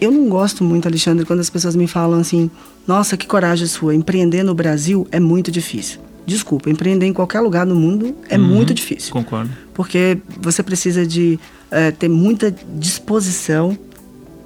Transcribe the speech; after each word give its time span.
Eu 0.00 0.10
não 0.10 0.28
gosto 0.28 0.64
muito, 0.64 0.88
Alexandre, 0.88 1.26
quando 1.26 1.40
as 1.40 1.50
pessoas 1.50 1.76
me 1.76 1.86
falam 1.86 2.20
assim: 2.20 2.50
nossa, 2.86 3.16
que 3.16 3.26
coragem 3.26 3.66
sua, 3.66 3.94
empreender 3.94 4.42
no 4.42 4.54
Brasil 4.54 5.06
é 5.12 5.20
muito 5.20 5.50
difícil. 5.50 6.00
Desculpa, 6.26 6.70
empreender 6.70 7.06
em 7.06 7.12
qualquer 7.12 7.40
lugar 7.40 7.66
do 7.66 7.74
mundo 7.74 8.14
é 8.28 8.38
uhum, 8.38 8.44
muito 8.44 8.72
difícil. 8.72 9.12
Concordo. 9.12 9.50
Porque 9.74 10.18
você 10.40 10.62
precisa 10.62 11.06
de 11.06 11.38
é, 11.70 11.90
ter 11.90 12.08
muita 12.08 12.54
disposição, 12.78 13.76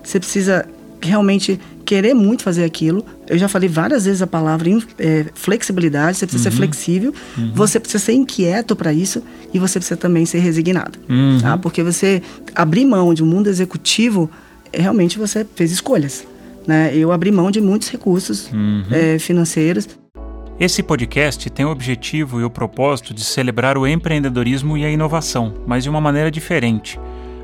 você 0.02 0.18
precisa 0.18 0.66
realmente 1.00 1.60
querer 1.84 2.14
muito 2.14 2.42
fazer 2.42 2.64
aquilo. 2.64 3.04
Eu 3.28 3.36
já 3.36 3.48
falei 3.48 3.68
várias 3.68 4.06
vezes 4.06 4.22
a 4.22 4.26
palavra 4.26 4.68
é, 4.98 5.26
flexibilidade, 5.34 6.16
você 6.16 6.26
precisa 6.26 6.48
uhum. 6.48 6.52
ser 6.52 6.56
flexível, 6.56 7.14
uhum. 7.36 7.52
você 7.54 7.78
precisa 7.78 8.02
ser 8.02 8.12
inquieto 8.14 8.74
para 8.74 8.92
isso 8.92 9.22
e 9.52 9.58
você 9.58 9.78
precisa 9.78 9.96
também 9.96 10.24
ser 10.24 10.38
resignado. 10.38 10.98
Uhum. 11.08 11.38
Tá? 11.40 11.58
Porque 11.58 11.82
você 11.82 12.22
abrir 12.54 12.86
mão 12.86 13.12
de 13.12 13.22
um 13.22 13.26
mundo 13.26 13.48
executivo, 13.48 14.30
realmente 14.76 15.18
você 15.18 15.46
fez 15.54 15.72
escolhas. 15.72 16.26
Né? 16.66 16.94
Eu 16.96 17.12
abri 17.12 17.30
mão 17.30 17.50
de 17.50 17.60
muitos 17.60 17.88
recursos 17.88 18.50
uhum. 18.52 18.84
é, 18.90 19.18
financeiros. 19.18 19.88
Esse 20.58 20.82
podcast 20.82 21.50
tem 21.50 21.66
o 21.66 21.70
objetivo 21.70 22.40
e 22.40 22.44
o 22.44 22.50
propósito 22.50 23.12
de 23.12 23.24
celebrar 23.24 23.76
o 23.76 23.86
empreendedorismo 23.86 24.78
e 24.78 24.84
a 24.84 24.90
inovação, 24.90 25.52
mas 25.66 25.82
de 25.82 25.90
uma 25.90 26.00
maneira 26.00 26.30
diferente. 26.30 26.98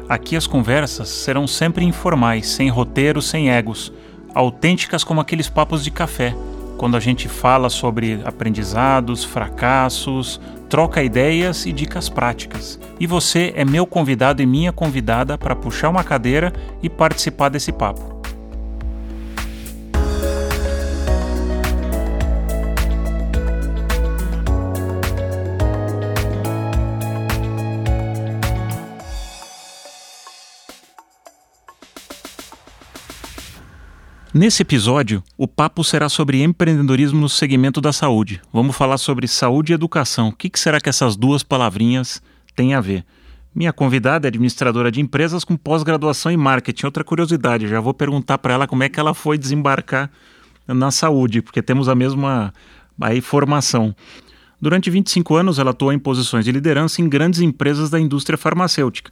Aqui 0.08 0.36
as 0.36 0.46
conversas 0.46 1.08
serão 1.08 1.46
sempre 1.46 1.84
informais, 1.84 2.48
sem 2.48 2.68
roteiro, 2.68 3.20
sem 3.20 3.50
egos 3.50 3.92
autênticas 4.34 5.04
como 5.04 5.20
aqueles 5.20 5.48
papos 5.48 5.82
de 5.82 5.90
café, 5.90 6.34
quando 6.80 6.96
a 6.96 7.00
gente 7.00 7.28
fala 7.28 7.68
sobre 7.68 8.22
aprendizados, 8.24 9.22
fracassos, 9.22 10.40
troca 10.66 11.02
ideias 11.02 11.66
e 11.66 11.72
dicas 11.72 12.08
práticas. 12.08 12.80
E 12.98 13.06
você 13.06 13.52
é 13.54 13.66
meu 13.66 13.86
convidado 13.86 14.40
e 14.40 14.46
minha 14.46 14.72
convidada 14.72 15.36
para 15.36 15.54
puxar 15.54 15.90
uma 15.90 16.02
cadeira 16.02 16.50
e 16.82 16.88
participar 16.88 17.50
desse 17.50 17.70
papo. 17.70 18.19
Nesse 34.32 34.62
episódio, 34.62 35.24
o 35.36 35.48
papo 35.48 35.82
será 35.82 36.08
sobre 36.08 36.40
empreendedorismo 36.40 37.20
no 37.20 37.28
segmento 37.28 37.80
da 37.80 37.92
saúde. 37.92 38.40
Vamos 38.52 38.76
falar 38.76 38.96
sobre 38.96 39.26
saúde 39.26 39.72
e 39.72 39.74
educação. 39.74 40.28
O 40.28 40.32
que, 40.32 40.48
será 40.54 40.80
que 40.80 40.88
essas 40.88 41.16
duas 41.16 41.42
palavrinhas 41.42 42.22
têm 42.54 42.72
a 42.72 42.80
ver? 42.80 43.04
Minha 43.52 43.72
convidada 43.72 44.28
é 44.28 44.30
administradora 44.30 44.92
de 44.92 45.00
empresas 45.00 45.42
com 45.42 45.56
pós-graduação 45.56 46.30
em 46.30 46.36
marketing. 46.36 46.86
Outra 46.86 47.02
curiosidade, 47.02 47.66
já 47.66 47.80
vou 47.80 47.92
perguntar 47.92 48.38
para 48.38 48.54
ela 48.54 48.68
como 48.68 48.84
é 48.84 48.88
que 48.88 49.00
ela 49.00 49.14
foi 49.14 49.36
desembarcar 49.36 50.08
na 50.64 50.92
saúde, 50.92 51.42
porque 51.42 51.60
temos 51.60 51.88
a 51.88 51.96
mesma 51.96 52.54
aí, 53.00 53.20
formação. 53.20 53.92
Durante 54.60 54.90
25 54.90 55.34
anos, 55.34 55.58
ela 55.58 55.72
atuou 55.72 55.92
em 55.92 55.98
posições 55.98 56.44
de 56.44 56.52
liderança 56.52 57.02
em 57.02 57.08
grandes 57.08 57.40
empresas 57.40 57.90
da 57.90 57.98
indústria 57.98 58.38
farmacêutica. 58.38 59.10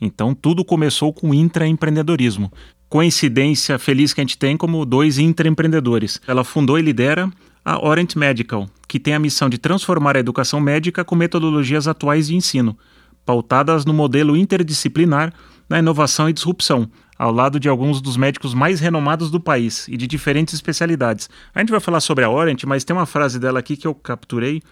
Então, 0.00 0.34
tudo 0.34 0.64
começou 0.64 1.12
com 1.12 1.34
intraempreendedorismo 1.34 2.50
coincidência 2.88 3.78
feliz 3.78 4.12
que 4.12 4.20
a 4.20 4.24
gente 4.24 4.38
tem 4.38 4.56
como 4.56 4.84
dois 4.84 5.18
intraempreendedores. 5.18 6.20
Ela 6.26 6.44
fundou 6.44 6.78
e 6.78 6.82
lidera 6.82 7.30
a 7.64 7.84
Orient 7.84 8.14
Medical, 8.16 8.68
que 8.86 9.00
tem 9.00 9.14
a 9.14 9.18
missão 9.18 9.48
de 9.48 9.58
transformar 9.58 10.16
a 10.16 10.20
educação 10.20 10.60
médica 10.60 11.04
com 11.04 11.16
metodologias 11.16 11.88
atuais 11.88 12.28
de 12.28 12.36
ensino, 12.36 12.76
pautadas 13.24 13.84
no 13.84 13.92
modelo 13.92 14.36
interdisciplinar 14.36 15.32
na 15.68 15.80
inovação 15.80 16.28
e 16.28 16.32
disrupção, 16.32 16.88
ao 17.18 17.32
lado 17.32 17.58
de 17.58 17.68
alguns 17.68 18.00
dos 18.00 18.16
médicos 18.16 18.54
mais 18.54 18.78
renomados 18.78 19.30
do 19.30 19.40
país 19.40 19.88
e 19.88 19.96
de 19.96 20.06
diferentes 20.06 20.54
especialidades. 20.54 21.28
A 21.54 21.60
gente 21.60 21.70
vai 21.70 21.80
falar 21.80 22.00
sobre 22.00 22.24
a 22.24 22.30
Orient, 22.30 22.62
mas 22.64 22.84
tem 22.84 22.94
uma 22.94 23.06
frase 23.06 23.38
dela 23.40 23.58
aqui 23.58 23.76
que 23.76 23.86
eu 23.86 23.94
capturei 23.94 24.62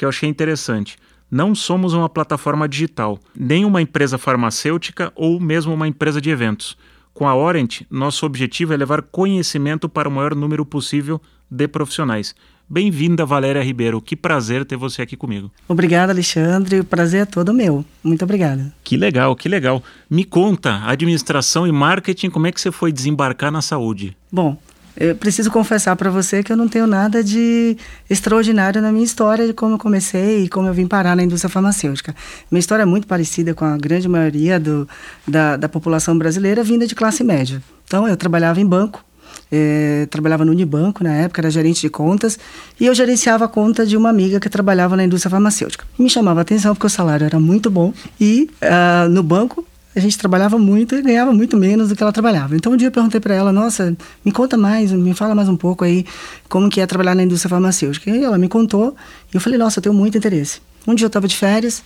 que 0.00 0.04
eu 0.06 0.08
achei 0.08 0.26
interessante. 0.26 0.96
Não 1.30 1.54
somos 1.54 1.92
uma 1.92 2.08
plataforma 2.08 2.66
digital, 2.66 3.20
nem 3.36 3.66
uma 3.66 3.82
empresa 3.82 4.16
farmacêutica 4.16 5.12
ou 5.14 5.38
mesmo 5.38 5.74
uma 5.74 5.86
empresa 5.86 6.22
de 6.22 6.30
eventos. 6.30 6.74
Com 7.12 7.28
a 7.28 7.34
Orient, 7.34 7.82
nosso 7.90 8.24
objetivo 8.24 8.72
é 8.72 8.76
levar 8.76 9.02
conhecimento 9.02 9.88
para 9.88 10.08
o 10.08 10.12
maior 10.12 10.34
número 10.34 10.64
possível 10.64 11.20
de 11.50 11.68
profissionais. 11.68 12.34
Bem-vinda, 12.72 13.26
Valéria 13.26 13.60
Ribeiro. 13.62 14.00
Que 14.00 14.14
prazer 14.14 14.64
ter 14.64 14.76
você 14.76 15.02
aqui 15.02 15.16
comigo. 15.16 15.50
Obrigada, 15.66 16.12
Alexandre. 16.12 16.78
O 16.78 16.84
prazer 16.84 17.22
é 17.22 17.24
todo 17.24 17.52
meu. 17.52 17.84
Muito 18.00 18.22
obrigada. 18.22 18.72
Que 18.84 18.96
legal, 18.96 19.34
que 19.34 19.48
legal. 19.48 19.82
Me 20.08 20.24
conta, 20.24 20.80
administração 20.84 21.66
e 21.66 21.72
marketing, 21.72 22.30
como 22.30 22.46
é 22.46 22.52
que 22.52 22.60
você 22.60 22.70
foi 22.70 22.92
desembarcar 22.92 23.50
na 23.50 23.60
saúde? 23.60 24.16
Bom, 24.30 24.56
eu 25.00 25.16
preciso 25.16 25.50
confessar 25.50 25.96
para 25.96 26.10
você 26.10 26.42
que 26.42 26.52
eu 26.52 26.56
não 26.58 26.68
tenho 26.68 26.86
nada 26.86 27.24
de 27.24 27.74
extraordinário 28.08 28.82
na 28.82 28.92
minha 28.92 29.04
história 29.04 29.46
de 29.46 29.54
como 29.54 29.76
eu 29.76 29.78
comecei 29.78 30.44
e 30.44 30.48
como 30.48 30.68
eu 30.68 30.74
vim 30.74 30.86
parar 30.86 31.16
na 31.16 31.22
indústria 31.22 31.48
farmacêutica. 31.48 32.14
Minha 32.50 32.60
história 32.60 32.82
é 32.82 32.86
muito 32.86 33.06
parecida 33.06 33.54
com 33.54 33.64
a 33.64 33.78
grande 33.78 34.06
maioria 34.06 34.60
do, 34.60 34.86
da, 35.26 35.56
da 35.56 35.70
população 35.70 36.18
brasileira 36.18 36.62
vinda 36.62 36.86
de 36.86 36.94
classe 36.94 37.24
média. 37.24 37.62
Então, 37.86 38.06
eu 38.06 38.14
trabalhava 38.14 38.60
em 38.60 38.66
banco, 38.66 39.02
é, 39.50 40.06
trabalhava 40.10 40.44
no 40.44 40.52
Unibanco 40.52 41.02
na 41.02 41.14
época, 41.14 41.40
era 41.40 41.50
gerente 41.50 41.80
de 41.80 41.88
contas, 41.88 42.38
e 42.78 42.84
eu 42.84 42.94
gerenciava 42.94 43.46
a 43.46 43.48
conta 43.48 43.86
de 43.86 43.96
uma 43.96 44.10
amiga 44.10 44.38
que 44.38 44.50
trabalhava 44.50 44.98
na 44.98 45.04
indústria 45.04 45.30
farmacêutica. 45.30 45.86
Me 45.98 46.10
chamava 46.10 46.40
a 46.40 46.42
atenção 46.42 46.74
porque 46.74 46.86
o 46.86 46.90
salário 46.90 47.24
era 47.24 47.40
muito 47.40 47.70
bom 47.70 47.94
e 48.20 48.50
uh, 48.62 49.08
no 49.08 49.22
banco 49.22 49.64
a 49.94 50.00
gente 50.00 50.16
trabalhava 50.16 50.58
muito 50.58 50.94
e 50.94 51.02
ganhava 51.02 51.32
muito 51.32 51.56
menos 51.56 51.88
do 51.88 51.96
que 51.96 52.02
ela 52.02 52.12
trabalhava. 52.12 52.54
Então 52.54 52.72
um 52.72 52.76
dia 52.76 52.88
eu 52.88 52.92
perguntei 52.92 53.20
para 53.20 53.34
ela, 53.34 53.52
nossa, 53.52 53.96
me 54.24 54.30
conta 54.30 54.56
mais, 54.56 54.92
me 54.92 55.14
fala 55.14 55.34
mais 55.34 55.48
um 55.48 55.56
pouco 55.56 55.84
aí 55.84 56.04
como 56.48 56.70
que 56.70 56.80
é 56.80 56.86
trabalhar 56.86 57.14
na 57.14 57.24
indústria 57.24 57.50
farmacêutica. 57.50 58.10
E 58.10 58.22
ela 58.22 58.38
me 58.38 58.48
contou 58.48 58.94
e 59.32 59.36
eu 59.36 59.40
falei, 59.40 59.58
nossa, 59.58 59.78
eu 59.78 59.82
tenho 59.82 59.94
muito 59.94 60.16
interesse. 60.16 60.60
Um 60.86 60.94
dia 60.94 61.04
eu 61.04 61.08
estava 61.08 61.26
de 61.26 61.36
férias 61.36 61.82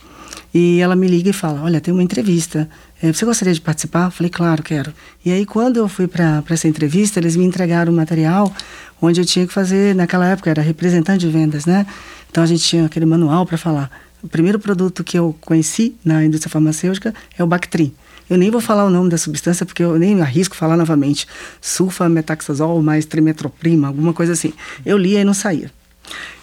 e 0.53 0.79
ela 0.79 0.95
me 0.95 1.07
liga 1.07 1.31
e 1.31 1.33
fala, 1.33 1.61
olha, 1.63 1.81
tem 1.81 1.93
uma 1.93 2.03
entrevista, 2.03 2.69
eh, 3.01 3.11
você 3.11 3.25
gostaria 3.25 3.53
de 3.53 3.59
participar? 3.59 4.05
Eu 4.05 4.11
falei, 4.11 4.29
claro, 4.29 4.63
quero. 4.63 4.93
E 5.23 5.31
aí 5.31 5.45
quando 5.45 5.77
eu 5.77 5.87
fui 5.87 6.07
para 6.07 6.43
essa 6.49 6.67
entrevista, 6.67 7.19
eles 7.19 7.35
me 7.35 7.43
entregaram 7.43 7.91
um 7.91 7.95
material 7.95 8.53
onde 9.01 9.19
eu 9.19 9.25
tinha 9.25 9.45
que 9.45 9.53
fazer, 9.53 9.95
naquela 9.95 10.27
época 10.27 10.49
era 10.49 10.61
representante 10.61 11.25
de 11.25 11.31
vendas, 11.31 11.65
né? 11.65 11.85
Então 12.29 12.43
a 12.43 12.47
gente 12.47 12.63
tinha 12.63 12.85
aquele 12.85 13.05
manual 13.05 13.45
para 13.45 13.57
falar 13.57 13.89
o 14.25 14.27
primeiro 14.27 14.59
produto 14.59 15.03
que 15.03 15.17
eu 15.17 15.35
conheci 15.39 15.95
na 16.03 16.25
indústria 16.25 16.51
farmacêutica 16.51 17.13
é 17.37 17.43
o 17.43 17.47
Bactrim. 17.47 17.93
Eu 18.27 18.37
nem 18.37 18.49
vou 18.49 18.59
falar 18.59 18.83
o 18.83 18.89
nome 18.89 19.07
da 19.07 19.19
substância 19.19 19.67
porque 19.67 19.83
eu 19.83 19.99
nem 19.99 20.19
arrisco 20.19 20.55
falar 20.55 20.75
novamente. 20.75 21.27
Sulfametaxazol 21.61 22.81
mais 22.81 23.05
trimetroprima, 23.05 23.87
alguma 23.87 24.13
coisa 24.13 24.33
assim. 24.33 24.51
Eu 24.83 24.97
li 24.97 25.15
e 25.15 25.23
não 25.23 25.33
saía. 25.33 25.71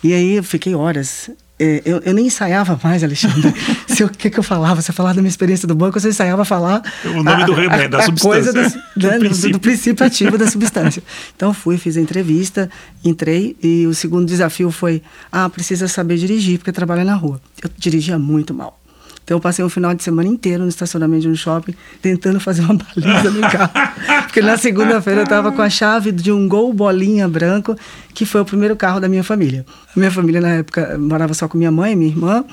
E 0.03 0.13
aí 0.13 0.37
eu 0.37 0.45
fiquei 0.45 0.77
horas 0.77 1.29
é, 1.63 1.83
eu, 1.85 1.99
eu, 1.99 2.13
nem 2.13 2.27
ensaiava 2.27 2.79
mais, 2.83 3.05
Alexandre. 3.05 3.55
se 3.87 4.03
o 4.03 4.09
que, 4.09 4.29
que 4.29 4.39
eu 4.39 4.43
falava? 4.43 4.83
Se 4.83 4.91
eu 4.91 4.95
falava 4.95 5.15
da 5.15 5.23
minha 5.23 5.31
experiência 5.31 5.69
do 5.69 5.77
banco, 5.77 5.97
eu 5.97 6.11
ensaiava 6.11 6.45
falar. 6.45 6.83
O 7.05 7.23
nome 7.23 7.43
a, 7.43 7.47
do 7.47 7.53
remédio, 7.53 7.91
da 7.91 8.03
substância. 8.03 8.53
Coisa 8.53 8.53
do, 8.53 9.01
do, 9.01 9.07
né, 9.07 9.19
princípio. 9.21 9.53
do, 9.53 9.61
princípio 9.61 10.07
ativo 10.07 10.37
da 10.37 10.49
substância. 10.49 11.01
Então 11.37 11.55
fui, 11.55 11.79
fiz 11.79 11.97
a 11.97 12.01
entrevista, 12.01 12.69
entrei 13.05 13.57
e 13.63 13.87
o 13.87 13.95
segundo 13.95 14.27
desafio 14.27 14.73
foi: 14.73 15.03
ah, 15.31 15.49
precisa 15.49 15.87
saber 15.87 16.17
dirigir, 16.17 16.59
porque 16.59 16.73
trabalha 16.73 17.05
na 17.05 17.15
rua. 17.15 17.41
Eu 17.63 17.71
dirigia 17.79 18.19
muito 18.19 18.53
mal. 18.53 18.82
Então 19.25 19.37
eu 19.37 19.41
passei 19.41 19.65
um 19.65 19.69
final 19.69 19.95
de 19.95 20.03
semana 20.03 20.29
inteiro 20.29 20.63
no 20.63 20.69
estacionamento 20.69 21.23
de 21.23 21.29
um 21.29 21.35
shopping 21.35 21.75
tentando 22.01 22.41
fazer 22.41 22.63
uma 22.63 22.75
baliza 22.75 23.31
no 23.31 23.41
carro. 23.41 23.73
Porque 24.25 24.41
na 24.41 24.57
segunda-feira 24.57 25.21
eu 25.21 25.25
estava 25.25 25.53
com 25.53 25.63
a 25.63 25.71
chave 25.71 26.11
de 26.11 26.33
um 26.33 26.49
Gol 26.49 26.73
bolinha 26.73 27.29
branco, 27.29 27.77
que 28.15 28.25
foi 28.25 28.41
o 28.41 28.45
primeiro 28.45 28.75
carro 28.75 28.99
da 28.99 29.09
minha 29.09 29.23
família. 29.23 29.65
A 29.95 29.99
minha 29.99 30.11
família 30.11 30.41
na 30.41 30.49
época 30.55 30.99
morava 30.99 31.35
só 31.35 31.47
com 31.47 31.59
minha 31.59 31.71
mãe, 31.71 31.95
minha 31.95 32.11
irmã, 32.11 32.45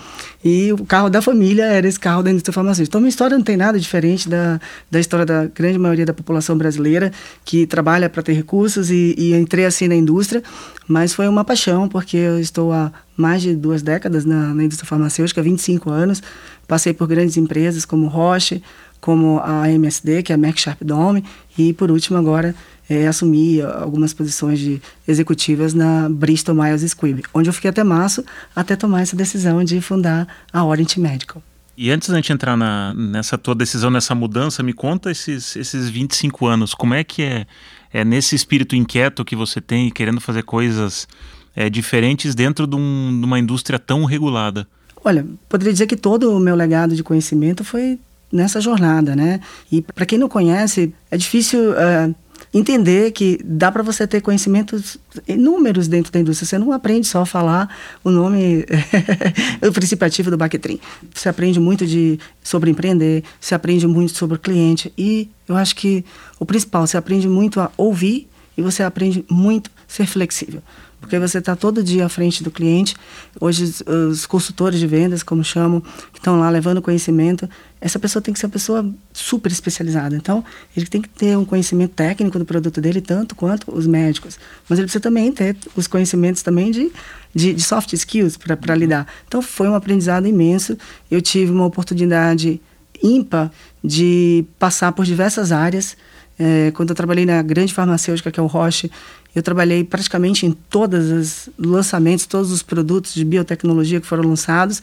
e 0.43 0.71
o 0.73 0.85
carro 0.85 1.09
da 1.09 1.21
família 1.21 1.65
era 1.65 1.87
esse 1.87 1.99
carro 1.99 2.21
da 2.21 2.29
indústria 2.29 2.53
farmacêutica. 2.53 2.91
Então 2.91 3.01
minha 3.01 3.09
história 3.09 3.37
não 3.37 3.43
tem 3.43 3.57
nada 3.57 3.79
diferente 3.79 4.29
da, 4.29 4.59
da 4.91 4.99
história 4.99 5.25
da 5.25 5.45
grande 5.45 5.79
maioria 5.79 6.05
da 6.05 6.13
população 6.13 6.57
brasileira 6.57 7.11
que 7.43 7.65
trabalha 7.65 8.09
para 8.09 8.21
ter 8.21 8.33
recursos 8.33 8.91
e, 8.91 9.15
e 9.17 9.33
entrei 9.33 9.65
assim 9.65 9.87
na 9.87 9.95
indústria, 9.95 10.43
mas 10.89 11.13
foi 11.13 11.29
uma 11.29 11.45
paixão 11.45 11.87
porque 11.87 12.17
eu 12.17 12.37
estou 12.37 12.73
há 12.73 12.91
mais 13.15 13.41
de 13.41 13.55
duas 13.55 13.81
décadas 13.81 14.25
na, 14.25 14.53
na 14.53 14.63
indústria 14.65 14.89
farmacêutica, 14.89 15.41
25 15.41 15.89
anos, 15.89 16.21
Passei 16.69 16.93
por 16.93 17.07
grandes 17.07 17.35
empresas 17.35 17.83
como 17.83 18.07
Roche, 18.07 18.61
como 19.01 19.41
a 19.43 19.67
MSD, 19.71 20.21
que 20.21 20.31
é 20.31 20.35
a 20.35 20.37
Merck 20.37 20.61
Sharp 20.61 20.83
Dome, 20.83 21.25
e 21.57 21.73
por 21.73 21.89
último 21.89 22.15
agora 22.15 22.53
é, 22.87 23.07
assumi 23.07 23.59
algumas 23.59 24.13
posições 24.13 24.59
de 24.59 24.79
executivas 25.07 25.73
na 25.73 26.07
Bristol 26.07 26.53
Myers 26.53 26.83
Squibb, 26.83 27.23
onde 27.33 27.49
eu 27.49 27.53
fiquei 27.53 27.71
até 27.71 27.83
março, 27.83 28.23
até 28.55 28.75
tomar 28.75 29.01
essa 29.01 29.15
decisão 29.15 29.63
de 29.63 29.81
fundar 29.81 30.27
a 30.53 30.63
Orient 30.63 30.95
Medical. 30.97 31.41
E 31.75 31.89
antes 31.89 32.07
da 32.07 32.17
gente 32.17 32.31
entrar 32.31 32.55
na, 32.55 32.93
nessa 32.93 33.35
tua 33.35 33.55
decisão, 33.55 33.89
nessa 33.89 34.13
mudança, 34.13 34.61
me 34.61 34.73
conta 34.73 35.09
esses, 35.09 35.55
esses 35.55 35.89
25 35.89 36.45
anos, 36.45 36.75
como 36.75 36.93
é 36.93 37.03
que 37.03 37.23
é, 37.23 37.47
é 37.93 38.03
nesse 38.03 38.35
espírito 38.35 38.75
inquieto 38.75 39.25
que 39.25 39.35
você 39.35 39.59
tem, 39.59 39.89
querendo 39.89 40.21
fazer 40.21 40.43
coisas 40.43 41.07
é, 41.55 41.69
diferentes 41.69 42.35
dentro 42.35 42.67
de, 42.67 42.75
um, 42.75 43.17
de 43.19 43.25
uma 43.25 43.39
indústria 43.39 43.79
tão 43.79 44.05
regulada? 44.05 44.67
Olha, 45.03 45.25
poderia 45.47 45.73
dizer 45.73 45.87
que 45.87 45.95
todo 45.95 46.35
o 46.35 46.39
meu 46.39 46.55
legado 46.55 46.95
de 46.95 47.03
conhecimento 47.03 47.63
foi 47.63 47.99
nessa 48.31 48.61
jornada, 48.61 49.15
né? 49.15 49.39
E 49.71 49.81
para 49.81 50.05
quem 50.05 50.19
não 50.19 50.29
conhece, 50.29 50.93
é 51.09 51.17
difícil 51.17 51.71
uh, 51.71 52.13
entender 52.53 53.11
que 53.11 53.39
dá 53.43 53.71
para 53.71 53.83
você 53.83 54.07
ter 54.07 54.21
conhecimentos 54.21 54.97
inúmeros 55.27 55.87
dentro 55.87 56.11
da 56.11 56.19
indústria. 56.19 56.47
Você 56.47 56.57
não 56.57 56.71
aprende 56.71 57.07
só 57.07 57.21
a 57.21 57.25
falar 57.25 57.75
o 58.03 58.09
nome, 58.09 58.65
o 59.67 59.71
princípio 59.71 60.05
ativo 60.05 60.31
do 60.31 60.37
Bactrim. 60.37 60.79
Você 61.13 61.29
aprende 61.29 61.59
muito 61.59 61.85
de, 61.85 62.19
sobre 62.43 62.71
empreender, 62.71 63.23
você 63.39 63.53
aprende 63.53 63.85
muito 63.87 64.17
sobre 64.17 64.37
o 64.37 64.39
cliente 64.39 64.91
e 64.97 65.29
eu 65.47 65.55
acho 65.55 65.75
que 65.75 66.03
o 66.39 66.45
principal, 66.45 66.87
você 66.87 66.97
aprende 66.97 67.27
muito 67.27 67.59
a 67.59 67.71
ouvir 67.77 68.27
e 68.57 68.61
você 68.61 68.83
aprende 68.83 69.23
muito 69.29 69.69
a 69.69 69.73
ser 69.87 70.05
flexível 70.05 70.61
porque 71.09 71.17
você 71.17 71.39
está 71.39 71.55
todo 71.55 71.81
dia 71.81 72.05
à 72.05 72.09
frente 72.09 72.43
do 72.43 72.51
cliente. 72.51 72.95
Hoje, 73.41 73.73
os, 74.11 74.27
consultores 74.27 74.79
de 74.79 74.85
vendas, 74.85 75.23
como 75.23 75.43
chamam, 75.43 75.81
que 76.13 76.19
estão 76.19 76.39
lá 76.39 76.47
levando 76.51 76.83
conhecimento, 76.83 77.49
essa 77.81 77.97
pessoa 77.97 78.21
tem 78.21 78.31
que 78.31 78.39
ser 78.39 78.45
uma 78.45 78.51
pessoa 78.51 78.87
super 79.11 79.51
especializada. 79.51 80.15
Então, 80.15 80.45
ele 80.77 80.85
tem 80.85 81.01
que 81.01 81.09
ter 81.09 81.35
um 81.35 81.43
conhecimento 81.43 81.95
técnico 81.95 82.37
do 82.37 82.45
produto 82.45 82.79
dele, 82.79 83.01
tanto 83.01 83.33
quanto 83.33 83.75
os 83.75 83.87
médicos. 83.87 84.37
Mas 84.69 84.77
ele 84.77 84.85
precisa 84.85 85.01
também 85.01 85.31
ter 85.31 85.57
os 85.75 85.87
conhecimentos 85.87 86.43
também 86.43 86.69
de, 86.69 86.91
de, 87.33 87.55
de 87.55 87.63
soft 87.63 87.91
skills 87.93 88.37
para 88.37 88.75
lidar. 88.75 89.07
Então, 89.27 89.41
foi 89.41 89.67
um 89.67 89.73
aprendizado 89.73 90.27
imenso. 90.27 90.77
Eu 91.09 91.23
tive 91.23 91.51
uma 91.51 91.65
oportunidade 91.65 92.61
ímpar 93.01 93.51
de 93.83 94.45
passar 94.59 94.91
por 94.91 95.05
diversas 95.05 95.51
áreas. 95.51 95.97
É, 96.39 96.71
quando 96.71 96.91
eu 96.91 96.95
trabalhei 96.95 97.25
na 97.25 97.41
grande 97.41 97.73
farmacêutica, 97.73 98.31
que 98.31 98.39
é 98.39 98.43
o 98.43 98.47
Roche, 98.47 98.89
eu 99.35 99.43
trabalhei 99.43 99.83
praticamente 99.83 100.45
em 100.45 100.51
todos 100.51 101.11
os 101.11 101.49
lançamentos, 101.59 102.25
todos 102.25 102.51
os 102.51 102.63
produtos 102.63 103.13
de 103.13 103.25
biotecnologia 103.25 103.99
que 103.99 104.07
foram 104.07 104.23
lançados. 104.23 104.81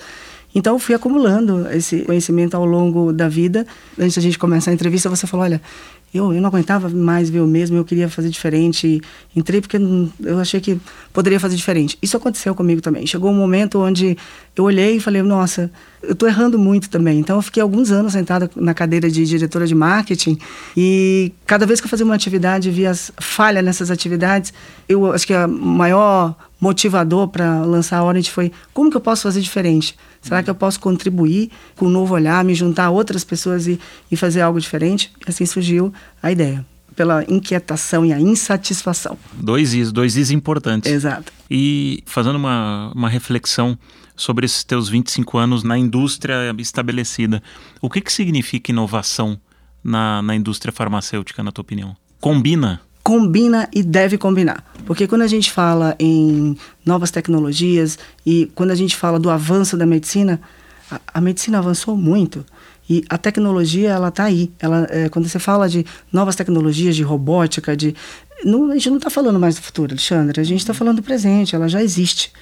Então, 0.54 0.74
eu 0.74 0.78
fui 0.78 0.94
acumulando 0.94 1.68
esse 1.70 2.00
conhecimento 2.00 2.56
ao 2.56 2.64
longo 2.64 3.12
da 3.12 3.28
vida. 3.28 3.66
Antes 3.98 4.16
da 4.16 4.22
gente 4.22 4.38
começar 4.38 4.70
a 4.70 4.74
entrevista, 4.74 5.10
você 5.10 5.26
falou: 5.26 5.44
olha, 5.44 5.60
eu, 6.14 6.32
eu 6.32 6.40
não 6.40 6.48
aguentava 6.48 6.88
mais 6.88 7.28
ver 7.28 7.40
o 7.40 7.46
mesmo, 7.46 7.76
eu 7.76 7.84
queria 7.84 8.08
fazer 8.08 8.30
diferente. 8.30 9.02
Entrei 9.34 9.60
porque 9.60 9.76
eu 10.20 10.38
achei 10.38 10.60
que 10.60 10.80
poderia 11.12 11.38
fazer 11.38 11.56
diferente. 11.56 11.98
Isso 12.00 12.16
aconteceu 12.16 12.54
comigo 12.54 12.80
também. 12.80 13.06
Chegou 13.06 13.30
um 13.30 13.34
momento 13.34 13.80
onde 13.80 14.16
eu 14.56 14.64
olhei 14.64 14.96
e 14.96 15.00
falei: 15.00 15.20
nossa, 15.22 15.70
eu 16.06 16.12
estou 16.12 16.28
errando 16.28 16.58
muito 16.58 16.88
também. 16.88 17.18
Então, 17.18 17.36
eu 17.36 17.42
fiquei 17.42 17.62
alguns 17.62 17.90
anos 17.90 18.12
sentada 18.12 18.50
na 18.56 18.72
cadeira 18.72 19.10
de 19.10 19.24
diretora 19.24 19.66
de 19.66 19.74
marketing 19.74 20.38
e 20.76 21.32
cada 21.44 21.66
vez 21.66 21.80
que 21.80 21.86
eu 21.86 21.90
fazia 21.90 22.06
uma 22.06 22.14
atividade, 22.14 22.70
via 22.70 22.92
falha 23.18 23.60
nessas 23.60 23.90
atividades, 23.90 24.52
eu 24.88 25.12
acho 25.12 25.26
que 25.26 25.34
a 25.34 25.46
maior 25.46 26.34
motivador 26.60 27.28
para 27.28 27.62
lançar 27.62 27.98
a 27.98 28.04
Orange 28.04 28.30
foi 28.30 28.50
como 28.72 28.90
que 28.90 28.96
eu 28.96 29.00
posso 29.00 29.24
fazer 29.24 29.40
diferente? 29.40 29.96
Será 30.22 30.42
que 30.42 30.50
eu 30.50 30.54
posso 30.54 30.80
contribuir 30.80 31.50
com 31.76 31.86
um 31.86 31.90
novo 31.90 32.14
olhar, 32.14 32.42
me 32.44 32.54
juntar 32.54 32.86
a 32.86 32.90
outras 32.90 33.22
pessoas 33.22 33.66
e, 33.66 33.78
e 34.10 34.16
fazer 34.16 34.40
algo 34.40 34.60
diferente? 34.60 35.12
E 35.26 35.30
assim 35.30 35.44
surgiu 35.44 35.92
a 36.22 36.32
ideia 36.32 36.64
pela 36.96 37.24
inquietação 37.28 38.06
e 38.06 38.12
a 38.12 38.18
insatisfação. 38.18 39.18
Dois 39.34 39.74
is, 39.74 39.92
dois 39.92 40.16
is 40.16 40.30
importantes. 40.30 40.90
Exato. 40.90 41.30
E 41.48 42.02
fazendo 42.06 42.36
uma, 42.36 42.90
uma 42.94 43.08
reflexão 43.08 43.78
sobre 44.16 44.46
esses 44.46 44.64
teus 44.64 44.88
25 44.88 45.38
anos 45.38 45.62
na 45.62 45.76
indústria 45.76 46.54
estabelecida, 46.58 47.42
o 47.80 47.90
que, 47.90 48.00
que 48.00 48.12
significa 48.12 48.70
inovação 48.70 49.38
na, 49.84 50.22
na 50.22 50.34
indústria 50.34 50.72
farmacêutica, 50.72 51.42
na 51.42 51.52
tua 51.52 51.62
opinião? 51.62 51.96
Combina 52.20 52.80
combina 53.06 53.68
e 53.72 53.84
deve 53.84 54.18
combinar. 54.18 54.64
Porque 54.84 55.06
quando 55.06 55.22
a 55.22 55.28
gente 55.28 55.52
fala 55.52 55.94
em 55.96 56.56
novas 56.84 57.08
tecnologias 57.08 57.96
e 58.26 58.50
quando 58.52 58.72
a 58.72 58.74
gente 58.74 58.96
fala 58.96 59.16
do 59.16 59.30
avanço 59.30 59.76
da 59.76 59.86
medicina, 59.86 60.40
a, 60.90 61.00
a 61.14 61.20
medicina 61.20 61.58
avançou 61.58 61.96
muito. 61.96 62.44
E 62.90 63.04
a 63.08 63.16
tecnologia, 63.16 63.90
ela 63.90 64.08
está 64.08 64.24
aí. 64.24 64.50
Ela, 64.58 64.88
é, 64.90 65.08
quando 65.08 65.28
você 65.28 65.38
fala 65.38 65.68
de 65.68 65.86
novas 66.12 66.34
tecnologias, 66.34 66.96
de 66.96 67.04
robótica, 67.04 67.76
de... 67.76 67.94
Não, 68.44 68.72
a 68.72 68.74
gente 68.74 68.90
não 68.90 68.96
está 68.96 69.08
falando 69.08 69.38
mais 69.38 69.54
do 69.54 69.62
futuro, 69.62 69.92
Alexandre. 69.92 70.40
A 70.40 70.44
gente 70.44 70.58
está 70.58 70.74
falando 70.74 70.96
do 70.96 71.02
presente, 71.04 71.54
ela 71.54 71.68
já 71.68 71.80
existe. 71.80 72.32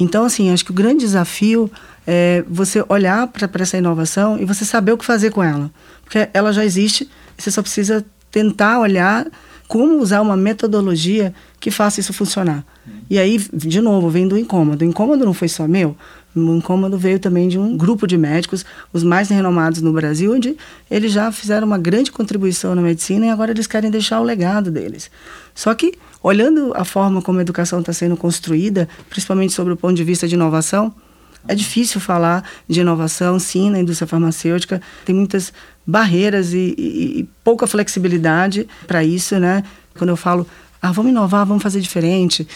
Então, 0.00 0.24
assim, 0.24 0.50
acho 0.50 0.64
que 0.64 0.70
o 0.70 0.74
grande 0.74 1.00
desafio 1.00 1.70
é 2.06 2.42
você 2.48 2.84
olhar 2.88 3.26
para 3.28 3.62
essa 3.62 3.76
inovação 3.76 4.38
e 4.40 4.44
você 4.44 4.64
saber 4.64 4.92
o 4.92 4.98
que 4.98 5.04
fazer 5.04 5.30
com 5.30 5.44
ela. 5.44 5.70
Porque 6.02 6.28
ela 6.32 6.52
já 6.52 6.64
existe, 6.64 7.08
você 7.36 7.50
só 7.50 7.60
precisa 7.60 8.04
tentar 8.30 8.80
olhar 8.80 9.28
como 9.68 10.00
usar 10.00 10.20
uma 10.20 10.36
metodologia 10.36 11.32
que 11.60 11.70
faça 11.70 12.00
isso 12.00 12.12
funcionar. 12.12 12.64
E 13.08 13.18
aí, 13.18 13.38
de 13.52 13.80
novo, 13.80 14.08
vem 14.08 14.26
do 14.26 14.36
incômodo. 14.36 14.84
O 14.84 14.88
incômodo 14.88 15.24
não 15.24 15.34
foi 15.34 15.48
só 15.48 15.68
meu, 15.68 15.96
o 16.34 16.54
incômodo 16.56 16.96
veio 16.96 17.18
também 17.18 17.48
de 17.48 17.58
um 17.58 17.76
grupo 17.76 18.06
de 18.06 18.16
médicos, 18.16 18.64
os 18.92 19.02
mais 19.02 19.28
renomados 19.28 19.82
no 19.82 19.92
Brasil, 19.92 20.32
onde 20.32 20.56
eles 20.90 21.12
já 21.12 21.30
fizeram 21.32 21.66
uma 21.66 21.78
grande 21.78 22.12
contribuição 22.12 22.74
na 22.74 22.82
medicina 22.82 23.26
e 23.26 23.30
agora 23.30 23.50
eles 23.50 23.66
querem 23.66 23.90
deixar 23.90 24.20
o 24.20 24.24
legado 24.24 24.70
deles. 24.70 25.10
Só 25.54 25.74
que, 25.74 25.94
olhando 26.22 26.72
a 26.74 26.84
forma 26.84 27.22
como 27.22 27.38
a 27.38 27.42
educação 27.42 27.80
está 27.80 27.92
sendo 27.92 28.16
construída, 28.16 28.88
principalmente 29.08 29.52
sobre 29.52 29.72
o 29.72 29.76
ponto 29.76 29.94
de 29.94 30.04
vista 30.04 30.28
de 30.28 30.34
inovação, 30.34 30.94
é 31.48 31.54
difícil 31.54 32.00
falar 32.00 32.44
de 32.68 32.80
inovação, 32.80 33.38
sim, 33.38 33.70
na 33.70 33.80
indústria 33.80 34.06
farmacêutica. 34.06 34.80
Tem 35.04 35.14
muitas 35.14 35.52
barreiras 35.86 36.52
e, 36.52 36.74
e, 36.76 37.20
e 37.20 37.28
pouca 37.42 37.66
flexibilidade 37.66 38.68
para 38.86 39.02
isso, 39.02 39.38
né? 39.38 39.64
Quando 39.96 40.10
eu 40.10 40.16
falo, 40.16 40.46
ah, 40.80 40.92
vamos 40.92 41.10
inovar, 41.10 41.46
vamos 41.46 41.62
fazer 41.62 41.80
diferente. 41.80 42.46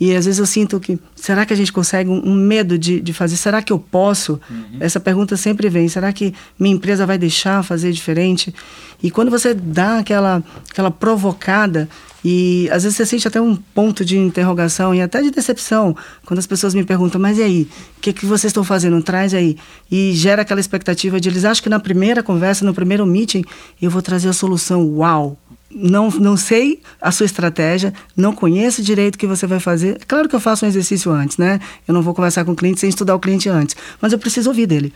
E 0.00 0.14
às 0.14 0.26
vezes 0.26 0.38
eu 0.38 0.46
sinto 0.46 0.78
que, 0.78 0.98
será 1.16 1.44
que 1.44 1.52
a 1.52 1.56
gente 1.56 1.72
consegue 1.72 2.08
um, 2.08 2.28
um 2.28 2.34
medo 2.34 2.78
de, 2.78 3.00
de 3.00 3.12
fazer? 3.12 3.36
Será 3.36 3.60
que 3.60 3.72
eu 3.72 3.80
posso? 3.80 4.40
Uhum. 4.48 4.76
Essa 4.78 5.00
pergunta 5.00 5.36
sempre 5.36 5.68
vem. 5.68 5.88
Será 5.88 6.12
que 6.12 6.32
minha 6.56 6.74
empresa 6.74 7.04
vai 7.04 7.18
deixar 7.18 7.64
fazer 7.64 7.90
diferente? 7.90 8.54
E 9.02 9.10
quando 9.10 9.30
você 9.30 9.52
dá 9.52 9.98
aquela, 9.98 10.42
aquela 10.70 10.90
provocada, 10.90 11.88
e 12.30 12.68
às 12.70 12.82
vezes 12.82 12.94
você 12.94 13.06
sente 13.06 13.26
até 13.26 13.40
um 13.40 13.56
ponto 13.56 14.04
de 14.04 14.18
interrogação 14.18 14.94
e 14.94 15.00
até 15.00 15.22
de 15.22 15.30
decepção 15.30 15.96
quando 16.26 16.38
as 16.38 16.46
pessoas 16.46 16.74
me 16.74 16.84
perguntam, 16.84 17.18
mas 17.18 17.38
e 17.38 17.42
aí? 17.42 17.62
O 17.96 18.00
que, 18.02 18.12
que 18.12 18.26
vocês 18.26 18.50
estão 18.50 18.62
fazendo? 18.62 19.02
Traz 19.02 19.32
aí. 19.32 19.56
E 19.90 20.12
gera 20.12 20.42
aquela 20.42 20.60
expectativa 20.60 21.18
de 21.18 21.26
eles 21.26 21.46
acham 21.46 21.62
que 21.62 21.70
na 21.70 21.80
primeira 21.80 22.22
conversa, 22.22 22.66
no 22.66 22.74
primeiro 22.74 23.06
meeting, 23.06 23.42
eu 23.80 23.90
vou 23.90 24.02
trazer 24.02 24.28
a 24.28 24.34
solução. 24.34 24.86
Uau! 24.96 25.38
Não, 25.70 26.10
não 26.10 26.36
sei 26.36 26.80
a 27.00 27.10
sua 27.10 27.26
estratégia, 27.26 27.92
não 28.16 28.32
conheço 28.32 28.82
direito 28.82 29.16
o 29.16 29.18
que 29.18 29.26
você 29.26 29.46
vai 29.46 29.60
fazer. 29.60 29.98
Claro 30.06 30.28
que 30.28 30.34
eu 30.34 30.40
faço 30.40 30.64
um 30.64 30.68
exercício 30.68 31.12
antes, 31.12 31.36
né? 31.36 31.60
Eu 31.86 31.92
não 31.92 32.02
vou 32.02 32.14
conversar 32.14 32.44
com 32.44 32.52
o 32.52 32.56
cliente 32.56 32.80
sem 32.80 32.88
estudar 32.88 33.14
o 33.14 33.20
cliente 33.20 33.48
antes, 33.48 33.76
mas 34.00 34.12
eu 34.12 34.18
preciso 34.18 34.48
ouvir 34.48 34.66
dele. 34.66 34.92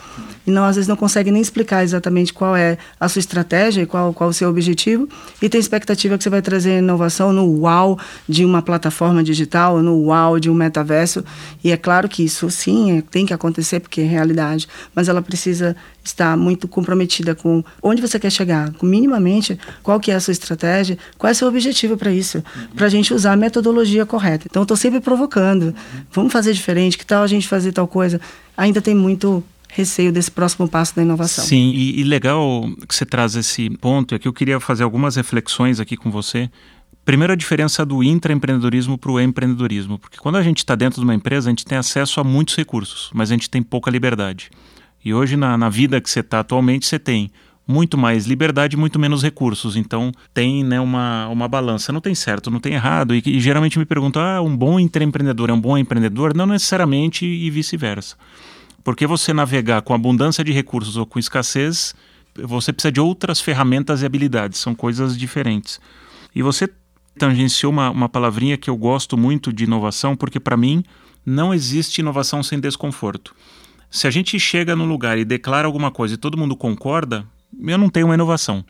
E 0.46 0.50
não, 0.50 0.64
às 0.64 0.76
vezes 0.76 0.88
não 0.88 0.96
consegue 0.96 1.30
nem 1.30 1.42
explicar 1.42 1.84
exatamente 1.84 2.32
qual 2.32 2.56
é 2.56 2.78
a 2.98 3.08
sua 3.08 3.20
estratégia 3.20 3.82
e 3.82 3.86
qual, 3.86 4.12
qual 4.14 4.30
o 4.30 4.32
seu 4.32 4.48
objetivo, 4.48 5.08
e 5.40 5.48
tem 5.48 5.60
expectativa 5.60 6.16
que 6.16 6.24
você 6.24 6.30
vai 6.30 6.42
trazer 6.42 6.78
inovação 6.78 7.32
no 7.32 7.60
uau 7.60 7.98
de 8.28 8.44
uma 8.44 8.62
plataforma 8.62 9.22
digital, 9.22 9.82
no 9.82 10.06
uau 10.06 10.40
de 10.40 10.50
um 10.50 10.54
metaverso. 10.54 11.24
E 11.62 11.70
é 11.70 11.76
claro 11.76 12.08
que 12.08 12.24
isso 12.24 12.50
sim 12.50 12.98
é, 12.98 13.02
tem 13.02 13.26
que 13.26 13.34
acontecer 13.34 13.80
porque 13.80 14.00
é 14.00 14.04
realidade, 14.04 14.66
mas 14.94 15.08
ela 15.08 15.22
precisa 15.22 15.76
estar 16.04 16.36
muito 16.36 16.66
comprometida 16.66 17.34
com 17.34 17.62
onde 17.82 18.02
você 18.02 18.18
quer 18.18 18.30
chegar, 18.30 18.72
com 18.72 18.86
minimamente 18.86 19.58
qual 19.82 20.00
que 20.00 20.10
é 20.10 20.14
a 20.14 20.20
sua 20.20 20.32
estratégia, 20.32 20.61
qual 21.18 21.28
é 21.28 21.32
o 21.32 21.34
seu 21.34 21.48
objetivo 21.48 21.96
para 21.96 22.12
isso, 22.12 22.38
uhum. 22.38 22.66
para 22.76 22.86
a 22.86 22.90
gente 22.90 23.12
usar 23.12 23.32
a 23.32 23.36
metodologia 23.36 24.06
correta. 24.06 24.46
Então, 24.50 24.62
estou 24.62 24.76
sempre 24.76 25.00
provocando. 25.00 25.62
Uhum. 25.62 25.74
Vamos 26.10 26.32
fazer 26.32 26.52
diferente, 26.52 26.96
que 26.96 27.06
tal 27.06 27.22
a 27.22 27.26
gente 27.26 27.48
fazer 27.48 27.72
tal 27.72 27.88
coisa? 27.88 28.20
Ainda 28.56 28.80
tem 28.80 28.94
muito 28.94 29.42
receio 29.68 30.12
desse 30.12 30.30
próximo 30.30 30.68
passo 30.68 30.94
da 30.94 31.02
inovação. 31.02 31.44
Sim, 31.44 31.72
e, 31.74 32.00
e 32.00 32.04
legal 32.04 32.68
que 32.86 32.94
você 32.94 33.06
traz 33.06 33.34
esse 33.34 33.70
ponto, 33.78 34.14
é 34.14 34.18
que 34.18 34.28
eu 34.28 34.32
queria 34.32 34.60
fazer 34.60 34.84
algumas 34.84 35.16
reflexões 35.16 35.80
aqui 35.80 35.96
com 35.96 36.10
você. 36.10 36.50
Primeiro, 37.04 37.32
a 37.32 37.36
diferença 37.36 37.84
do 37.84 38.02
intraempreendedorismo 38.02 38.96
para 38.96 39.10
o 39.10 39.20
empreendedorismo. 39.20 39.98
Porque 39.98 40.18
quando 40.18 40.36
a 40.36 40.42
gente 40.42 40.58
está 40.58 40.74
dentro 40.74 41.00
de 41.00 41.04
uma 41.04 41.14
empresa, 41.14 41.48
a 41.48 41.52
gente 41.52 41.64
tem 41.64 41.76
acesso 41.76 42.20
a 42.20 42.24
muitos 42.24 42.54
recursos, 42.54 43.10
mas 43.12 43.30
a 43.30 43.34
gente 43.34 43.50
tem 43.50 43.62
pouca 43.62 43.90
liberdade. 43.90 44.50
E 45.04 45.12
hoje, 45.12 45.36
na, 45.36 45.58
na 45.58 45.68
vida 45.68 46.00
que 46.00 46.08
você 46.08 46.20
está 46.20 46.40
atualmente, 46.40 46.86
você 46.86 46.98
tem 46.98 47.30
muito 47.72 47.96
mais 47.96 48.26
liberdade 48.26 48.76
e 48.76 48.78
muito 48.78 48.98
menos 48.98 49.22
recursos. 49.22 49.74
Então 49.76 50.12
tem 50.34 50.62
né, 50.62 50.78
uma, 50.78 51.28
uma 51.28 51.48
balança. 51.48 51.92
Não 51.92 52.00
tem 52.00 52.14
certo, 52.14 52.50
não 52.50 52.60
tem 52.60 52.74
errado. 52.74 53.14
E, 53.14 53.22
e 53.24 53.40
geralmente 53.40 53.78
me 53.78 53.86
perguntam: 53.86 54.22
ah, 54.22 54.42
um 54.42 54.54
bom 54.54 54.78
empreendedor 54.78 55.48
é 55.48 55.52
um 55.52 55.60
bom 55.60 55.78
empreendedor? 55.78 56.36
Não 56.36 56.46
necessariamente 56.46 57.24
e 57.24 57.50
vice-versa. 57.50 58.16
Porque 58.84 59.06
você 59.06 59.32
navegar 59.32 59.82
com 59.82 59.94
abundância 59.94 60.44
de 60.44 60.52
recursos 60.52 60.96
ou 60.96 61.06
com 61.06 61.18
escassez, 61.18 61.94
você 62.34 62.72
precisa 62.72 62.92
de 62.92 63.00
outras 63.00 63.40
ferramentas 63.40 64.02
e 64.02 64.06
habilidades. 64.06 64.58
São 64.58 64.74
coisas 64.74 65.16
diferentes. 65.16 65.80
E 66.34 66.42
você 66.42 66.68
tangenciou 67.18 67.72
uma, 67.72 67.90
uma 67.90 68.08
palavrinha 68.08 68.56
que 68.56 68.68
eu 68.68 68.76
gosto 68.76 69.16
muito 69.16 69.52
de 69.52 69.64
inovação, 69.64 70.16
porque 70.16 70.40
para 70.40 70.56
mim 70.56 70.82
não 71.24 71.54
existe 71.54 72.00
inovação 72.00 72.42
sem 72.42 72.58
desconforto. 72.58 73.34
Se 73.90 74.06
a 74.06 74.10
gente 74.10 74.40
chega 74.40 74.74
num 74.74 74.86
lugar 74.86 75.18
e 75.18 75.24
declara 75.24 75.66
alguma 75.66 75.90
coisa 75.90 76.14
e 76.14 76.16
todo 76.16 76.38
mundo 76.38 76.56
concorda, 76.56 77.26
eu 77.60 77.78
não 77.78 77.88
tenho 77.88 78.06
uma 78.06 78.14
inovação. 78.14 78.64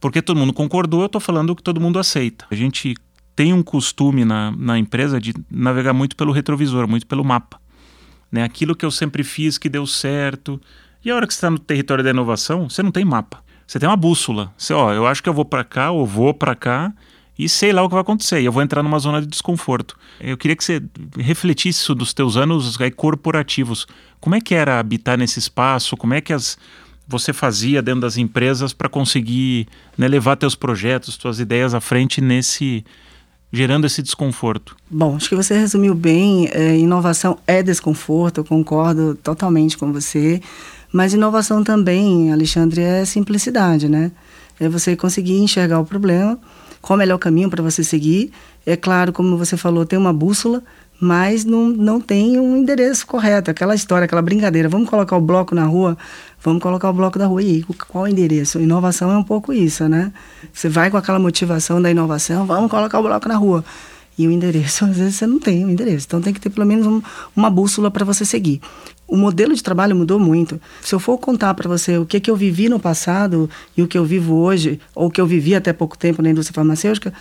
Porque 0.00 0.20
todo 0.20 0.38
mundo 0.38 0.52
concordou, 0.52 1.00
eu 1.00 1.06
estou 1.06 1.20
falando 1.20 1.50
o 1.50 1.56
que 1.56 1.62
todo 1.62 1.80
mundo 1.80 1.98
aceita. 1.98 2.46
A 2.50 2.54
gente 2.54 2.94
tem 3.34 3.52
um 3.52 3.62
costume 3.62 4.24
na, 4.24 4.50
na 4.52 4.78
empresa 4.78 5.20
de 5.20 5.34
navegar 5.50 5.92
muito 5.92 6.16
pelo 6.16 6.32
retrovisor, 6.32 6.88
muito 6.88 7.06
pelo 7.06 7.24
mapa. 7.24 7.60
Né? 8.30 8.42
Aquilo 8.42 8.74
que 8.74 8.84
eu 8.84 8.90
sempre 8.90 9.22
fiz 9.22 9.58
que 9.58 9.68
deu 9.68 9.86
certo. 9.86 10.60
E 11.04 11.10
a 11.10 11.14
hora 11.14 11.26
que 11.26 11.32
você 11.32 11.38
está 11.38 11.50
no 11.50 11.58
território 11.58 12.02
da 12.02 12.10
inovação, 12.10 12.68
você 12.68 12.82
não 12.82 12.90
tem 12.90 13.04
mapa. 13.04 13.44
Você 13.66 13.78
tem 13.78 13.88
uma 13.88 13.96
bússola. 13.96 14.52
Você, 14.56 14.72
ó, 14.72 14.92
eu 14.92 15.06
acho 15.06 15.22
que 15.22 15.28
eu 15.28 15.34
vou 15.34 15.44
para 15.44 15.64
cá, 15.64 15.90
ou 15.90 16.06
vou 16.06 16.32
para 16.32 16.54
cá, 16.54 16.92
e 17.38 17.48
sei 17.48 17.72
lá 17.72 17.82
o 17.82 17.88
que 17.88 17.94
vai 17.94 18.02
acontecer. 18.02 18.40
E 18.40 18.44
eu 18.44 18.52
vou 18.52 18.62
entrar 18.62 18.82
numa 18.82 18.98
zona 18.98 19.20
de 19.20 19.26
desconforto. 19.26 19.96
Eu 20.20 20.36
queria 20.36 20.56
que 20.56 20.64
você 20.64 20.82
refletisse 21.18 21.80
isso 21.80 21.94
dos 21.94 22.14
teus 22.14 22.36
anos 22.36 22.80
aí, 22.80 22.90
corporativos. 22.90 23.86
Como 24.20 24.34
é 24.34 24.40
que 24.40 24.54
era 24.54 24.78
habitar 24.78 25.18
nesse 25.18 25.38
espaço? 25.38 25.96
Como 25.96 26.14
é 26.14 26.20
que 26.20 26.32
as, 26.32 26.56
você 27.06 27.32
fazia 27.32 27.80
dentro 27.80 28.00
das 28.00 28.16
empresas 28.16 28.72
para 28.72 28.88
conseguir 28.88 29.68
né, 29.96 30.08
levar 30.08 30.36
teus 30.36 30.54
projetos, 30.54 31.14
suas 31.14 31.38
ideias 31.38 31.74
à 31.74 31.80
frente 31.80 32.20
nesse 32.20 32.84
gerando 33.52 33.86
esse 33.86 34.02
desconforto? 34.02 34.76
Bom, 34.90 35.16
acho 35.16 35.28
que 35.28 35.36
você 35.36 35.58
resumiu 35.58 35.94
bem. 35.94 36.48
É, 36.52 36.76
inovação 36.76 37.38
é 37.46 37.62
desconforto, 37.62 38.38
eu 38.38 38.44
concordo 38.44 39.14
totalmente 39.14 39.78
com 39.78 39.92
você. 39.92 40.40
Mas 40.92 41.14
inovação 41.14 41.62
também, 41.62 42.32
Alexandre, 42.32 42.80
é 42.80 43.04
simplicidade, 43.04 43.88
né? 43.88 44.10
É 44.58 44.68
você 44.68 44.96
conseguir 44.96 45.38
enxergar 45.38 45.78
o 45.80 45.84
problema, 45.84 46.38
qual 46.80 46.96
é 46.96 46.96
o 46.96 46.98
melhor 46.98 47.18
caminho 47.18 47.50
para 47.50 47.62
você 47.62 47.84
seguir. 47.84 48.32
É 48.64 48.76
claro, 48.76 49.12
como 49.12 49.36
você 49.36 49.56
falou, 49.56 49.84
tem 49.84 49.98
uma 49.98 50.12
bússola, 50.12 50.62
mas 51.00 51.44
não, 51.44 51.68
não 51.68 52.00
tem 52.00 52.38
um 52.38 52.56
endereço 52.56 53.06
correto. 53.06 53.50
Aquela 53.50 53.74
história, 53.74 54.06
aquela 54.06 54.22
brincadeira, 54.22 54.68
vamos 54.68 54.88
colocar 54.88 55.16
o 55.16 55.20
bloco 55.20 55.54
na 55.54 55.64
rua, 55.64 55.96
vamos 56.42 56.62
colocar 56.62 56.90
o 56.90 56.92
bloco 56.92 57.18
da 57.18 57.26
rua. 57.26 57.42
E 57.42 57.62
qual 57.88 58.04
o 58.04 58.08
endereço? 58.08 58.60
Inovação 58.60 59.10
é 59.10 59.18
um 59.18 59.22
pouco 59.22 59.52
isso, 59.52 59.88
né? 59.88 60.12
Você 60.52 60.68
vai 60.68 60.90
com 60.90 60.96
aquela 60.96 61.18
motivação 61.18 61.80
da 61.80 61.90
inovação, 61.90 62.46
vamos 62.46 62.70
colocar 62.70 62.98
o 62.98 63.02
bloco 63.02 63.28
na 63.28 63.36
rua. 63.36 63.64
E 64.18 64.26
o 64.26 64.30
endereço, 64.30 64.84
às 64.86 64.96
vezes 64.96 65.16
você 65.16 65.26
não 65.26 65.38
tem 65.38 65.64
o 65.64 65.70
endereço. 65.70 66.06
Então 66.06 66.20
tem 66.20 66.32
que 66.32 66.40
ter 66.40 66.50
pelo 66.50 66.66
menos 66.66 66.86
um, 66.86 67.02
uma 67.34 67.50
bússola 67.50 67.90
para 67.90 68.04
você 68.04 68.24
seguir. 68.24 68.60
O 69.06 69.16
modelo 69.16 69.54
de 69.54 69.62
trabalho 69.62 69.94
mudou 69.94 70.18
muito. 70.18 70.60
Se 70.82 70.94
eu 70.94 70.98
for 70.98 71.18
contar 71.18 71.54
para 71.54 71.68
você 71.68 71.96
o 71.98 72.06
que, 72.06 72.18
que 72.18 72.30
eu 72.30 72.34
vivi 72.34 72.68
no 72.68 72.80
passado 72.80 73.48
e 73.76 73.82
o 73.82 73.86
que 73.86 73.96
eu 73.96 74.04
vivo 74.04 74.34
hoje, 74.34 74.80
ou 74.94 75.06
o 75.06 75.10
que 75.10 75.20
eu 75.20 75.26
vivi 75.26 75.54
até 75.54 75.72
pouco 75.72 75.96
tempo 75.96 76.22
na 76.22 76.30
indústria 76.30 76.54
farmacêutica, 76.54 77.12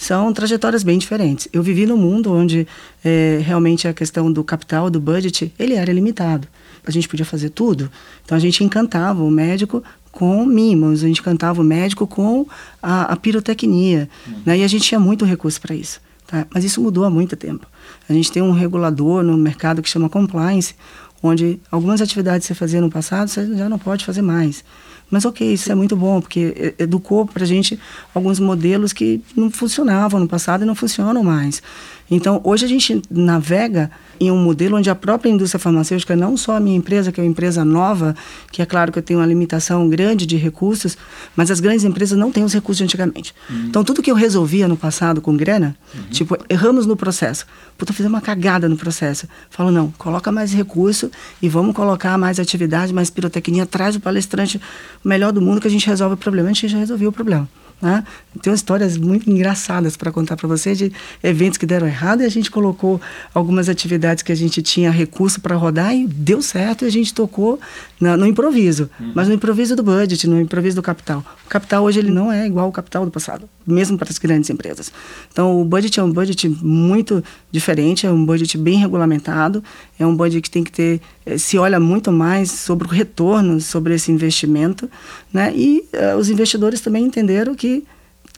são 0.00 0.32
trajetórias 0.32 0.82
bem 0.82 0.96
diferentes. 0.96 1.46
Eu 1.52 1.62
vivi 1.62 1.84
num 1.84 1.96
mundo 1.98 2.32
onde 2.32 2.66
é, 3.04 3.38
realmente 3.44 3.86
a 3.86 3.92
questão 3.92 4.32
do 4.32 4.42
capital, 4.42 4.88
do 4.88 4.98
budget, 4.98 5.52
ele 5.58 5.74
era 5.74 5.92
limitado. 5.92 6.48
A 6.86 6.90
gente 6.90 7.06
podia 7.06 7.26
fazer 7.26 7.50
tudo. 7.50 7.90
Então 8.24 8.34
a 8.34 8.40
gente 8.40 8.64
encantava 8.64 9.22
o 9.22 9.30
médico 9.30 9.84
com 10.10 10.46
mimos, 10.46 11.04
a 11.04 11.06
gente 11.06 11.20
encantava 11.20 11.60
o 11.60 11.64
médico 11.64 12.06
com 12.06 12.46
a, 12.82 13.12
a 13.12 13.16
pirotecnia. 13.16 14.08
Uhum. 14.26 14.40
Né? 14.46 14.58
E 14.60 14.64
a 14.64 14.68
gente 14.68 14.84
tinha 14.84 14.98
muito 14.98 15.26
recurso 15.26 15.60
para 15.60 15.74
isso. 15.74 16.00
Tá? 16.26 16.46
Mas 16.54 16.64
isso 16.64 16.80
mudou 16.80 17.04
há 17.04 17.10
muito 17.10 17.36
tempo. 17.36 17.66
A 18.08 18.14
gente 18.14 18.32
tem 18.32 18.42
um 18.42 18.52
regulador 18.52 19.22
no 19.22 19.36
mercado 19.36 19.82
que 19.82 19.88
chama 19.90 20.08
compliance, 20.08 20.74
onde 21.22 21.60
algumas 21.70 22.00
atividades 22.00 22.46
que 22.46 22.54
você 22.54 22.58
fazia 22.58 22.80
no 22.80 22.90
passado, 22.90 23.28
você 23.28 23.54
já 23.54 23.68
não 23.68 23.78
pode 23.78 24.06
fazer 24.06 24.22
mais. 24.22 24.64
Mas 25.10 25.24
ok, 25.24 25.52
isso 25.52 25.70
é 25.72 25.74
muito 25.74 25.96
bom, 25.96 26.20
porque 26.20 26.74
educou 26.78 27.26
para 27.26 27.42
a 27.42 27.46
gente 27.46 27.78
alguns 28.14 28.38
modelos 28.38 28.92
que 28.92 29.20
não 29.36 29.50
funcionavam 29.50 30.20
no 30.20 30.28
passado 30.28 30.62
e 30.62 30.66
não 30.66 30.74
funcionam 30.74 31.24
mais. 31.24 31.62
Então, 32.10 32.40
hoje 32.42 32.64
a 32.64 32.68
gente 32.68 33.00
navega 33.08 33.90
em 34.18 34.30
um 34.30 34.36
modelo 34.36 34.76
onde 34.76 34.90
a 34.90 34.94
própria 34.94 35.30
indústria 35.30 35.58
farmacêutica, 35.58 36.16
não 36.16 36.36
só 36.36 36.56
a 36.56 36.60
minha 36.60 36.76
empresa, 36.76 37.12
que 37.12 37.20
é 37.20 37.22
uma 37.22 37.30
empresa 37.30 37.64
nova, 37.64 38.14
que 38.50 38.60
é 38.60 38.66
claro 38.66 38.90
que 38.92 38.98
eu 38.98 39.02
tenho 39.02 39.20
uma 39.20 39.26
limitação 39.26 39.88
grande 39.88 40.26
de 40.26 40.36
recursos, 40.36 40.98
mas 41.36 41.50
as 41.50 41.60
grandes 41.60 41.84
empresas 41.84 42.18
não 42.18 42.30
têm 42.30 42.44
os 42.44 42.52
recursos 42.52 42.78
de 42.78 42.84
antigamente. 42.84 43.34
Uhum. 43.48 43.66
Então, 43.68 43.84
tudo 43.84 44.02
que 44.02 44.10
eu 44.10 44.14
resolvia 44.14 44.66
no 44.66 44.76
passado 44.76 45.20
com 45.20 45.36
grana, 45.36 45.76
uhum. 45.94 46.02
tipo, 46.10 46.36
erramos 46.48 46.84
no 46.84 46.96
processo. 46.96 47.46
Puta, 47.78 47.92
fiz 47.92 48.04
uma 48.04 48.20
cagada 48.20 48.68
no 48.68 48.76
processo. 48.76 49.26
Falo, 49.48 49.70
não, 49.70 49.90
coloca 49.96 50.30
mais 50.30 50.52
recurso 50.52 51.10
e 51.40 51.48
vamos 51.48 51.74
colocar 51.74 52.18
mais 52.18 52.38
atividade, 52.38 52.92
mais 52.92 53.08
pirotecnia, 53.08 53.64
traz 53.64 53.96
o 53.96 54.00
palestrante 54.00 54.60
melhor 55.04 55.32
do 55.32 55.40
mundo 55.40 55.60
que 55.60 55.68
a 55.68 55.70
gente 55.70 55.86
resolve 55.86 56.14
o 56.14 56.18
problema. 56.18 56.50
A 56.50 56.52
gente 56.52 56.68
já 56.68 56.78
resolveu 56.78 57.08
o 57.08 57.12
problema. 57.12 57.48
Né? 57.80 58.04
Tem 58.42 58.52
histórias 58.52 58.96
muito 58.96 59.30
engraçadas 59.30 59.96
para 59.96 60.12
contar 60.12 60.36
para 60.36 60.46
você 60.46 60.74
de 60.74 60.92
eventos 61.22 61.56
que 61.56 61.64
deram 61.64 61.86
errado 61.86 62.22
e 62.22 62.26
a 62.26 62.28
gente 62.28 62.50
colocou 62.50 63.00
algumas 63.34 63.68
atividades 63.68 64.22
que 64.22 64.30
a 64.30 64.34
gente 64.34 64.60
tinha 64.60 64.90
recurso 64.90 65.40
para 65.40 65.56
rodar 65.56 65.94
e 65.94 66.06
deu 66.06 66.42
certo 66.42 66.84
e 66.84 66.88
a 66.88 66.90
gente 66.90 67.14
tocou 67.14 67.58
no, 67.98 68.16
no 68.18 68.26
improviso, 68.26 68.90
uhum. 69.00 69.12
mas 69.14 69.28
no 69.28 69.34
improviso 69.34 69.74
do 69.74 69.82
budget, 69.82 70.26
no 70.26 70.40
improviso 70.40 70.76
do 70.76 70.82
capital. 70.82 71.24
O 71.46 71.48
capital 71.48 71.82
hoje 71.84 71.98
ele 71.98 72.10
não 72.10 72.30
é 72.30 72.46
igual 72.46 72.66
ao 72.66 72.72
capital 72.72 73.04
do 73.04 73.10
passado, 73.10 73.48
mesmo 73.70 73.96
para 73.96 74.10
as 74.10 74.18
grandes 74.18 74.50
empresas. 74.50 74.92
Então 75.32 75.60
o 75.60 75.64
budget 75.64 75.98
é 75.98 76.02
um 76.02 76.12
budget 76.12 76.48
muito 76.48 77.22
diferente, 77.50 78.06
é 78.06 78.10
um 78.10 78.24
budget 78.24 78.56
bem 78.58 78.78
regulamentado, 78.78 79.62
é 79.98 80.06
um 80.06 80.14
budget 80.14 80.42
que 80.42 80.50
tem 80.50 80.64
que 80.64 80.72
ter 80.72 81.00
eh, 81.26 81.38
se 81.38 81.58
olha 81.58 81.80
muito 81.80 82.10
mais 82.10 82.50
sobre 82.50 82.86
o 82.86 82.90
retorno 82.90 83.60
sobre 83.60 83.94
esse 83.94 84.10
investimento, 84.10 84.90
né? 85.32 85.52
E 85.54 85.84
uh, 85.94 86.16
os 86.18 86.28
investidores 86.28 86.80
também 86.80 87.04
entenderam 87.04 87.54
que 87.54 87.84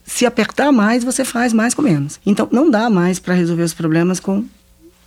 se 0.05 0.25
apertar 0.25 0.71
mais, 0.71 1.03
você 1.03 1.23
faz 1.23 1.53
mais 1.53 1.73
com 1.73 1.81
menos. 1.81 2.19
Então, 2.25 2.47
não 2.51 2.69
dá 2.69 2.89
mais 2.89 3.19
para 3.19 3.33
resolver 3.33 3.63
os 3.63 3.73
problemas 3.73 4.19
com 4.19 4.45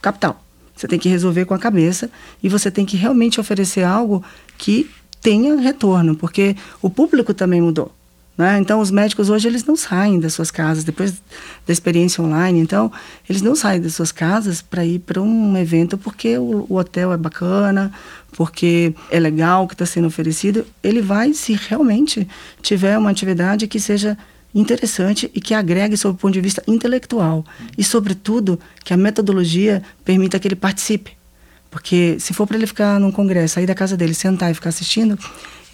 capital. 0.00 0.42
Você 0.74 0.86
tem 0.86 0.98
que 0.98 1.08
resolver 1.08 1.44
com 1.44 1.54
a 1.54 1.58
cabeça 1.58 2.10
e 2.42 2.48
você 2.48 2.70
tem 2.70 2.84
que 2.84 2.96
realmente 2.96 3.40
oferecer 3.40 3.82
algo 3.82 4.22
que 4.58 4.90
tenha 5.20 5.56
retorno, 5.56 6.14
porque 6.14 6.56
o 6.82 6.90
público 6.90 7.34
também 7.34 7.60
mudou. 7.60 7.90
Né? 8.36 8.58
Então, 8.58 8.80
os 8.80 8.90
médicos 8.90 9.30
hoje 9.30 9.48
eles 9.48 9.64
não 9.64 9.76
saem 9.76 10.20
das 10.20 10.34
suas 10.34 10.50
casas 10.50 10.84
depois 10.84 11.22
da 11.66 11.72
experiência 11.72 12.22
online. 12.22 12.60
Então, 12.60 12.92
eles 13.28 13.40
não 13.40 13.54
saem 13.54 13.80
das 13.80 13.94
suas 13.94 14.12
casas 14.12 14.60
para 14.60 14.84
ir 14.84 14.98
para 14.98 15.22
um 15.22 15.56
evento 15.56 15.96
porque 15.96 16.36
o, 16.36 16.66
o, 16.68 16.76
hotel 16.76 17.12
é 17.12 17.16
bacana, 17.16 17.90
porque 18.32 18.94
é 19.10 19.18
legal 19.18 19.64
o 19.64 19.68
que 19.68 19.74
está 19.74 19.86
sendo 19.86 20.06
oferecido. 20.06 20.66
Ele 20.82 21.00
vai 21.00 21.32
se 21.32 21.54
realmente 21.54 22.28
tiver 22.60 22.98
uma 22.98 23.10
atividade 23.10 23.66
que 23.66 23.80
seja 23.80 24.18
interessante 24.54 25.30
e 25.34 25.40
que 25.40 25.54
agregue 25.54 25.96
sob 25.96 26.14
o 26.14 26.18
ponto 26.18 26.34
de 26.34 26.40
vista 26.40 26.62
intelectual 26.66 27.44
e, 27.76 27.82
sobretudo, 27.82 28.58
que 28.84 28.92
a 28.92 28.96
metodologia 28.96 29.82
permita 30.04 30.38
que 30.38 30.48
ele 30.48 30.56
participe. 30.56 31.12
Porque 31.70 32.16
se 32.20 32.32
for 32.32 32.46
para 32.46 32.56
ele 32.56 32.66
ficar 32.66 32.98
num 33.00 33.10
congresso, 33.10 33.54
sair 33.54 33.66
da 33.66 33.74
casa 33.74 33.96
dele, 33.96 34.14
sentar 34.14 34.50
e 34.50 34.54
ficar 34.54 34.70
assistindo, 34.70 35.18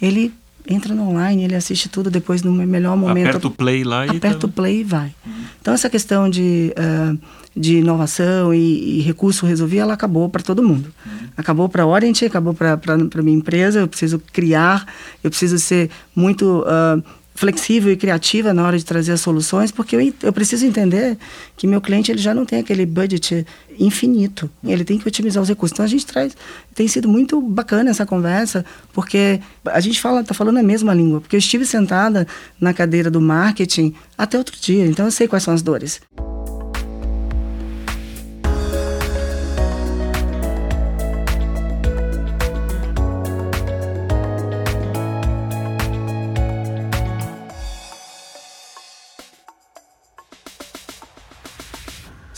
ele 0.01 0.33
entra 0.67 0.93
no 0.93 1.09
online, 1.09 1.43
ele 1.43 1.55
assiste 1.55 1.89
tudo 1.89 2.09
depois 2.09 2.41
no 2.41 2.51
melhor 2.51 2.95
momento. 2.95 3.27
Aperta 3.27 3.47
o 3.47 3.51
play 3.51 3.83
lá 3.83 4.05
e 4.05 4.09
aperta 4.11 4.39
tá... 4.39 4.47
o 4.47 4.49
play 4.49 4.79
e 4.79 4.83
vai. 4.83 5.13
Então 5.61 5.73
essa 5.73 5.89
questão 5.89 6.29
de 6.29 6.73
uh, 6.77 7.17
de 7.55 7.77
inovação 7.77 8.53
e, 8.53 8.99
e, 8.99 9.01
recurso 9.01 9.45
resolver, 9.45 9.77
ela 9.77 9.93
acabou 9.93 10.27
para 10.27 10.41
todo 10.41 10.63
mundo. 10.63 10.91
Acabou 11.37 11.69
para 11.69 11.83
a 11.83 11.85
Orient, 11.85 12.23
acabou 12.23 12.53
para 12.53 12.79
a 12.83 13.21
minha 13.21 13.37
empresa. 13.37 13.79
Eu 13.79 13.87
preciso 13.87 14.19
criar, 14.31 14.87
eu 15.23 15.29
preciso 15.29 15.59
ser 15.59 15.89
muito 16.15 16.61
uh, 16.61 17.03
flexível 17.35 17.91
e 17.91 17.97
criativa 17.97 18.53
na 18.53 18.65
hora 18.65 18.77
de 18.77 18.85
trazer 18.85 19.11
as 19.11 19.21
soluções, 19.21 19.71
porque 19.71 19.95
eu, 19.95 20.13
eu 20.21 20.33
preciso 20.33 20.65
entender 20.65 21.17
que 21.57 21.65
meu 21.65 21.81
cliente 21.81 22.11
ele 22.11 22.19
já 22.19 22.33
não 22.33 22.45
tem 22.45 22.59
aquele 22.59 22.85
budget 22.85 23.45
infinito, 23.79 24.49
ele 24.63 24.83
tem 24.83 24.99
que 24.99 25.07
otimizar 25.07 25.41
os 25.41 25.49
recursos. 25.49 25.73
Então 25.73 25.85
a 25.85 25.89
gente 25.89 26.05
traz, 26.05 26.35
tem 26.75 26.87
sido 26.87 27.07
muito 27.07 27.41
bacana 27.41 27.89
essa 27.89 28.05
conversa, 28.05 28.63
porque 28.93 29.39
a 29.65 29.79
gente 29.79 29.99
fala, 29.99 30.21
está 30.21 30.33
falando 30.33 30.57
a 30.57 30.63
mesma 30.63 30.93
língua, 30.93 31.21
porque 31.21 31.35
eu 31.35 31.39
estive 31.39 31.65
sentada 31.65 32.27
na 32.59 32.73
cadeira 32.73 33.09
do 33.09 33.19
marketing 33.19 33.93
até 34.17 34.37
outro 34.37 34.55
dia, 34.59 34.85
então 34.85 35.05
eu 35.05 35.11
sei 35.11 35.27
quais 35.27 35.43
são 35.43 35.53
as 35.53 35.61
dores. 35.61 36.01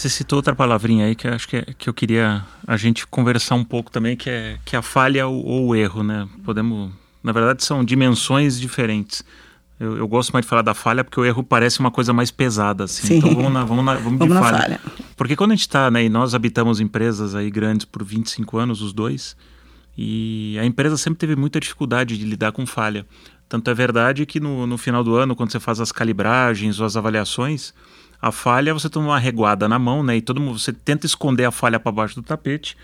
Você 0.06 0.10
citou 0.10 0.38
outra 0.38 0.54
palavrinha 0.56 1.08
aí 1.08 1.16
que 1.16 1.28
acho 1.28 1.48
que, 1.48 1.58
é, 1.58 1.66
que 1.80 1.90
eu 1.90 1.94
queria 1.94 2.46
a 2.68 2.78
gente 2.78 3.08
conversar 3.08 3.56
um 3.56 3.64
pouco 3.64 3.90
também, 3.90 4.16
que 4.16 4.30
é, 4.30 4.60
que 4.64 4.76
é 4.76 4.80
a 4.80 4.82
falha 4.84 5.26
ou, 5.26 5.44
ou 5.44 5.68
o 5.70 5.76
erro, 5.76 6.04
né? 6.04 6.30
Podemos, 6.44 6.92
na 7.24 7.32
verdade, 7.32 7.66
são 7.66 7.84
dimensões 7.84 8.60
diferentes. 8.60 9.26
Eu, 9.80 9.98
eu, 9.98 10.08
gosto 10.08 10.32
mais 10.32 10.46
de 10.46 10.50
falar 10.52 10.62
da 10.62 10.76
falha 10.76 11.04
porque 11.04 11.20
o 11.20 11.26
erro 11.26 11.44
parece 11.44 11.80
uma 11.80 11.90
coisa 11.90 12.14
mais 12.14 12.30
pesada, 12.30 12.84
assim. 12.84 13.08
Sim. 13.08 13.18
Então 13.18 13.34
vamos 13.34 13.52
na, 13.52 13.64
vamos 13.64 13.84
na, 13.84 13.96
vamos, 13.96 14.20
vamos 14.20 14.36
de 14.36 14.44
falha. 14.44 14.60
falha. 14.60 14.82
Porque 15.18 15.36
quando 15.36 15.54
a 15.54 15.56
gente 15.56 15.62
está, 15.62 15.90
né, 15.90 16.04
e 16.04 16.10
nós 16.10 16.36
habitamos 16.36 16.80
empresas 16.80 17.34
aí 17.34 17.50
grandes 17.50 17.84
por 17.84 18.04
25 18.04 18.60
anos, 18.60 18.84
os 18.84 18.94
dois, 18.94 19.36
e 19.98 20.56
a 20.62 20.66
empresa 20.66 20.98
sempre 20.98 21.18
teve 21.18 21.36
muita 21.36 21.60
dificuldade 21.60 22.16
de 22.16 22.26
lidar 22.26 22.52
com 22.52 22.64
falha. 22.68 23.08
Tanto 23.50 23.72
é 23.72 23.74
verdade 23.74 24.24
que 24.28 24.40
no, 24.40 24.68
no 24.68 24.78
final 24.78 25.04
do 25.04 25.16
ano, 25.16 25.36
quando 25.36 25.52
você 25.52 25.60
faz 25.60 25.80
as 25.80 25.92
calibragens 25.92 26.80
ou 26.80 26.86
as 26.86 26.96
avaliações, 26.96 27.74
a 28.26 28.32
falha, 28.32 28.74
você 28.74 28.90
toma 28.90 29.10
uma 29.10 29.20
reguada 29.20 29.70
na 29.70 29.78
mão, 29.78 30.02
né? 30.02 30.18
E 30.18 30.22
todo 30.22 30.42
mundo, 30.42 30.58
você 30.58 30.74
tenta 30.74 31.06
esconder 31.06 31.46
a 31.46 31.52
falha 31.52 31.80
para 31.80 31.92
baixo 31.92 32.16
do 32.16 32.24
tapete. 32.24 32.76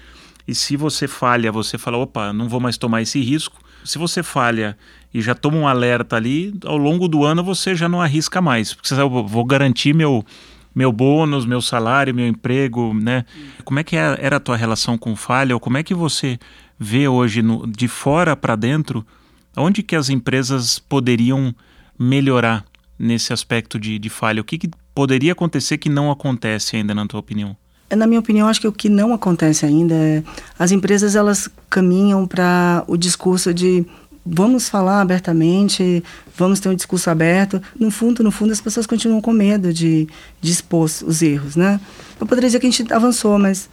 E 0.48 0.54
se 0.54 0.78
você 0.78 1.08
falha, 1.08 1.52
você 1.52 1.80
fala, 1.80 1.98
opa, 1.98 2.32
não 2.32 2.48
vou 2.48 2.60
mais 2.60 2.78
tomar 2.78 3.02
esse 3.02 3.20
risco. 3.20 3.60
Se 3.84 3.98
você 3.98 4.22
falha 4.22 4.78
e 5.12 5.20
já 5.20 5.34
toma 5.34 5.58
um 5.58 5.68
alerta 5.68 6.16
ali, 6.16 6.54
ao 6.64 6.78
longo 6.78 7.08
do 7.08 7.26
ano 7.26 7.44
você 7.44 7.74
já 7.74 7.90
não 7.90 8.00
arrisca 8.00 8.40
mais. 8.40 8.72
Porque 8.76 8.88
você 8.88 8.96
sabe, 8.96 9.10
vou 9.10 9.44
garantir 9.44 9.96
meu, 9.96 10.24
meu 10.76 10.92
bônus, 10.92 11.44
meu 11.44 11.60
salário, 11.60 12.14
meu 12.14 12.28
emprego, 12.28 12.94
né? 12.94 13.26
Como 13.64 13.80
é 13.80 13.84
que 13.84 13.98
é, 13.98 14.20
era 14.22 14.36
a 14.36 14.40
tua 14.40 14.56
relação 14.56 14.96
com 14.96 15.16
falha? 15.16 15.56
Ou 15.56 15.60
como 15.60 15.76
é 15.76 15.82
que 15.82 15.96
você 15.96 16.38
vê 16.78 17.08
hoje 17.08 17.42
no, 17.42 17.66
de 17.66 17.88
fora 17.88 18.36
para 18.36 18.56
dentro, 18.56 19.04
onde 19.58 19.82
que 19.82 19.96
as 19.96 20.08
empresas 20.08 20.78
poderiam 20.78 21.52
melhorar 21.98 22.64
nesse 23.00 23.34
aspecto 23.34 23.80
de, 23.80 23.98
de 23.98 24.10
falha? 24.10 24.40
O 24.40 24.44
que, 24.44 24.60
que 24.60 24.70
poderia 24.94 25.34
acontecer 25.34 25.78
que 25.78 25.90
não 25.90 26.12
acontece 26.12 26.76
ainda, 26.76 26.94
na 26.94 27.06
tua 27.06 27.20
opinião? 27.20 27.56
Na 27.96 28.08
minha 28.08 28.20
opinião, 28.20 28.48
acho 28.48 28.62
que 28.62 28.68
o 28.68 28.72
que 28.72 28.88
não 28.88 29.14
acontece 29.14 29.66
ainda 29.66 29.94
é 29.94 30.24
as 30.58 30.72
empresas 30.72 31.16
elas 31.16 31.50
caminham 31.70 32.26
para 32.26 32.84
o 32.88 32.96
discurso 32.96 33.54
de 33.54 33.86
vamos 34.26 34.70
falar 34.70 35.02
abertamente, 35.02 36.04
vamos 36.38 36.60
ter 36.60 36.70
um 36.70 36.76
discurso 36.76 37.10
aberto. 37.10 37.62
No 37.78 37.92
fundo, 37.92 38.24
no 38.24 38.32
fundo, 38.32 38.54
as 38.54 38.62
pessoas 38.62 38.86
continuam 38.86 39.20
com 39.20 39.34
medo 39.34 39.74
de, 39.74 40.08
de 40.40 40.52
expor 40.52 40.86
os 40.86 41.22
erros, 41.22 41.56
né? 41.56 41.82
Eu 42.20 42.26
poderia 42.26 42.48
dizer 42.48 42.60
que 42.60 42.68
a 42.68 42.72
gente 42.72 42.94
avançou, 42.94 43.38
mas 43.38 43.70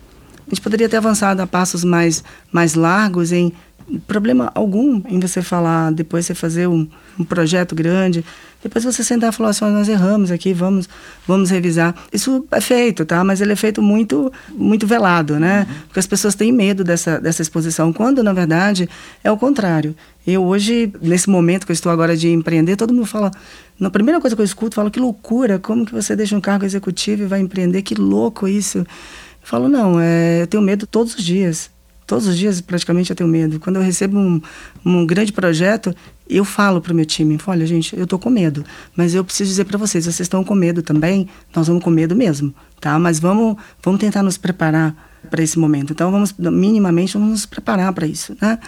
a 0.46 0.50
gente 0.50 0.60
poderia 0.60 0.88
ter 0.88 0.96
avançado 0.96 1.40
a 1.40 1.46
passos 1.46 1.84
mais, 1.84 2.24
mais 2.50 2.74
largos 2.74 3.30
em 3.30 3.52
problema 4.06 4.50
algum 4.54 5.02
em 5.08 5.20
você 5.20 5.42
falar, 5.42 5.92
depois 5.92 6.26
você 6.26 6.34
fazer 6.34 6.66
um, 6.66 6.88
um 7.18 7.24
projeto 7.24 7.74
grande, 7.74 8.24
depois 8.62 8.84
você 8.84 9.04
sentar 9.04 9.32
e 9.32 9.36
falar 9.36 9.50
assim, 9.50 9.64
nós 9.66 9.88
erramos 9.88 10.30
aqui, 10.30 10.52
vamos, 10.52 10.88
vamos 11.26 11.50
revisar. 11.50 11.94
Isso 12.12 12.46
é 12.50 12.60
feito, 12.60 13.04
tá? 13.04 13.22
Mas 13.22 13.40
ele 13.40 13.52
é 13.52 13.56
feito 13.56 13.80
muito, 13.80 14.32
muito 14.52 14.86
velado, 14.86 15.38
né? 15.38 15.66
Uhum. 15.68 15.74
Porque 15.86 16.00
as 16.00 16.06
pessoas 16.06 16.34
têm 16.34 16.52
medo 16.52 16.82
dessa, 16.82 17.20
dessa 17.20 17.42
exposição, 17.42 17.92
quando 17.92 18.22
na 18.22 18.32
verdade 18.32 18.88
é 19.22 19.30
o 19.30 19.36
contrário. 19.36 19.94
Eu 20.26 20.44
hoje, 20.44 20.92
nesse 21.00 21.30
momento 21.30 21.64
que 21.64 21.72
eu 21.72 21.74
estou 21.74 21.90
agora 21.90 22.16
de 22.16 22.28
empreender, 22.28 22.76
todo 22.76 22.92
mundo 22.92 23.06
fala, 23.06 23.30
na 23.78 23.90
primeira 23.90 24.20
coisa 24.20 24.34
que 24.34 24.42
eu 24.42 24.46
escuto, 24.46 24.74
fala 24.74 24.90
que 24.90 25.00
loucura, 25.00 25.58
como 25.58 25.86
que 25.86 25.92
você 25.92 26.16
deixa 26.16 26.36
um 26.36 26.40
cargo 26.40 26.64
executivo 26.64 27.22
e 27.22 27.26
vai 27.26 27.40
empreender, 27.40 27.82
que 27.82 27.94
louco 27.94 28.48
isso. 28.48 28.78
Eu 28.78 28.86
falo, 29.42 29.68
não, 29.68 29.98
é, 30.00 30.42
eu 30.42 30.46
tenho 30.46 30.62
medo 30.62 30.86
todos 30.86 31.14
os 31.14 31.24
dias. 31.24 31.70
Todos 32.08 32.26
os 32.26 32.38
dias, 32.38 32.60
praticamente, 32.62 33.10
eu 33.10 33.16
tenho 33.16 33.28
medo. 33.28 33.60
Quando 33.60 33.76
eu 33.76 33.82
recebo 33.82 34.18
um, 34.18 34.40
um 34.84 35.06
grande 35.06 35.30
projeto, 35.30 35.94
eu 36.28 36.44
falo 36.44 36.80
para 36.80 36.92
o 36.92 36.96
meu 36.96 37.06
time: 37.06 37.38
olha, 37.46 37.66
gente, 37.66 37.96
eu 37.96 38.04
estou 38.04 38.18
com 38.18 38.30
medo, 38.30 38.64
mas 38.96 39.14
eu 39.14 39.24
preciso 39.24 39.50
dizer 39.50 39.64
para 39.64 39.78
vocês: 39.78 40.04
vocês 40.04 40.20
estão 40.20 40.44
com 40.44 40.54
medo 40.54 40.82
também? 40.82 41.28
Nós 41.54 41.66
vamos 41.68 41.82
com 41.82 41.90
medo 41.90 42.14
mesmo, 42.14 42.54
tá? 42.80 42.98
Mas 42.98 43.18
vamos, 43.18 43.56
vamos 43.82 44.00
tentar 44.00 44.22
nos 44.22 44.36
preparar 44.36 45.08
para 45.30 45.42
esse 45.42 45.58
momento. 45.58 45.92
Então, 45.92 46.10
vamos, 46.10 46.34
minimamente, 46.38 47.14
vamos 47.14 47.30
nos 47.30 47.46
preparar 47.46 47.92
para 47.92 48.06
isso, 48.06 48.36
né? 48.40 48.58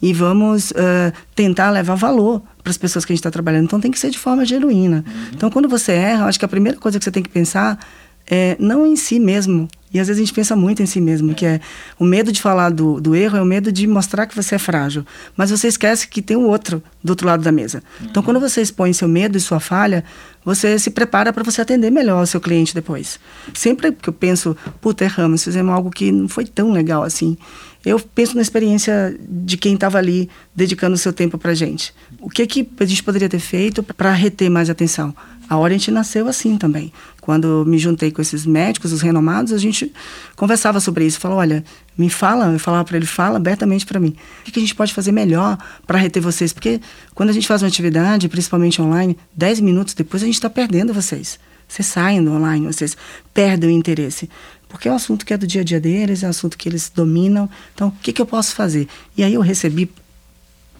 E 0.00 0.12
vamos 0.12 0.70
uh, 0.72 1.12
tentar 1.34 1.70
levar 1.70 1.94
valor 1.94 2.42
para 2.62 2.70
as 2.70 2.76
pessoas 2.76 3.04
que 3.04 3.12
a 3.12 3.14
gente 3.14 3.20
está 3.20 3.30
trabalhando. 3.30 3.64
Então, 3.64 3.80
tem 3.80 3.90
que 3.90 3.98
ser 3.98 4.10
de 4.10 4.18
forma 4.18 4.44
genuína. 4.44 5.04
Uhum. 5.06 5.30
Então, 5.34 5.50
quando 5.50 5.68
você 5.68 5.92
erra, 5.92 6.26
acho 6.26 6.38
que 6.38 6.44
a 6.44 6.48
primeira 6.48 6.78
coisa 6.78 6.98
que 6.98 7.04
você 7.04 7.10
tem 7.10 7.22
que 7.22 7.28
pensar 7.28 7.78
é 8.26 8.56
não 8.58 8.86
em 8.86 8.96
si 8.96 9.18
mesmo, 9.20 9.68
e 9.92 10.00
às 10.00 10.08
vezes 10.08 10.20
a 10.20 10.24
gente 10.24 10.34
pensa 10.34 10.54
muito 10.54 10.82
em 10.82 10.86
si 10.86 11.00
mesmo, 11.00 11.34
que 11.34 11.46
é 11.46 11.60
o 11.98 12.04
medo 12.04 12.30
de 12.30 12.42
falar 12.42 12.70
do, 12.70 13.00
do 13.00 13.14
erro 13.14 13.38
é 13.38 13.42
o 13.42 13.46
medo 13.46 13.72
de 13.72 13.86
mostrar 13.86 14.26
que 14.26 14.36
você 14.36 14.56
é 14.56 14.58
frágil. 14.58 15.06
Mas 15.36 15.50
você 15.50 15.68
esquece 15.68 16.06
que 16.08 16.20
tem 16.20 16.36
o 16.36 16.42
outro 16.42 16.82
do 17.02 17.10
outro 17.10 17.26
lado 17.26 17.42
da 17.42 17.50
mesa. 17.50 17.82
Uhum. 18.00 18.08
Então, 18.10 18.22
quando 18.22 18.38
você 18.38 18.60
expõe 18.60 18.92
seu 18.92 19.08
medo 19.08 19.38
e 19.38 19.40
sua 19.40 19.60
falha, 19.60 20.04
você 20.44 20.78
se 20.78 20.90
prepara 20.90 21.32
para 21.32 21.42
você 21.42 21.62
atender 21.62 21.90
melhor 21.90 22.22
o 22.22 22.26
seu 22.26 22.40
cliente 22.40 22.74
depois. 22.74 23.18
Sempre 23.54 23.90
que 23.92 24.08
eu 24.08 24.12
penso, 24.12 24.56
puta, 24.80 25.04
erramos, 25.04 25.44
fizemos 25.44 25.72
algo 25.72 25.90
que 25.90 26.12
não 26.12 26.28
foi 26.28 26.44
tão 26.44 26.72
legal 26.72 27.02
assim. 27.02 27.38
Eu 27.84 28.00
penso 28.00 28.34
na 28.34 28.42
experiência 28.42 29.16
de 29.28 29.56
quem 29.56 29.74
estava 29.74 29.96
ali 29.96 30.28
dedicando 30.54 30.94
o 30.94 30.98
seu 30.98 31.12
tempo 31.12 31.38
para 31.38 31.54
gente. 31.54 31.94
O 32.20 32.28
que, 32.28 32.44
que 32.46 32.68
a 32.80 32.84
gente 32.84 33.02
poderia 33.02 33.28
ter 33.28 33.38
feito 33.38 33.82
para 33.82 34.12
reter 34.12 34.50
mais 34.50 34.68
atenção? 34.68 35.14
A 35.48 35.58
Orient 35.58 35.88
nasceu 35.88 36.28
assim 36.28 36.56
também. 36.56 36.92
Quando 37.20 37.64
me 37.66 37.78
juntei 37.78 38.10
com 38.10 38.20
esses 38.22 38.44
médicos, 38.46 38.92
os 38.92 39.00
renomados, 39.00 39.52
a 39.52 39.58
gente 39.58 39.92
conversava 40.36 40.80
sobre 40.80 41.04
isso. 41.06 41.18
Falou, 41.20 41.38
olha, 41.38 41.64
me 41.96 42.10
fala, 42.10 42.52
eu 42.52 42.58
falava 42.58 42.84
para 42.84 42.96
ele, 42.96 43.06
fala 43.06 43.36
abertamente 43.36 43.86
para 43.86 43.98
mim. 44.00 44.14
O 44.46 44.50
que 44.50 44.58
a 44.58 44.62
gente 44.62 44.74
pode 44.74 44.92
fazer 44.92 45.12
melhor 45.12 45.58
para 45.86 45.98
reter 45.98 46.22
vocês? 46.22 46.52
Porque 46.52 46.80
quando 47.14 47.30
a 47.30 47.32
gente 47.32 47.46
faz 47.46 47.62
uma 47.62 47.68
atividade, 47.68 48.28
principalmente 48.28 48.80
online, 48.80 49.16
10 49.34 49.60
minutos 49.60 49.94
depois 49.94 50.22
a 50.22 50.26
gente 50.26 50.36
está 50.36 50.50
perdendo 50.50 50.92
vocês. 50.92 51.38
Vocês 51.68 51.86
saem 51.86 52.22
do 52.22 52.32
online, 52.32 52.66
vocês 52.66 52.96
perdem 53.34 53.70
o 53.70 53.72
interesse. 53.72 54.30
Porque 54.68 54.88
é 54.88 54.92
um 54.92 54.96
assunto 54.96 55.24
que 55.24 55.32
é 55.32 55.36
do 55.36 55.46
dia 55.46 55.62
a 55.62 55.64
dia 55.64 55.80
deles, 55.80 56.22
é 56.22 56.26
um 56.26 56.30
assunto 56.30 56.56
que 56.56 56.68
eles 56.68 56.90
dominam. 56.94 57.48
Então, 57.74 57.88
o 57.88 57.92
que, 58.02 58.12
que 58.12 58.20
eu 58.22 58.26
posso 58.26 58.54
fazer? 58.54 58.88
E 59.16 59.24
aí 59.24 59.34
eu 59.34 59.40
recebi 59.40 59.90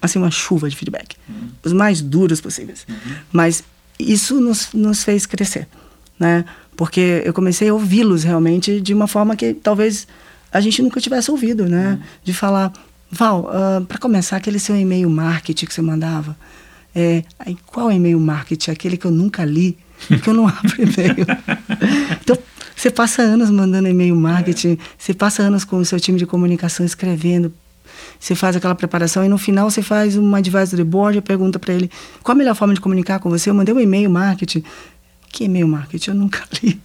assim 0.00 0.18
uma 0.18 0.30
chuva 0.30 0.68
de 0.68 0.76
feedback, 0.76 1.16
uhum. 1.28 1.48
os 1.64 1.72
mais 1.72 2.00
duros 2.00 2.40
possíveis. 2.40 2.86
Uhum. 2.88 3.14
Mas 3.32 3.64
isso 3.98 4.40
nos, 4.40 4.72
nos 4.72 5.04
fez 5.04 5.26
crescer, 5.26 5.66
né? 6.18 6.44
Porque 6.76 7.22
eu 7.24 7.32
comecei 7.32 7.68
a 7.68 7.74
ouvi-los 7.74 8.22
realmente 8.22 8.80
de 8.80 8.92
uma 8.92 9.06
forma 9.06 9.34
que 9.34 9.54
talvez 9.54 10.06
a 10.52 10.60
gente 10.60 10.82
nunca 10.82 11.00
tivesse 11.00 11.30
ouvido, 11.30 11.66
né? 11.66 11.92
Uhum. 11.92 12.06
De 12.24 12.34
falar, 12.34 12.72
Val, 13.10 13.42
uh, 13.42 13.48
ah, 13.48 13.82
para 13.86 13.98
começar, 13.98 14.36
aquele 14.36 14.58
seu 14.58 14.76
e-mail 14.76 15.08
marketing 15.08 15.66
que 15.66 15.74
você 15.74 15.82
mandava, 15.82 16.36
é, 16.94 17.22
aí, 17.38 17.56
qual 17.66 17.92
e-mail 17.92 18.18
marketing? 18.18 18.70
Aquele 18.70 18.96
que 18.96 19.06
eu 19.06 19.10
nunca 19.10 19.44
li, 19.44 19.76
que 20.22 20.28
eu 20.28 20.34
não 20.34 20.48
abro 20.48 20.74
e-mail. 20.78 21.26
então, 22.20 22.38
você 22.74 22.90
passa 22.90 23.22
anos 23.22 23.50
mandando 23.50 23.88
e-mail 23.88 24.16
marketing, 24.16 24.78
você 24.98 25.14
passa 25.14 25.42
anos 25.42 25.64
com 25.64 25.76
o 25.76 25.84
seu 25.84 26.00
time 26.00 26.18
de 26.18 26.26
comunicação 26.26 26.84
escrevendo, 26.84 27.52
você 28.18 28.34
faz 28.34 28.56
aquela 28.56 28.74
preparação 28.74 29.24
e 29.24 29.28
no 29.28 29.38
final 29.38 29.70
você 29.70 29.82
faz 29.82 30.16
uma 30.16 30.38
advisory 30.38 30.84
board 30.84 31.18
e 31.18 31.20
pergunta 31.20 31.58
para 31.58 31.74
ele 31.74 31.90
qual 32.22 32.34
a 32.34 32.38
melhor 32.38 32.54
forma 32.54 32.74
de 32.74 32.80
comunicar 32.80 33.18
com 33.18 33.30
você. 33.30 33.50
Eu 33.50 33.54
mandei 33.54 33.74
um 33.74 33.80
e-mail 33.80 34.10
marketing. 34.10 34.62
Que 35.30 35.44
e-mail 35.44 35.68
marketing? 35.68 36.10
Eu 36.10 36.16
nunca 36.16 36.42
li. 36.62 36.80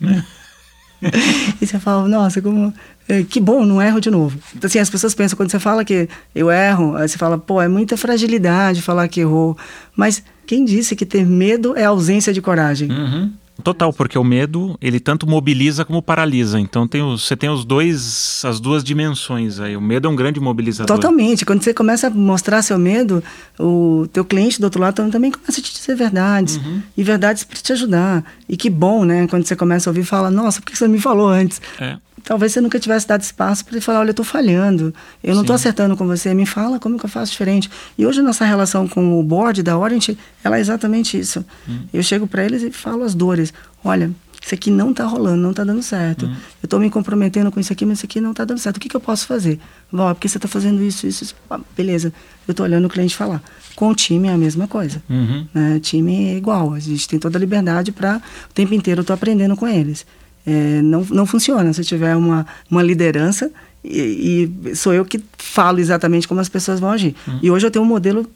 e 1.61 1.65
você 1.65 1.79
fala, 1.79 2.07
nossa, 2.07 2.41
como. 2.41 2.73
É, 3.07 3.23
que 3.23 3.41
bom, 3.41 3.65
não 3.65 3.81
erro 3.81 3.99
de 3.99 4.09
novo. 4.09 4.37
Então, 4.55 4.67
assim, 4.67 4.79
as 4.79 4.89
pessoas 4.89 5.13
pensam, 5.13 5.35
quando 5.35 5.51
você 5.51 5.59
fala 5.59 5.83
que 5.83 6.07
eu 6.33 6.49
erro, 6.51 6.93
você 6.93 7.17
fala, 7.17 7.37
pô, 7.37 7.61
é 7.61 7.67
muita 7.67 7.97
fragilidade 7.97 8.81
falar 8.81 9.07
que 9.07 9.19
errou. 9.19 9.57
Mas 9.95 10.23
quem 10.45 10.63
disse 10.63 10.95
que 10.95 11.05
ter 11.05 11.25
medo 11.25 11.75
é 11.75 11.85
ausência 11.85 12.31
de 12.31 12.41
coragem? 12.41 12.91
Uhum. 12.91 13.33
Total, 13.61 13.91
porque 13.93 14.17
o 14.17 14.23
medo, 14.23 14.77
ele 14.81 14.99
tanto 14.99 15.27
mobiliza 15.27 15.85
como 15.85 16.01
paralisa. 16.01 16.59
Então 16.59 16.87
tem 16.87 17.01
os, 17.01 17.25
você 17.27 17.35
tem 17.35 17.49
os 17.49 17.63
dois, 17.63 18.43
as 18.45 18.59
duas 18.59 18.83
dimensões 18.83 19.59
aí. 19.59 19.75
O 19.75 19.81
medo 19.81 20.07
é 20.07 20.11
um 20.11 20.15
grande 20.15 20.39
mobilizador. 20.39 20.95
Totalmente. 20.95 21.45
Quando 21.45 21.63
você 21.63 21.73
começa 21.73 22.07
a 22.07 22.09
mostrar 22.09 22.61
seu 22.61 22.77
medo, 22.77 23.23
o 23.59 24.07
teu 24.11 24.25
cliente 24.25 24.59
do 24.59 24.65
outro 24.65 24.81
lado 24.81 25.09
também 25.09 25.31
começa 25.31 25.59
a 25.59 25.63
te 25.63 25.73
dizer 25.73 25.95
verdades. 25.95 26.57
Uhum. 26.57 26.81
E 26.97 27.03
verdades 27.03 27.43
para 27.43 27.57
te 27.57 27.73
ajudar. 27.73 28.23
E 28.47 28.57
que 28.57 28.69
bom, 28.69 29.05
né? 29.05 29.27
Quando 29.27 29.45
você 29.45 29.55
começa 29.55 29.89
a 29.89 29.91
ouvir, 29.91 30.03
fala, 30.03 30.29
nossa, 30.29 30.59
por 30.59 30.71
que 30.71 30.77
você 30.77 30.85
não 30.85 30.93
me 30.93 30.99
falou 30.99 31.27
antes? 31.27 31.61
É 31.79 31.97
talvez 32.23 32.51
você 32.51 32.61
nunca 32.61 32.79
tivesse 32.79 33.07
dado 33.07 33.21
espaço 33.21 33.65
para 33.65 33.75
ele 33.75 33.81
falar, 33.81 33.99
olha, 33.99 34.09
eu 34.09 34.11
estou 34.11 34.25
falhando, 34.25 34.93
eu 35.23 35.33
não 35.33 35.41
estou 35.41 35.55
acertando 35.55 35.97
com 35.97 36.05
você, 36.05 36.33
me 36.33 36.45
fala 36.45 36.79
como 36.79 36.97
que 36.97 37.05
eu 37.05 37.09
faço 37.09 37.31
diferente. 37.31 37.69
E 37.97 38.05
hoje 38.05 38.19
a 38.19 38.23
nossa 38.23 38.45
relação 38.45 38.87
com 38.87 39.19
o 39.19 39.23
board 39.23 39.61
da 39.63 39.77
Orient, 39.77 40.09
ela 40.43 40.57
é 40.57 40.59
exatamente 40.59 41.19
isso. 41.19 41.43
Hum. 41.67 41.81
Eu 41.93 42.03
chego 42.03 42.27
para 42.27 42.43
eles 42.43 42.63
e 42.63 42.71
falo 42.71 43.03
as 43.03 43.13
dores. 43.13 43.50
Olha, 43.83 44.11
isso 44.43 44.55
aqui 44.55 44.71
não 44.71 44.91
está 44.91 45.05
rolando, 45.05 45.41
não 45.41 45.51
está 45.51 45.63
dando 45.63 45.81
certo. 45.83 46.25
Hum. 46.25 46.35
Eu 46.61 46.65
estou 46.65 46.79
me 46.79 46.89
comprometendo 46.89 47.51
com 47.51 47.59
isso 47.59 47.71
aqui, 47.71 47.85
mas 47.85 47.99
isso 47.99 48.05
aqui 48.05 48.19
não 48.19 48.31
está 48.31 48.43
dando 48.43 48.59
certo. 48.59 48.77
O 48.77 48.79
que, 48.79 48.89
que 48.89 48.95
eu 48.95 49.01
posso 49.01 49.27
fazer? 49.27 49.59
Vó, 49.91 50.13
porque 50.13 50.27
você 50.27 50.37
está 50.37 50.47
fazendo 50.47 50.81
isso, 50.81 51.05
isso, 51.07 51.23
isso. 51.23 51.35
Ah, 51.49 51.59
beleza, 51.75 52.13
eu 52.47 52.51
estou 52.51 52.65
olhando 52.65 52.85
o 52.85 52.89
cliente 52.89 53.15
falar. 53.15 53.41
Com 53.75 53.89
o 53.89 53.95
time 53.95 54.27
é 54.27 54.33
a 54.33 54.37
mesma 54.37 54.67
coisa. 54.67 55.01
Uhum. 55.09 55.47
Né? 55.53 55.75
O 55.75 55.79
time 55.79 56.33
é 56.33 56.37
igual, 56.37 56.73
a 56.73 56.79
gente 56.79 57.07
tem 57.07 57.19
toda 57.19 57.37
a 57.37 57.39
liberdade 57.39 57.91
para 57.91 58.17
o 58.49 58.53
tempo 58.53 58.73
inteiro 58.73 58.99
eu 58.99 59.03
estou 59.03 59.13
aprendendo 59.13 59.55
com 59.55 59.67
eles 59.67 60.05
é, 60.45 60.81
não, 60.81 61.05
não 61.09 61.25
funciona. 61.25 61.71
Se 61.73 61.83
tiver 61.83 62.15
uma, 62.15 62.45
uma 62.69 62.81
liderança, 62.81 63.51
e, 63.83 64.49
e, 64.65 64.75
sou 64.75 64.93
eu 64.93 65.03
que 65.05 65.21
falo 65.37 65.79
exatamente 65.79 66.27
como 66.27 66.39
as 66.39 66.49
pessoas 66.49 66.79
vão 66.79 66.91
agir. 66.91 67.15
Uhum. 67.27 67.39
E 67.41 67.51
hoje 67.51 67.65
eu 67.65 67.71
tenho 67.71 67.83
um 67.83 67.87
modelo 67.87 68.27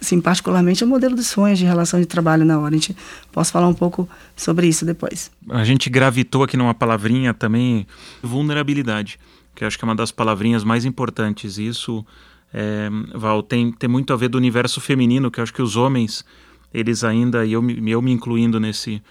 assim, 0.00 0.20
particularmente 0.20 0.82
é 0.82 0.86
o 0.86 0.88
modelo 0.88 1.14
dos 1.14 1.26
sonhos 1.26 1.58
de 1.58 1.64
relação 1.64 2.00
de 2.00 2.06
trabalho 2.06 2.44
na 2.44 2.58
hora. 2.58 2.74
A 2.74 2.78
gente 2.78 2.96
posso 3.30 3.52
falar 3.52 3.68
um 3.68 3.74
pouco 3.74 4.08
sobre 4.34 4.66
isso 4.66 4.84
depois. 4.84 5.30
A 5.48 5.64
gente 5.64 5.90
gravitou 5.90 6.42
aqui 6.42 6.56
numa 6.56 6.74
palavrinha 6.74 7.34
também, 7.34 7.86
vulnerabilidade, 8.22 9.18
que 9.54 9.64
acho 9.64 9.78
que 9.78 9.84
é 9.84 9.86
uma 9.86 9.94
das 9.94 10.10
palavrinhas 10.10 10.64
mais 10.64 10.84
importantes. 10.84 11.58
Isso, 11.58 12.04
é, 12.52 12.88
Val, 13.14 13.42
tem, 13.42 13.70
tem 13.72 13.88
muito 13.88 14.12
a 14.12 14.16
ver 14.16 14.28
do 14.28 14.38
universo 14.38 14.80
feminino, 14.80 15.30
que 15.30 15.40
acho 15.40 15.52
que 15.52 15.62
os 15.62 15.76
homens, 15.76 16.24
eles 16.72 17.04
ainda, 17.04 17.44
e 17.44 17.52
eu, 17.52 17.62
eu 17.68 18.02
me 18.02 18.12
incluindo 18.12 18.58
nesse, 18.58 19.02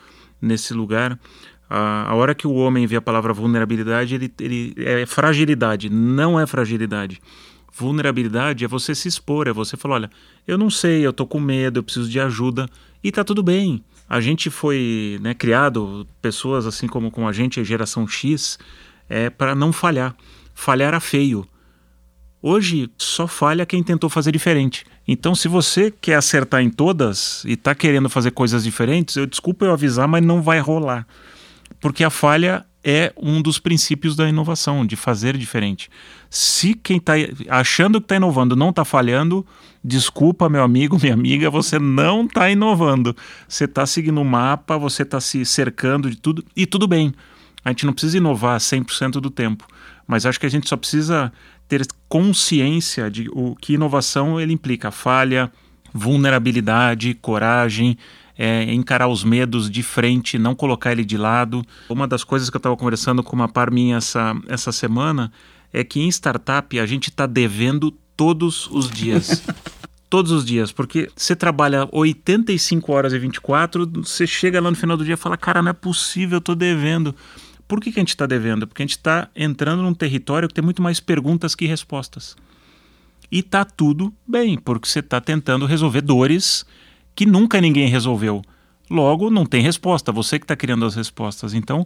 nesse 0.41 0.73
lugar, 0.73 1.19
a, 1.69 2.10
a 2.10 2.15
hora 2.15 2.34
que 2.34 2.47
o 2.47 2.54
homem 2.54 2.88
vê 2.88 2.95
a 2.95 3.02
palavra 3.02 3.32
vulnerabilidade, 3.32 4.15
ele, 4.15 4.34
ele 4.39 4.73
é 4.78 5.06
fragilidade, 5.06 5.89
não 5.89 6.39
é 6.39 6.47
fragilidade. 6.47 7.21
Vulnerabilidade 7.79 8.65
é 8.65 8.67
você 8.67 8.93
se 8.93 9.07
expor, 9.07 9.47
é 9.47 9.53
você 9.53 9.77
falar, 9.77 9.95
olha, 9.95 10.11
eu 10.47 10.57
não 10.57 10.69
sei, 10.69 11.05
eu 11.05 11.13
tô 11.13 11.25
com 11.25 11.39
medo, 11.39 11.79
eu 11.79 11.83
preciso 11.83 12.09
de 12.09 12.19
ajuda 12.19 12.67
e 13.03 13.11
tá 13.11 13.23
tudo 13.23 13.41
bem. 13.41 13.83
A 14.07 14.19
gente 14.19 14.49
foi 14.49 15.19
né, 15.21 15.33
criado, 15.33 16.07
pessoas 16.21 16.65
assim 16.65 16.87
como 16.87 17.11
com 17.11 17.27
a 17.27 17.31
gente, 17.31 17.59
a 17.59 17.63
geração 17.63 18.07
X, 18.07 18.57
é 19.07 19.29
para 19.29 19.55
não 19.55 19.71
falhar. 19.71 20.15
Falhar 20.53 20.89
era 20.89 20.99
feio. 20.99 21.47
Hoje 22.41 22.89
só 22.97 23.27
falha 23.27 23.65
quem 23.65 23.83
tentou 23.83 24.09
fazer 24.09 24.31
diferente. 24.31 24.85
Então, 25.07 25.35
se 25.35 25.47
você 25.47 25.91
quer 25.91 26.15
acertar 26.15 26.61
em 26.61 26.69
todas 26.69 27.43
e 27.45 27.53
está 27.53 27.75
querendo 27.75 28.09
fazer 28.09 28.31
coisas 28.31 28.63
diferentes, 28.63 29.15
eu 29.15 29.25
desculpa 29.25 29.65
eu 29.65 29.73
avisar, 29.73 30.07
mas 30.07 30.23
não 30.23 30.41
vai 30.41 30.59
rolar 30.59 31.05
porque 31.79 32.03
a 32.03 32.09
falha 32.09 32.65
é 32.89 33.13
um 33.15 33.41
dos 33.41 33.60
princípios 33.60 34.15
da 34.15 34.28
inovação, 34.28 34.86
de 34.86 34.95
fazer 34.95 35.38
diferente. 35.38 35.89
Se 36.30 36.73
quem 36.73 36.97
está 36.97 37.13
achando 37.49 37.99
que 37.99 38.06
está 38.06 38.15
inovando 38.15 38.56
não 38.56 38.69
está 38.69 38.84
falhando, 38.84 39.45
desculpa, 39.84 40.49
meu 40.49 40.63
amigo, 40.63 40.97
minha 41.02 41.13
amiga, 41.13 41.49
você 41.49 41.78
não 41.78 42.25
está 42.25 42.49
inovando. 42.49 43.15
Você 43.47 43.65
está 43.65 43.86
seguindo 43.86 44.19
o 44.19 44.25
mapa, 44.25 44.78
você 44.78 45.04
está 45.04 45.21
se 45.21 45.45
cercando 45.45 46.10
de 46.10 46.17
tudo, 46.17 46.43
e 46.56 46.65
tudo 46.65 46.88
bem. 46.88 47.13
A 47.63 47.69
gente 47.69 47.86
não 47.86 47.93
precisa 47.93 48.17
inovar 48.17 48.60
100% 48.60 49.19
do 49.19 49.30
tempo, 49.30 49.67
mas 50.08 50.25
acho 50.25 50.39
que 50.39 50.45
a 50.45 50.49
gente 50.49 50.67
só 50.67 50.78
precisa 50.78 51.32
ter 51.67 51.86
consciência 52.08 53.12
de 53.12 53.30
o 53.32 53.56
que 53.56 53.73
inovação 53.73 54.39
ele 54.39 54.54
implica: 54.54 54.91
falha, 54.91 55.52
vulnerabilidade, 55.93 57.13
coragem, 57.15 57.97
é, 58.41 58.63
encarar 58.71 59.10
os 59.10 59.21
medos 59.21 59.69
de 59.69 59.84
frente, 59.84 60.39
não 60.39 60.56
colocar 60.56 60.93
ele 60.93 61.04
de 61.04 61.17
lado. 61.17 61.62
Uma 61.89 62.08
das 62.08 62.23
coisas 62.23 62.49
que 62.49 62.56
eu 62.56 62.60
estava 62.60 62.78
conversando 62.78 63.21
com 63.21 63.36
uma 63.36 63.49
par 63.49 63.69
minha 63.69 63.97
essa, 63.97 64.34
essa 64.47 64.71
semana 64.71 65.30
é 65.73 65.84
que 65.84 65.99
em 65.99 66.08
startup 66.08 66.80
a 66.80 66.86
gente 66.86 67.10
está 67.10 67.25
devendo 67.28 67.91
todos 68.15 68.69
os 68.71 68.89
dias. 68.89 69.43
todos 70.10 70.32
os 70.32 70.45
dias, 70.45 70.71
porque 70.71 71.10
você 71.13 71.36
trabalha 71.36 71.88
85 71.91 72.93
horas 72.93 73.12
e 73.12 73.19
24, 73.19 73.86
você 73.95 74.25
chega 74.25 74.62
lá 74.62 74.71
no 74.71 74.78
final 74.78 74.95
do 74.95 75.04
dia 75.04 75.15
e 75.15 75.17
fala: 75.17 75.36
Cara, 75.36 75.62
não 75.62 75.71
é 75.71 75.73
possível, 75.73 76.38
eu 76.38 76.39
estou 76.39 76.56
devendo. 76.56 77.13
Por 77.67 77.82
que, 77.82 77.91
que 77.91 77.99
a 77.99 78.02
gente 78.02 78.10
está 78.10 78.25
devendo? 78.25 78.65
Porque 78.65 78.82
a 78.82 78.86
gente 78.86 78.97
está 78.97 79.28
entrando 79.36 79.84
num 79.84 79.93
território 79.93 80.47
que 80.47 80.54
tem 80.54 80.63
muito 80.63 80.82
mais 80.82 81.02
perguntas 81.02 81.54
que 81.54 81.65
respostas. 81.65 82.38
E 83.30 83.43
tá 83.43 83.65
tudo 83.65 84.13
bem, 84.25 84.58
porque 84.58 84.88
você 84.88 84.99
está 84.99 85.19
tentando 85.19 85.65
resolver 85.65 86.02
dores 86.02 86.65
que 87.19 87.25
nunca 87.25 87.60
ninguém 87.60 87.89
resolveu. 87.89 88.41
Logo, 88.89 89.29
não 89.29 89.45
tem 89.45 89.62
resposta, 89.62 90.10
você 90.10 90.39
que 90.39 90.45
está 90.45 90.55
criando 90.55 90.86
as 90.86 90.95
respostas. 90.95 91.53
Então, 91.53 91.86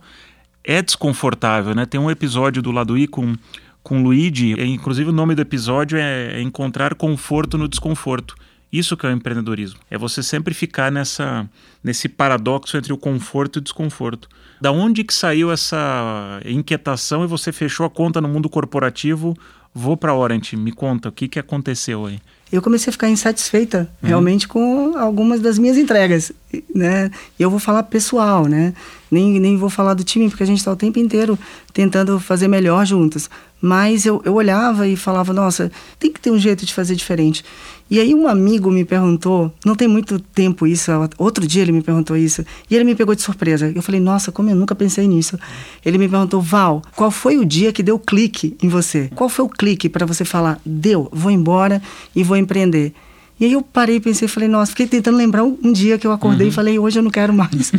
é 0.63 0.80
desconfortável, 0.80 1.74
né? 1.74 1.88
Tem 1.88 2.00
um 2.00 2.12
episódio 2.12 2.62
do 2.62 2.72
lado 2.72 2.96
I 2.96 3.08
com, 3.08 3.36
com 3.82 4.04
Luigi, 4.04 4.54
é, 4.54 4.63
inclusive 4.63 5.10
o 5.10 5.12
nome 5.12 5.34
do 5.34 5.41
episódio 5.41 5.98
é 5.98 6.39
Encontrar 6.39 6.93
Conforto 6.93 7.58
no 7.58 7.67
Desconforto. 7.67 8.36
Isso 8.72 8.96
que 8.96 9.08
é 9.08 9.10
o 9.10 9.12
empreendedorismo. 9.12 9.80
É 9.89 9.98
você 9.98 10.22
sempre 10.22 10.54
ficar 10.54 10.91
nessa, 10.91 11.50
nesse 11.84 12.08
paradoxo 12.08 12.78
entre 12.78 12.93
o 12.93 12.98
conforto 12.98 13.58
e 13.58 13.60
o 13.60 13.63
desconforto. 13.63 14.30
Da 14.62 14.72
onde 14.72 15.04
que 15.04 15.15
saiu 15.15 15.52
essa 15.52 16.41
inquietação 16.46 17.24
e 17.24 17.28
você 17.28 17.52
fechou 17.52 17.88
a 17.88 17.89
conta 17.89 18.22
no 18.22 18.30
mundo 18.30 18.48
corporativo 18.48 19.36
Vou 19.76 19.98
para 19.98 20.12
a 20.12 20.15
Orant, 20.15 20.54
me 20.54 20.72
conta, 20.72 21.10
o 21.10 21.12
que, 21.12 21.28
que 21.28 21.39
aconteceu 21.39 22.06
aí? 22.06 22.19
Eu 22.54 22.62
comecei 22.62 22.89
a 22.89 22.92
ficar 22.92 23.10
insatisfeita 23.10 23.89
uhum. 24.04 24.10
realmente 24.10 24.48
com 24.48 24.96
algumas 24.96 25.39
das 25.39 25.58
minhas 25.58 25.76
entregas, 25.76 26.32
né? 26.74 27.10
Eu 27.39 27.50
vou 27.50 27.58
falar 27.58 27.82
pessoal, 27.82 28.46
né? 28.46 28.76
Nem, 29.10 29.39
nem 29.39 29.58
vou 29.58 29.72
falar 29.72 29.96
do 29.96 30.04
time, 30.04 30.30
porque 30.30 30.44
a 30.44 30.46
gente 30.46 30.60
está 30.60 30.72
o 30.72 30.76
tempo 30.76 31.00
inteiro 31.00 31.38
tentando 31.74 32.20
fazer 32.20 32.48
melhor 32.48 32.86
juntos. 32.86 33.28
Mas 33.60 34.06
eu, 34.06 34.22
eu 34.24 34.36
olhava 34.36 34.88
e 34.88 34.96
falava, 34.96 35.34
nossa, 35.34 35.72
tem 35.98 36.12
que 36.12 36.20
ter 36.20 36.30
um 36.30 36.38
jeito 36.38 36.63
de 36.63 36.76
fazer 36.76 36.94
diferente. 36.94 37.44
E 37.89 38.00
aí 38.00 38.15
um 38.15 38.28
amigo 38.28 38.72
me 38.72 38.84
perguntou, 38.84 39.54
não 39.63 39.76
tem 39.76 39.88
muito 39.88 40.19
tempo 40.19 40.65
isso, 40.65 40.91
outro 41.17 41.46
dia 41.46 41.62
ele 41.62 41.72
me 41.72 41.82
perguntou 41.82 42.17
isso, 42.17 42.43
e 42.69 42.76
ele 42.76 42.84
me 42.84 42.96
pegou 42.96 43.13
de 43.13 43.22
surpresa. 43.22 43.72
Eu 43.76 43.82
falei, 43.82 44.02
nossa, 44.02 44.32
como 44.32 44.50
eu 44.50 44.56
nunca 44.56 44.74
pensei 44.74 45.08
nisso. 45.08 45.38
Ele 45.86 45.98
me 45.98 46.08
perguntou, 46.08 46.41
Val, 46.41 46.82
qual 46.96 47.12
foi 47.12 47.38
o 47.38 47.46
dia 47.46 47.72
que 47.72 47.84
deu 47.84 48.00
clique 48.00 48.58
em 48.63 48.67
você? 48.67 49.10
Qual 49.15 49.30
foi 49.30 49.46
o 49.46 49.50
clique 49.50 49.89
para 49.89 50.06
você 50.06 50.26
falar, 50.26 50.60
deu, 50.65 51.08
vou 51.12 51.32
embora 51.32 51.82
e 52.15 52.24
vou 52.24 52.38
empreender? 52.38 52.93
E 53.39 53.46
aí 53.46 53.54
eu 53.54 53.62
parei, 53.62 54.00
pensei, 54.00 54.28
falei, 54.28 54.48
nossa, 54.48 54.72
fiquei 54.72 54.88
tentando 54.88 55.17
lembrar 55.17 55.43
um, 55.43 55.74
dia 55.74 55.98
que 55.98 56.06
eu 56.06 56.12
acordei 56.12 56.48
uhum. 56.48 56.52
e 56.52 56.56
falei, 56.56 56.80
hoje 56.80 57.00
eu 57.00 57.04
não 57.04 57.12
quero 57.12 57.34
mais. 57.34 57.72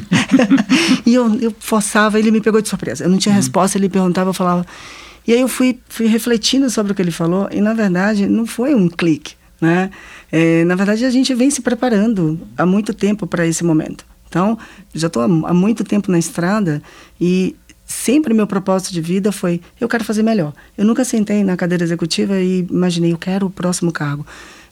e 1.06 1.14
eu, 1.14 1.34
eu 1.40 1.54
forçava, 1.58 2.18
ele 2.18 2.30
me 2.30 2.40
pegou 2.40 2.60
de 2.60 2.68
surpresa. 2.68 3.04
Eu 3.04 3.08
não 3.08 3.18
tinha 3.18 3.32
uhum. 3.32 3.38
resposta, 3.38 3.78
ele 3.78 3.88
perguntava, 3.88 4.30
eu 4.30 4.34
falava. 4.34 4.66
E 5.26 5.32
aí 5.32 5.40
eu 5.40 5.48
fui, 5.48 5.78
fui 5.88 6.06
refletindo 6.06 6.68
sobre 6.68 6.92
o 6.92 6.94
que 6.94 7.00
ele 7.00 7.10
falou, 7.10 7.48
e 7.50 7.60
na 7.60 7.72
verdade 7.72 8.26
não 8.26 8.46
foi 8.46 8.74
um 8.74 8.88
clique. 8.88 9.34
Né? 9.60 9.90
É, 10.30 10.64
na 10.64 10.74
verdade, 10.74 11.04
a 11.04 11.10
gente 11.10 11.34
vem 11.34 11.50
se 11.50 11.62
preparando 11.62 12.40
há 12.56 12.66
muito 12.66 12.92
tempo 12.92 13.26
para 13.26 13.46
esse 13.46 13.64
momento. 13.64 14.04
Então, 14.28 14.58
já 14.92 15.06
estou 15.06 15.22
há 15.22 15.54
muito 15.54 15.84
tempo 15.84 16.10
na 16.10 16.18
estrada 16.18 16.82
e 17.20 17.54
sempre 17.86 18.34
meu 18.34 18.46
propósito 18.46 18.92
de 18.92 19.00
vida 19.00 19.30
foi 19.30 19.60
eu 19.80 19.88
quero 19.88 20.02
fazer 20.02 20.22
melhor. 20.22 20.52
Eu 20.76 20.84
nunca 20.84 21.04
sentei 21.04 21.44
na 21.44 21.56
cadeira 21.56 21.84
executiva 21.84 22.40
e 22.40 22.66
imaginei 22.68 23.12
eu 23.12 23.18
quero 23.18 23.46
o 23.46 23.50
próximo 23.50 23.92
cargo. 23.92 24.26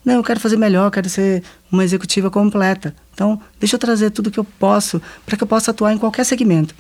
Não, 0.05 0.15
eu 0.15 0.23
quero 0.25 0.41
fazer 0.41 0.57
melhor, 0.57 0.91
quero 0.91 1.09
ser 1.09 1.45
uma 1.71 1.85
executiva 1.85 2.29
completa. 2.29 2.95
Então, 3.15 3.41
deixa 3.61 3.77
eu 3.77 3.79
trazer 3.79 4.11
tudo 4.11 4.33
que 4.33 4.41
eu 4.41 4.45
posso 4.45 5.01
para 5.25 5.37
que 5.37 5.45
eu 5.45 5.47
possa 5.47 5.71
atuar 5.71 5.93
em 5.93 5.99
qualquer 5.99 6.25
segmento. 6.25 6.75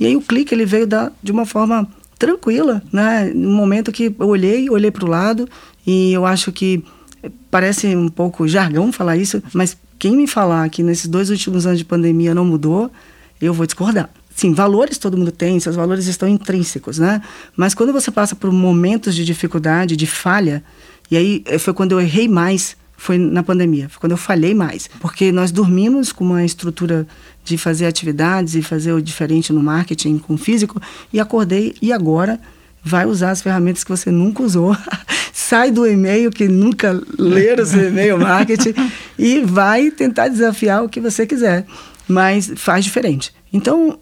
E 0.00 0.06
aí 0.06 0.16
o 0.16 0.22
clique 0.22 0.54
ele 0.54 0.64
veio 0.64 0.86
da, 0.86 1.12
de 1.22 1.30
uma 1.30 1.44
forma 1.44 1.86
tranquila, 2.18 2.82
né? 2.90 3.30
No 3.34 3.50
momento 3.50 3.92
que 3.92 4.14
eu 4.18 4.28
olhei, 4.28 4.70
olhei 4.70 4.90
para 4.90 5.04
o 5.04 5.08
lado 5.08 5.46
e 5.86 6.12
eu 6.12 6.24
acho 6.24 6.50
que 6.50 6.82
Parece 7.50 7.94
um 7.96 8.08
pouco 8.08 8.46
jargão 8.46 8.92
falar 8.92 9.16
isso, 9.16 9.42
mas 9.52 9.76
quem 9.98 10.16
me 10.16 10.26
falar 10.26 10.68
que 10.68 10.82
nesses 10.82 11.06
dois 11.06 11.30
últimos 11.30 11.66
anos 11.66 11.78
de 11.78 11.84
pandemia 11.84 12.34
não 12.34 12.44
mudou, 12.44 12.90
eu 13.40 13.54
vou 13.54 13.66
discordar. 13.66 14.10
Sim, 14.34 14.52
valores 14.52 14.98
todo 14.98 15.16
mundo 15.16 15.30
tem, 15.30 15.60
seus 15.60 15.76
valores 15.76 16.06
estão 16.06 16.28
intrínsecos, 16.28 16.98
né? 16.98 17.22
Mas 17.56 17.72
quando 17.72 17.92
você 17.92 18.10
passa 18.10 18.34
por 18.34 18.50
momentos 18.50 19.14
de 19.14 19.24
dificuldade, 19.24 19.96
de 19.96 20.06
falha, 20.06 20.62
e 21.10 21.16
aí 21.16 21.42
eh, 21.46 21.58
foi 21.58 21.72
quando 21.72 21.92
eu 21.92 22.00
errei 22.00 22.26
mais, 22.26 22.76
foi 22.96 23.16
na 23.16 23.42
pandemia, 23.44 23.88
foi 23.88 24.00
quando 24.00 24.12
eu 24.12 24.18
falhei 24.18 24.52
mais. 24.52 24.90
Porque 24.98 25.30
nós 25.30 25.52
dormimos 25.52 26.10
com 26.10 26.24
uma 26.24 26.44
estrutura 26.44 27.06
de 27.44 27.56
fazer 27.56 27.86
atividades 27.86 28.56
e 28.56 28.62
fazer 28.62 28.92
o 28.92 29.00
diferente 29.00 29.52
no 29.52 29.62
marketing 29.62 30.18
com 30.18 30.34
o 30.34 30.38
físico, 30.38 30.82
e 31.12 31.20
acordei, 31.20 31.74
e 31.80 31.92
agora 31.92 32.40
vai 32.84 33.06
usar 33.06 33.30
as 33.30 33.40
ferramentas 33.40 33.82
que 33.82 33.90
você 33.90 34.10
nunca 34.10 34.42
usou, 34.42 34.76
sai 35.32 35.70
do 35.70 35.86
e-mail 35.86 36.30
que 36.30 36.46
nunca 36.46 37.00
leram 37.18 37.64
seu 37.64 37.88
e-mail 37.88 38.18
marketing 38.18 38.74
e 39.18 39.40
vai 39.40 39.90
tentar 39.90 40.28
desafiar 40.28 40.84
o 40.84 40.88
que 40.88 41.00
você 41.00 41.26
quiser, 41.26 41.64
mas 42.06 42.52
faz 42.56 42.84
diferente. 42.84 43.34
Então, 43.52 43.98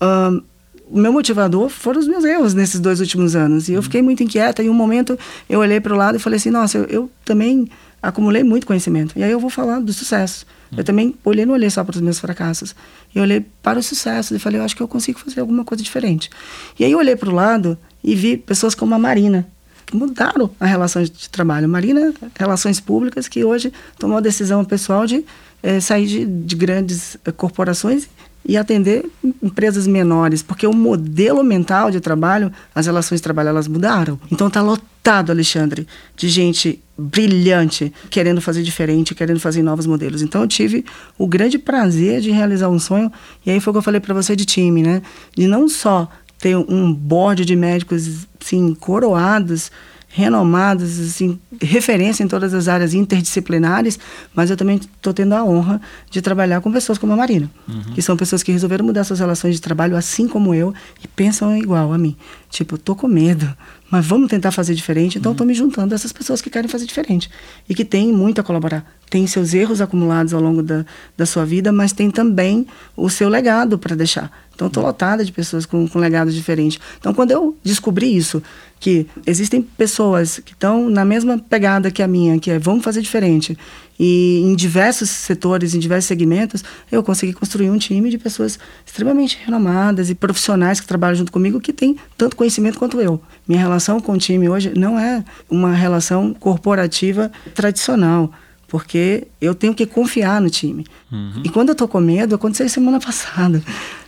o 0.92 0.98
meu 0.98 1.12
motivador 1.12 1.68
foram 1.68 2.00
os 2.00 2.08
meus 2.08 2.24
erros 2.24 2.52
nesses 2.52 2.80
dois 2.80 3.00
últimos 3.00 3.36
anos 3.36 3.68
e 3.68 3.72
eu 3.72 3.82
fiquei 3.82 4.02
muito 4.02 4.22
inquieta. 4.22 4.62
E 4.62 4.68
um 4.68 4.74
momento 4.74 5.18
eu 5.48 5.60
olhei 5.60 5.80
para 5.80 5.94
o 5.94 5.96
lado 5.96 6.16
e 6.16 6.18
falei 6.18 6.36
assim: 6.38 6.50
nossa, 6.50 6.78
eu, 6.78 6.84
eu 6.84 7.10
também 7.24 7.68
acumulei 8.02 8.42
muito 8.42 8.66
conhecimento. 8.66 9.16
E 9.16 9.22
aí 9.22 9.30
eu 9.30 9.38
vou 9.38 9.48
falar 9.48 9.80
do 9.80 9.92
sucesso. 9.92 10.44
Eu 10.76 10.82
também 10.82 11.14
olhei, 11.22 11.44
não 11.44 11.52
olhei 11.52 11.68
só 11.68 11.84
para 11.84 11.94
os 11.94 12.00
meus 12.00 12.18
fracassos. 12.18 12.74
Eu 13.14 13.22
olhei 13.22 13.44
para 13.62 13.78
o 13.78 13.82
sucesso 13.82 14.34
e 14.34 14.38
falei, 14.38 14.58
eu 14.58 14.64
acho 14.64 14.74
que 14.74 14.82
eu 14.82 14.88
consigo 14.88 15.18
fazer 15.18 15.40
alguma 15.40 15.64
coisa 15.64 15.82
diferente. 15.82 16.30
E 16.78 16.84
aí 16.84 16.92
eu 16.92 16.98
olhei 16.98 17.14
para 17.14 17.28
o 17.28 17.34
lado 17.34 17.78
e 18.02 18.14
vi 18.14 18.36
pessoas 18.36 18.74
como 18.74 18.94
a 18.94 18.98
Marina, 18.98 19.46
que 19.86 19.96
mudaram 19.96 20.50
a 20.58 20.66
relação 20.66 21.02
de 21.02 21.28
trabalho. 21.28 21.68
Marina, 21.68 22.12
relações 22.38 22.80
públicas, 22.80 23.28
que 23.28 23.44
hoje 23.44 23.72
tomou 23.98 24.18
a 24.18 24.20
decisão 24.20 24.64
pessoal 24.64 25.06
de 25.06 25.24
é, 25.62 25.80
sair 25.80 26.06
de, 26.06 26.24
de 26.24 26.56
grandes 26.56 27.16
é, 27.24 27.30
corporações 27.30 28.08
e 28.44 28.56
atender 28.56 29.08
empresas 29.40 29.86
menores, 29.86 30.42
porque 30.42 30.66
o 30.66 30.74
modelo 30.74 31.44
mental 31.44 31.90
de 31.90 32.00
trabalho, 32.00 32.52
as 32.74 32.86
relações 32.86 33.20
de 33.20 33.22
trabalho, 33.22 33.50
elas 33.50 33.68
mudaram. 33.68 34.18
Então 34.32 34.48
está 34.48 34.60
lotado, 34.60 35.30
Alexandre, 35.30 35.86
de 36.16 36.28
gente 36.28 36.82
brilhante, 36.98 37.92
querendo 38.10 38.40
fazer 38.40 38.62
diferente, 38.62 39.14
querendo 39.14 39.38
fazer 39.38 39.62
novos 39.62 39.86
modelos. 39.86 40.22
Então 40.22 40.42
eu 40.42 40.48
tive 40.48 40.84
o 41.16 41.26
grande 41.26 41.58
prazer 41.58 42.20
de 42.20 42.30
realizar 42.30 42.68
um 42.68 42.78
sonho, 42.78 43.12
e 43.46 43.50
aí 43.50 43.60
foi 43.60 43.70
o 43.70 43.74
que 43.74 43.78
eu 43.78 43.82
falei 43.82 44.00
para 44.00 44.14
você 44.14 44.34
de 44.34 44.44
time, 44.44 44.82
né? 44.82 45.02
De 45.36 45.46
não 45.46 45.68
só 45.68 46.08
tem 46.42 46.56
um 46.56 46.92
board 46.92 47.44
de 47.44 47.54
médicos 47.54 48.26
assim, 48.40 48.74
coroados, 48.74 49.70
renomados, 50.08 50.98
assim, 50.98 51.38
referência 51.60 52.24
em 52.24 52.28
todas 52.28 52.52
as 52.52 52.66
áreas 52.66 52.94
interdisciplinares, 52.94 53.96
mas 54.34 54.50
eu 54.50 54.56
também 54.56 54.76
estou 54.76 55.14
tendo 55.14 55.36
a 55.36 55.44
honra 55.44 55.80
de 56.10 56.20
trabalhar 56.20 56.60
com 56.60 56.72
pessoas 56.72 56.98
como 56.98 57.12
a 57.12 57.16
Marina, 57.16 57.48
uhum. 57.68 57.94
que 57.94 58.02
são 58.02 58.16
pessoas 58.16 58.42
que 58.42 58.50
resolveram 58.50 58.84
mudar 58.84 59.04
suas 59.04 59.20
relações 59.20 59.54
de 59.54 59.60
trabalho 59.60 59.96
assim 59.96 60.26
como 60.26 60.52
eu 60.52 60.74
e 61.02 61.06
pensam 61.06 61.56
igual 61.56 61.92
a 61.92 61.96
mim. 61.96 62.16
Tipo, 62.50 62.76
tô 62.76 62.96
com 62.96 63.06
medo, 63.06 63.48
mas 63.92 64.06
vamos 64.06 64.30
tentar 64.30 64.50
fazer 64.52 64.74
diferente. 64.74 65.18
Então, 65.18 65.32
estou 65.32 65.44
uhum. 65.44 65.48
me 65.48 65.54
juntando 65.54 65.92
a 65.92 65.96
essas 65.96 66.14
pessoas 66.14 66.40
que 66.40 66.48
querem 66.48 66.66
fazer 66.66 66.86
diferente 66.86 67.30
e 67.68 67.74
que 67.74 67.84
têm 67.84 68.10
muito 68.10 68.40
a 68.40 68.44
colaborar. 68.44 68.90
Tem 69.10 69.26
seus 69.26 69.52
erros 69.52 69.82
acumulados 69.82 70.32
ao 70.32 70.40
longo 70.40 70.62
da, 70.62 70.86
da 71.14 71.26
sua 71.26 71.44
vida, 71.44 71.70
mas 71.70 71.92
tem 71.92 72.10
também 72.10 72.66
o 72.96 73.10
seu 73.10 73.28
legado 73.28 73.78
para 73.78 73.94
deixar. 73.94 74.32
Então, 74.54 74.68
estou 74.68 74.82
lotada 74.82 75.22
de 75.22 75.30
pessoas 75.30 75.66
com, 75.66 75.86
com 75.86 75.98
legados 75.98 76.34
diferentes. 76.34 76.80
Então, 76.98 77.12
quando 77.12 77.32
eu 77.32 77.54
descobri 77.62 78.16
isso, 78.16 78.42
que 78.82 79.06
existem 79.24 79.62
pessoas 79.62 80.40
que 80.40 80.54
estão 80.54 80.90
na 80.90 81.04
mesma 81.04 81.38
pegada 81.38 81.88
que 81.88 82.02
a 82.02 82.08
minha, 82.08 82.36
que 82.40 82.50
é 82.50 82.58
vamos 82.58 82.82
fazer 82.82 83.00
diferente, 83.00 83.56
e 83.96 84.40
em 84.40 84.56
diversos 84.56 85.08
setores, 85.08 85.72
em 85.72 85.78
diversos 85.78 86.08
segmentos, 86.08 86.64
eu 86.90 87.00
consegui 87.00 87.32
construir 87.32 87.70
um 87.70 87.78
time 87.78 88.10
de 88.10 88.18
pessoas 88.18 88.58
extremamente 88.84 89.38
renomadas 89.44 90.10
e 90.10 90.16
profissionais 90.16 90.80
que 90.80 90.86
trabalham 90.88 91.14
junto 91.14 91.30
comigo 91.30 91.60
que 91.60 91.72
têm 91.72 91.96
tanto 92.18 92.34
conhecimento 92.34 92.76
quanto 92.76 93.00
eu. 93.00 93.22
Minha 93.46 93.60
relação 93.60 94.00
com 94.00 94.14
o 94.14 94.18
time 94.18 94.48
hoje 94.48 94.72
não 94.76 94.98
é 94.98 95.24
uma 95.48 95.72
relação 95.72 96.34
corporativa 96.34 97.30
tradicional 97.54 98.32
porque 98.66 99.28
eu 99.40 99.54
tenho 99.54 99.74
que 99.74 99.86
confiar 99.86 100.40
no 100.40 100.50
time. 100.50 100.84
Uhum. 101.12 101.42
E 101.44 101.48
quando 101.50 101.68
eu 101.68 101.74
tô 101.76 101.86
com 101.86 102.00
medo, 102.00 102.34
aconteceu 102.34 102.68
semana 102.68 102.98
passada. 103.04 103.62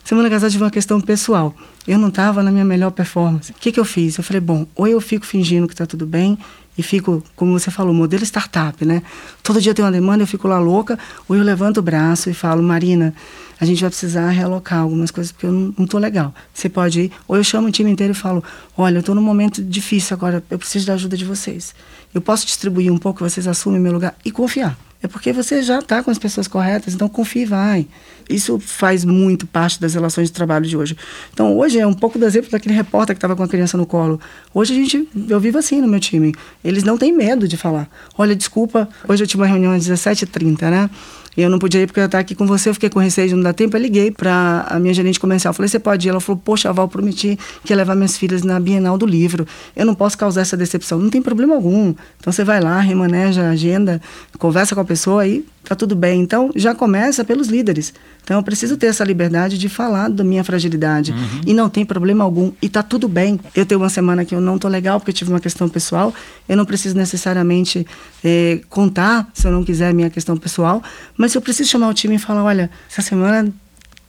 Semana 0.04 0.28
passada 0.28 0.50
tive 0.50 0.62
uma 0.62 0.70
questão 0.70 1.00
pessoal. 1.00 1.54
Eu 1.88 1.98
não 1.98 2.08
estava 2.08 2.42
na 2.42 2.52
minha 2.52 2.64
melhor 2.64 2.90
performance. 2.90 3.50
O 3.52 3.54
que, 3.54 3.72
que 3.72 3.80
eu 3.80 3.86
fiz? 3.86 4.18
Eu 4.18 4.22
falei, 4.22 4.38
bom, 4.40 4.66
ou 4.76 4.86
eu 4.86 5.00
fico 5.00 5.24
fingindo 5.24 5.66
que 5.66 5.72
está 5.72 5.86
tudo 5.86 6.06
bem 6.06 6.38
e 6.76 6.82
fico, 6.82 7.24
como 7.34 7.58
você 7.58 7.70
falou, 7.70 7.94
modelo 7.94 8.22
startup, 8.22 8.84
né? 8.84 9.02
Todo 9.42 9.62
dia 9.62 9.72
tem 9.72 9.82
uma 9.82 9.90
demanda, 9.90 10.22
eu 10.22 10.26
fico 10.26 10.46
lá 10.46 10.58
louca, 10.58 10.98
ou 11.26 11.34
eu 11.34 11.42
levanto 11.42 11.78
o 11.78 11.82
braço 11.82 12.28
e 12.28 12.34
falo, 12.34 12.62
Marina, 12.62 13.14
a 13.58 13.64
gente 13.64 13.80
vai 13.80 13.88
precisar 13.88 14.28
realocar 14.28 14.80
algumas 14.80 15.10
coisas 15.10 15.32
porque 15.32 15.46
eu 15.46 15.52
não, 15.52 15.86
tô 15.86 15.96
legal. 15.96 16.34
Você 16.52 16.68
pode 16.68 17.00
ir, 17.02 17.12
ou 17.26 17.36
eu 17.36 17.44
chamo 17.44 17.68
o 17.68 17.70
time 17.70 17.90
inteiro 17.90 18.12
e 18.12 18.16
falo, 18.16 18.44
olha, 18.76 18.96
eu 18.96 19.00
estou 19.00 19.14
num 19.14 19.22
momento 19.22 19.64
difícil 19.64 20.14
agora, 20.14 20.44
eu 20.50 20.58
preciso 20.58 20.86
da 20.86 20.94
ajuda 20.94 21.16
de 21.16 21.24
vocês. 21.24 21.74
Eu 22.12 22.20
posso 22.20 22.44
distribuir 22.44 22.92
um 22.92 22.98
pouco, 22.98 23.20
vocês 23.20 23.46
assumem 23.46 23.80
meu 23.80 23.92
lugar 23.92 24.14
e 24.22 24.30
confiar. 24.30 24.76
É 25.04 25.06
porque 25.06 25.34
você 25.34 25.62
já 25.62 25.80
está 25.80 26.02
com 26.02 26.10
as 26.10 26.18
pessoas 26.18 26.48
corretas, 26.48 26.94
então 26.94 27.10
confie 27.10 27.42
e 27.42 27.44
vai. 27.44 27.86
Isso 28.26 28.58
faz 28.58 29.04
muito 29.04 29.46
parte 29.46 29.78
das 29.78 29.92
relações 29.92 30.28
de 30.28 30.32
trabalho 30.32 30.64
de 30.64 30.74
hoje. 30.78 30.96
Então, 31.30 31.54
hoje 31.58 31.78
é 31.78 31.86
um 31.86 31.92
pouco 31.92 32.18
do 32.18 32.24
exemplo 32.24 32.50
daquele 32.50 32.74
repórter 32.74 33.14
que 33.14 33.18
estava 33.18 33.36
com 33.36 33.42
a 33.42 33.48
criança 33.48 33.76
no 33.76 33.84
colo. 33.84 34.18
Hoje 34.54 34.72
a 34.72 34.76
gente, 34.76 35.06
eu 35.28 35.38
vivo 35.38 35.58
assim 35.58 35.78
no 35.82 35.86
meu 35.86 36.00
time. 36.00 36.34
Eles 36.64 36.84
não 36.84 36.96
têm 36.96 37.12
medo 37.12 37.46
de 37.46 37.58
falar. 37.58 37.86
Olha, 38.16 38.34
desculpa, 38.34 38.88
hoje 39.06 39.22
eu 39.22 39.26
tive 39.26 39.42
uma 39.42 39.46
reunião 39.46 39.72
às 39.72 39.86
17h30, 39.86 40.70
né? 40.70 40.88
Eu 41.36 41.50
não 41.50 41.58
podia 41.58 41.82
ir 41.82 41.86
porque 41.86 42.00
eu 42.00 42.06
estava 42.06 42.20
aqui 42.20 42.34
com 42.34 42.46
você, 42.46 42.68
eu 42.68 42.74
fiquei 42.74 42.88
com 42.88 42.98
receio 43.00 43.28
de 43.28 43.34
não 43.34 43.42
dar 43.42 43.52
tempo. 43.52 43.76
Eu 43.76 43.80
liguei 43.80 44.10
para 44.10 44.66
a 44.68 44.78
minha 44.78 44.94
gerente 44.94 45.18
comercial. 45.18 45.52
Falei, 45.52 45.68
você 45.68 45.78
pode 45.78 46.06
ir? 46.06 46.10
Ela 46.10 46.20
falou, 46.20 46.40
poxa, 46.44 46.72
Val, 46.72 46.88
prometi 46.88 47.38
que 47.64 47.72
ia 47.72 47.76
levar 47.76 47.94
minhas 47.94 48.16
filhas 48.16 48.42
na 48.42 48.60
Bienal 48.60 48.96
do 48.96 49.06
Livro. 49.06 49.46
Eu 49.74 49.84
não 49.84 49.94
posso 49.94 50.16
causar 50.16 50.42
essa 50.42 50.56
decepção. 50.56 50.98
Não 50.98 51.10
tem 51.10 51.20
problema 51.20 51.54
algum. 51.54 51.94
Então 52.18 52.32
você 52.32 52.44
vai 52.44 52.60
lá, 52.60 52.78
remaneja 52.80 53.42
a 53.42 53.50
agenda, 53.50 54.00
conversa 54.38 54.74
com 54.74 54.80
a 54.80 54.84
pessoa 54.84 55.26
e 55.26 55.44
tá 55.64 55.74
tudo 55.74 55.96
bem. 55.96 56.20
Então 56.20 56.50
já 56.54 56.74
começa 56.74 57.24
pelos 57.24 57.48
líderes. 57.48 57.92
Então 58.24 58.38
eu 58.38 58.42
preciso 58.42 58.76
ter 58.76 58.86
essa 58.86 59.04
liberdade 59.04 59.58
de 59.58 59.68
falar 59.68 60.08
da 60.08 60.24
minha 60.24 60.42
fragilidade. 60.42 61.12
Uhum. 61.12 61.40
E 61.46 61.54
não 61.54 61.68
tem 61.68 61.84
problema 61.84 62.24
algum. 62.24 62.50
E 62.60 62.68
tá 62.70 62.82
tudo 62.82 63.06
bem. 63.06 63.38
Eu 63.54 63.66
tenho 63.66 63.80
uma 63.80 63.90
semana 63.90 64.24
que 64.24 64.34
eu 64.34 64.40
não 64.40 64.58
tô 64.58 64.66
legal 64.66 64.98
porque 64.98 65.10
eu 65.10 65.14
tive 65.14 65.30
uma 65.30 65.40
questão 65.40 65.68
pessoal. 65.68 66.12
Eu 66.48 66.56
não 66.56 66.64
preciso 66.64 66.96
necessariamente 66.96 67.86
eh, 68.24 68.60
contar, 68.70 69.28
se 69.34 69.46
eu 69.46 69.52
não 69.52 69.62
quiser, 69.62 69.90
a 69.90 69.92
minha 69.92 70.08
questão 70.08 70.36
pessoal. 70.36 70.82
Mas 71.16 71.34
eu 71.34 71.40
preciso 71.42 71.70
chamar 71.70 71.88
o 71.88 71.94
time 71.94 72.16
e 72.16 72.18
falar: 72.18 72.42
olha, 72.42 72.70
essa 72.90 73.02
semana 73.02 73.52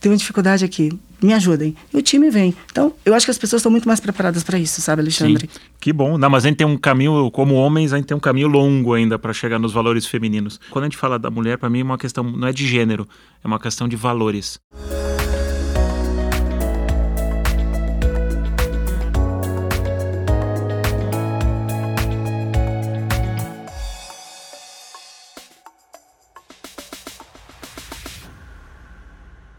tem 0.06 0.12
uma 0.12 0.18
dificuldade 0.18 0.64
aqui 0.64 0.92
me 1.20 1.34
ajudem. 1.34 1.76
E 1.92 1.98
o 1.98 2.02
time 2.02 2.30
vem. 2.30 2.54
Então, 2.72 2.94
eu 3.04 3.16
acho 3.16 3.26
que 3.26 3.32
as 3.32 3.40
pessoas 3.40 3.62
estão 3.62 3.72
muito 3.72 3.88
mais 3.88 4.00
preparadas 4.00 4.44
para 4.44 4.60
isso, 4.60 4.80
sabe, 4.80 5.02
Alexandre? 5.02 5.50
Sim. 5.52 5.60
Que 5.80 5.92
bom. 5.92 6.16
Não, 6.16 6.30
mas 6.30 6.46
a 6.46 6.48
gente 6.48 6.58
tem 6.58 6.68
um 6.68 6.78
caminho, 6.78 7.32
como 7.32 7.56
homens, 7.56 7.92
a 7.92 7.98
gente 7.98 8.06
tem 8.06 8.16
um 8.16 8.20
caminho 8.20 8.48
longo 8.48 8.94
ainda 8.94 9.18
para 9.18 9.34
chegar 9.34 9.58
nos 9.58 9.74
valores 9.74 10.06
femininos. 10.06 10.60
Quando 10.70 10.84
a 10.84 10.88
gente 10.88 10.98
fala 10.98 11.18
da 11.18 11.32
mulher, 11.32 11.58
para 11.58 11.72
mim 11.72 11.80
é 11.80 11.84
uma 11.84 11.98
questão, 11.98 12.24
não 12.24 12.48
é 12.48 12.54
de 12.54 12.68
gênero, 12.68 13.08
é 13.44 13.48
uma 13.48 13.60
questão 13.60 13.88
de 13.88 13.96
valores. 13.96 14.60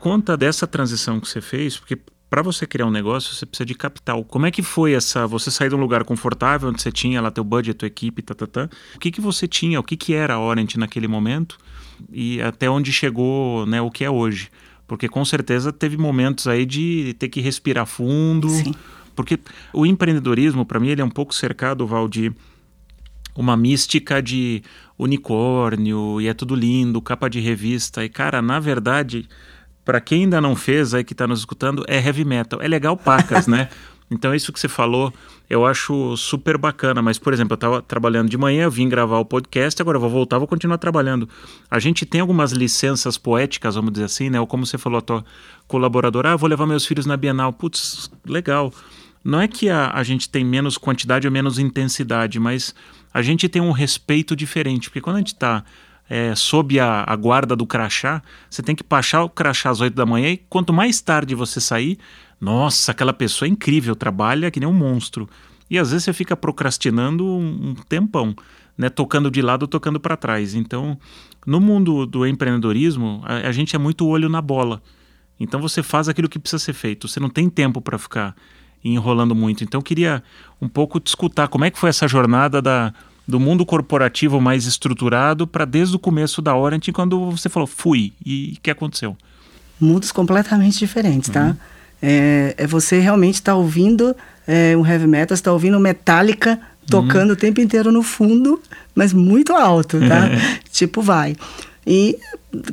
Conta 0.07 0.37
dessa 0.37 0.69
transição 0.69 1.19
que 1.19 1.29
você 1.29 1.41
fez, 1.41 1.77
porque 1.77 1.99
para 2.31 2.41
você 2.41 2.65
criar 2.65 2.87
um 2.87 2.93
negócio 2.93 3.35
você 3.35 3.45
precisa 3.45 3.67
de 3.67 3.75
capital. 3.75 4.23
Como 4.23 4.47
é 4.47 4.53
que 4.53 4.63
foi 4.63 4.93
essa? 4.93 5.27
Você 5.27 5.51
sair 5.51 5.69
de 5.69 5.75
um 5.75 5.81
lugar 5.81 6.05
confortável 6.05 6.69
onde 6.69 6.81
você 6.81 6.93
tinha 6.93 7.21
lá 7.21 7.29
teu 7.29 7.43
budget, 7.43 7.77
tua 7.77 7.89
equipe, 7.89 8.23
tá, 8.23 8.33
tá, 8.33 8.47
tá. 8.47 8.71
O 8.95 9.01
que 9.01 9.11
que 9.11 9.21
você 9.21 9.49
tinha? 9.49 9.81
O 9.81 9.83
que 9.83 9.97
que 9.97 10.15
era 10.15 10.35
a 10.35 10.41
Orient 10.41 10.77
naquele 10.77 11.09
momento 11.09 11.59
e 12.13 12.41
até 12.41 12.71
onde 12.71 12.93
chegou, 12.93 13.67
né? 13.67 13.83
O 13.83 13.91
que 13.91 14.05
é 14.05 14.11
hoje? 14.11 14.49
Porque 14.87 15.09
com 15.09 15.25
certeza 15.25 15.73
teve 15.73 15.97
momentos 15.97 16.47
aí 16.47 16.65
de 16.65 17.17
ter 17.19 17.29
que 17.29 17.41
respirar 17.41 17.85
fundo. 17.85 18.49
Sim. 18.49 18.73
Porque 19.17 19.41
o 19.73 19.85
empreendedorismo, 19.85 20.65
para 20.65 20.79
mim, 20.79 20.87
ele 20.87 21.01
é 21.01 21.05
um 21.05 21.11
pouco 21.11 21.35
cercado, 21.35 21.85
Val, 21.85 22.07
de 22.07 22.33
uma 23.35 23.57
mística 23.57 24.23
de 24.23 24.63
unicórnio 24.97 26.21
e 26.21 26.29
é 26.29 26.33
tudo 26.33 26.55
lindo, 26.55 27.03
capa 27.03 27.29
de 27.29 27.41
revista. 27.41 28.05
E, 28.05 28.09
cara, 28.09 28.41
na 28.41 28.61
verdade, 28.61 29.29
para 29.87 30.01
quem 30.01 30.25
ainda 30.25 30.41
não 30.41 30.57
fez 30.57 30.93
aí 30.93 31.05
que 31.05 31.15
está 31.15 31.29
nos 31.29 31.39
escutando, 31.39 31.85
é 31.87 32.05
heavy 32.05 32.25
metal. 32.25 32.61
É 32.61 32.67
legal 32.67 32.97
pacas, 32.97 33.47
né? 33.47 33.71
Então 34.09 34.33
isso 34.33 34.53
que 34.53 34.61
você 34.61 34.69
falou, 34.69 35.13
eu 35.51 35.67
acho 35.67 36.17
super 36.17 36.57
bacana. 36.57 37.03
Mas, 37.03 37.19
por 37.19 37.33
exemplo, 37.33 37.55
eu 37.55 37.57
estava 37.57 37.83
trabalhando 37.83 38.29
de 38.29 38.39
manhã, 38.39 38.71
vim 38.71 38.89
gravar 38.89 39.19
o 39.19 39.25
podcast, 39.25 39.83
agora 39.83 39.97
eu 39.97 40.01
vou 40.01 40.09
voltar, 40.09 40.39
vou 40.39 40.47
continuar 40.47 40.79
trabalhando. 40.79 41.29
A 41.69 41.81
gente 41.81 42.07
tem 42.07 42.21
algumas 42.21 42.53
licenças 42.53 43.19
poéticas, 43.19 43.75
vamos 43.75 43.91
dizer 43.91 44.05
assim, 44.05 44.31
né? 44.31 44.39
Ou 44.39 44.47
como 44.47 44.65
você 44.65 44.79
falou, 44.79 44.99
a 44.99 45.03
tua 45.03 45.25
colaboradora, 45.67 46.35
ah, 46.35 46.37
vou 46.37 46.49
levar 46.49 46.69
meus 46.69 46.87
filhos 46.87 47.05
na 47.05 47.17
Bienal. 47.17 47.53
Putz, 47.53 48.09
legal. 48.25 48.73
Não 49.25 49.41
é 49.41 49.49
que 49.49 49.69
a, 49.69 49.91
a 49.91 50.05
gente 50.05 50.29
tem 50.29 50.45
menos 50.45 50.79
quantidade 50.79 51.27
ou 51.27 51.33
menos 51.33 51.59
intensidade, 51.59 52.39
mas 52.39 52.73
a 53.13 53.23
gente 53.23 53.49
tem 53.49 53.61
um 53.61 53.73
respeito 53.73 54.37
diferente. 54.37 54.89
Porque 54.89 55.01
quando 55.01 55.17
a 55.17 55.19
gente 55.19 55.35
está 55.35 55.65
é, 56.09 56.35
sob 56.35 56.79
a, 56.79 57.05
a, 57.07 57.17
guarda 57.17 57.57
do 57.57 57.67
crachá, 57.67 58.23
você 58.49 58.63
tem 58.63 58.75
que 58.75 58.85
baixar 58.89 59.23
o 59.25 59.29
crachá 59.29 59.71
às 59.71 59.81
8 59.81 59.95
da 59.95 60.07
manhã 60.07 60.31
e 60.31 60.37
quanto 60.37 60.73
mais 60.73 61.01
tarde 61.01 61.35
você 61.35 61.61
sair, 61.61 61.99
nossa, 62.41 62.93
aquela 62.93 63.13
pessoa 63.13 63.49
é 63.49 63.51
incrível, 63.51 63.97
trabalha 63.97 64.51
que 64.51 64.61
nem 64.61 64.69
um 64.69 64.73
monstro. 64.73 65.29
E 65.69 65.79
às 65.79 65.91
vezes 65.91 66.05
você 66.05 66.13
fica 66.13 66.37
procrastinando 66.37 67.27
um, 67.27 67.75
tempão, 67.89 68.35
né, 68.79 68.89
tocando 68.89 69.31
de 69.31 69.43
lado, 69.43 69.67
tocando 69.67 69.99
para 69.99 70.17
trás. 70.17 70.55
Então, 70.55 70.97
no 71.45 71.61
mundo 71.61 72.07
do 72.07 72.27
empreendedorismo, 72.27 73.21
a, 73.25 73.49
a 73.49 73.53
gente 73.53 73.75
é 73.75 73.79
muito 73.79 74.07
olho 74.07 74.29
na 74.29 74.41
bola. 74.41 74.81
Então 75.39 75.61
você 75.61 75.83
faz 75.83 76.09
aquilo 76.09 76.29
que 76.29 76.39
precisa 76.39 76.63
ser 76.63 76.73
feito. 76.73 77.09
Você 77.09 77.21
não 77.21 77.29
tem 77.29 77.49
tempo 77.49 77.81
para 77.81 77.99
ficar 77.99 78.35
enrolando 78.85 79.35
muito. 79.35 79.65
Então 79.65 79.79
eu 79.79 79.83
queria 79.83 80.23
um 80.61 80.69
pouco 80.69 81.01
te 81.01 81.09
escutar 81.09 81.49
como 81.49 81.65
é 81.65 81.71
que 81.71 81.79
foi 81.79 81.91
essa 81.91 82.07
jornada 82.07 82.63
da 82.63 82.93
do 83.27 83.41
mundo 83.41 83.67
corporativo 83.67 84.41
mais 84.41 84.67
estruturado 84.67 85.47
para 85.47 85.65
desde 85.65 85.97
o 85.97 85.99
começo 85.99 86.41
da 86.41 86.55
Orient, 86.57 86.89
quando 86.93 87.31
você 87.31 87.49
falou, 87.49 87.67
fui, 87.67 88.13
e 88.25 88.55
o 88.57 88.61
que 88.63 88.71
aconteceu? 88.71 89.17
Mundos 89.81 90.13
completamente 90.13 90.79
diferentes, 90.79 91.29
tá? 91.29 91.47
Uhum. 91.47 91.57
É, 92.01 92.55
é, 92.57 92.67
você 92.67 93.01
realmente 93.01 93.35
estar 93.35 93.53
tá 93.53 93.57
ouvindo 93.57 94.15
é, 94.47 94.77
um 94.77 94.87
heavy 94.87 95.07
metal, 95.07 95.35
está 95.35 95.53
ouvindo 95.53 95.81
Metallica 95.81 96.61
tocando 96.89 97.31
uhum. 97.31 97.35
o 97.35 97.37
tempo 97.37 97.61
inteiro 97.61 97.91
no 97.91 98.03
fundo, 98.03 98.61
mas 98.95 99.13
muito 99.13 99.53
alto, 99.53 99.99
tá? 99.99 100.31
tipo, 100.71 101.03
vai. 101.03 101.37
E 101.85 102.17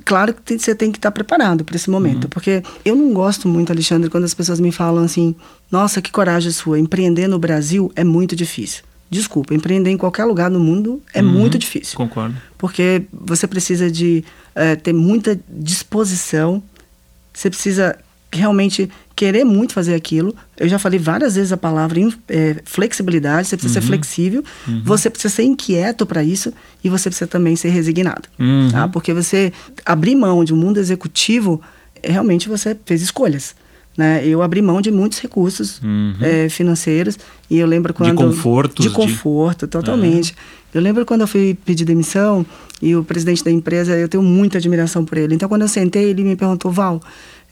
claro 0.06 0.34
que 0.34 0.58
você 0.58 0.76
tem 0.76 0.92
que 0.92 0.98
estar 0.98 1.10
tá 1.10 1.14
preparado 1.14 1.64
para 1.64 1.76
esse 1.76 1.90
momento, 1.90 2.26
uhum. 2.26 2.30
porque 2.30 2.62
eu 2.86 2.96
não 2.96 3.12
gosto 3.14 3.48
muito, 3.48 3.72
Alexandre, 3.72 4.10
quando 4.10 4.24
as 4.24 4.34
pessoas 4.34 4.60
me 4.60 4.72
falam 4.72 5.04
assim: 5.04 5.36
nossa, 5.72 6.02
que 6.02 6.12
coragem 6.12 6.52
sua, 6.52 6.80
empreender 6.80 7.28
no 7.28 7.40
Brasil 7.40 7.92
é 7.96 8.04
muito 8.04 8.36
difícil. 8.36 8.84
Desculpa, 9.14 9.54
empreender 9.54 9.92
em 9.92 9.98
qualquer 9.98 10.26
lugar 10.26 10.50
no 10.50 10.60
mundo 10.60 11.02
é 11.14 11.22
uhum, 11.22 11.30
muito 11.30 11.58
difícil. 11.58 11.96
Concordo. 11.96 12.36
Porque 12.58 13.04
você 13.12 13.48
precisa 13.48 13.92
de 13.92 14.24
é, 14.56 14.76
ter 14.76 14.92
muita 14.92 15.40
disposição, 15.48 16.64
você 17.32 17.48
precisa 17.48 17.96
realmente 18.32 18.90
querer 19.16 19.44
muito 19.44 19.74
fazer 19.74 19.94
aquilo. 19.94 20.36
Eu 20.58 20.68
já 20.68 20.80
falei 20.80 20.98
várias 20.98 21.36
vezes 21.36 21.52
a 21.52 21.58
palavra 21.58 22.00
é, 22.28 22.56
flexibilidade, 22.66 23.48
você 23.48 23.56
precisa 23.56 23.80
uhum, 23.80 23.84
ser 23.84 23.88
flexível, 23.88 24.44
uhum. 24.68 24.82
você 24.84 25.12
precisa 25.12 25.32
ser 25.32 25.44
inquieto 25.44 26.06
para 26.08 26.24
isso 26.24 26.52
e 26.84 26.90
você 26.90 27.10
precisa 27.10 27.28
também 27.28 27.56
ser 27.56 27.70
resignado. 27.70 28.28
Uhum. 28.40 28.70
Tá? 28.72 28.88
Porque 28.88 29.14
você 29.14 29.54
abrir 29.86 30.16
mão 30.16 30.44
de 30.44 30.54
um 30.54 30.58
mundo 30.58 30.80
executivo, 30.80 31.62
realmente 32.04 32.50
você 32.50 32.76
fez 32.84 33.04
escolhas. 33.04 33.56
Né? 33.98 34.26
Eu 34.26 34.42
abri 34.42 34.62
mão 34.62 34.82
de 34.82 34.90
muitos 34.90 35.20
recursos 35.20 35.80
uhum. 35.82 36.16
é, 36.20 36.50
financeiros 36.50 37.18
e 37.50 37.60
eu 37.60 37.68
lembro 37.68 37.94
quando... 37.94 38.10
De 38.10 38.16
conforto. 38.16 38.82
De 38.82 38.90
conforto, 38.90 39.66
de... 39.66 39.72
totalmente. 39.72 40.32
Uhum. 40.32 40.64
Eu 40.74 40.82
lembro 40.82 41.06
quando 41.06 41.22
eu 41.22 41.28
fui 41.28 41.56
pedir 41.66 41.86
demissão 41.86 42.46
e 42.82 42.96
o 42.96 43.04
presidente 43.04 43.44
da 43.44 43.52
empresa, 43.52 43.98
eu 43.98 44.10
tenho 44.10 44.24
muita 44.24 44.58
admiração 44.58 45.06
por 45.06 45.18
ele. 45.18 45.36
Então, 45.36 45.48
quando 45.48 45.62
eu 45.62 45.68
sentei, 45.68 46.10
ele 46.10 46.24
me 46.24 46.36
perguntou, 46.36 46.72
Val, 46.72 47.02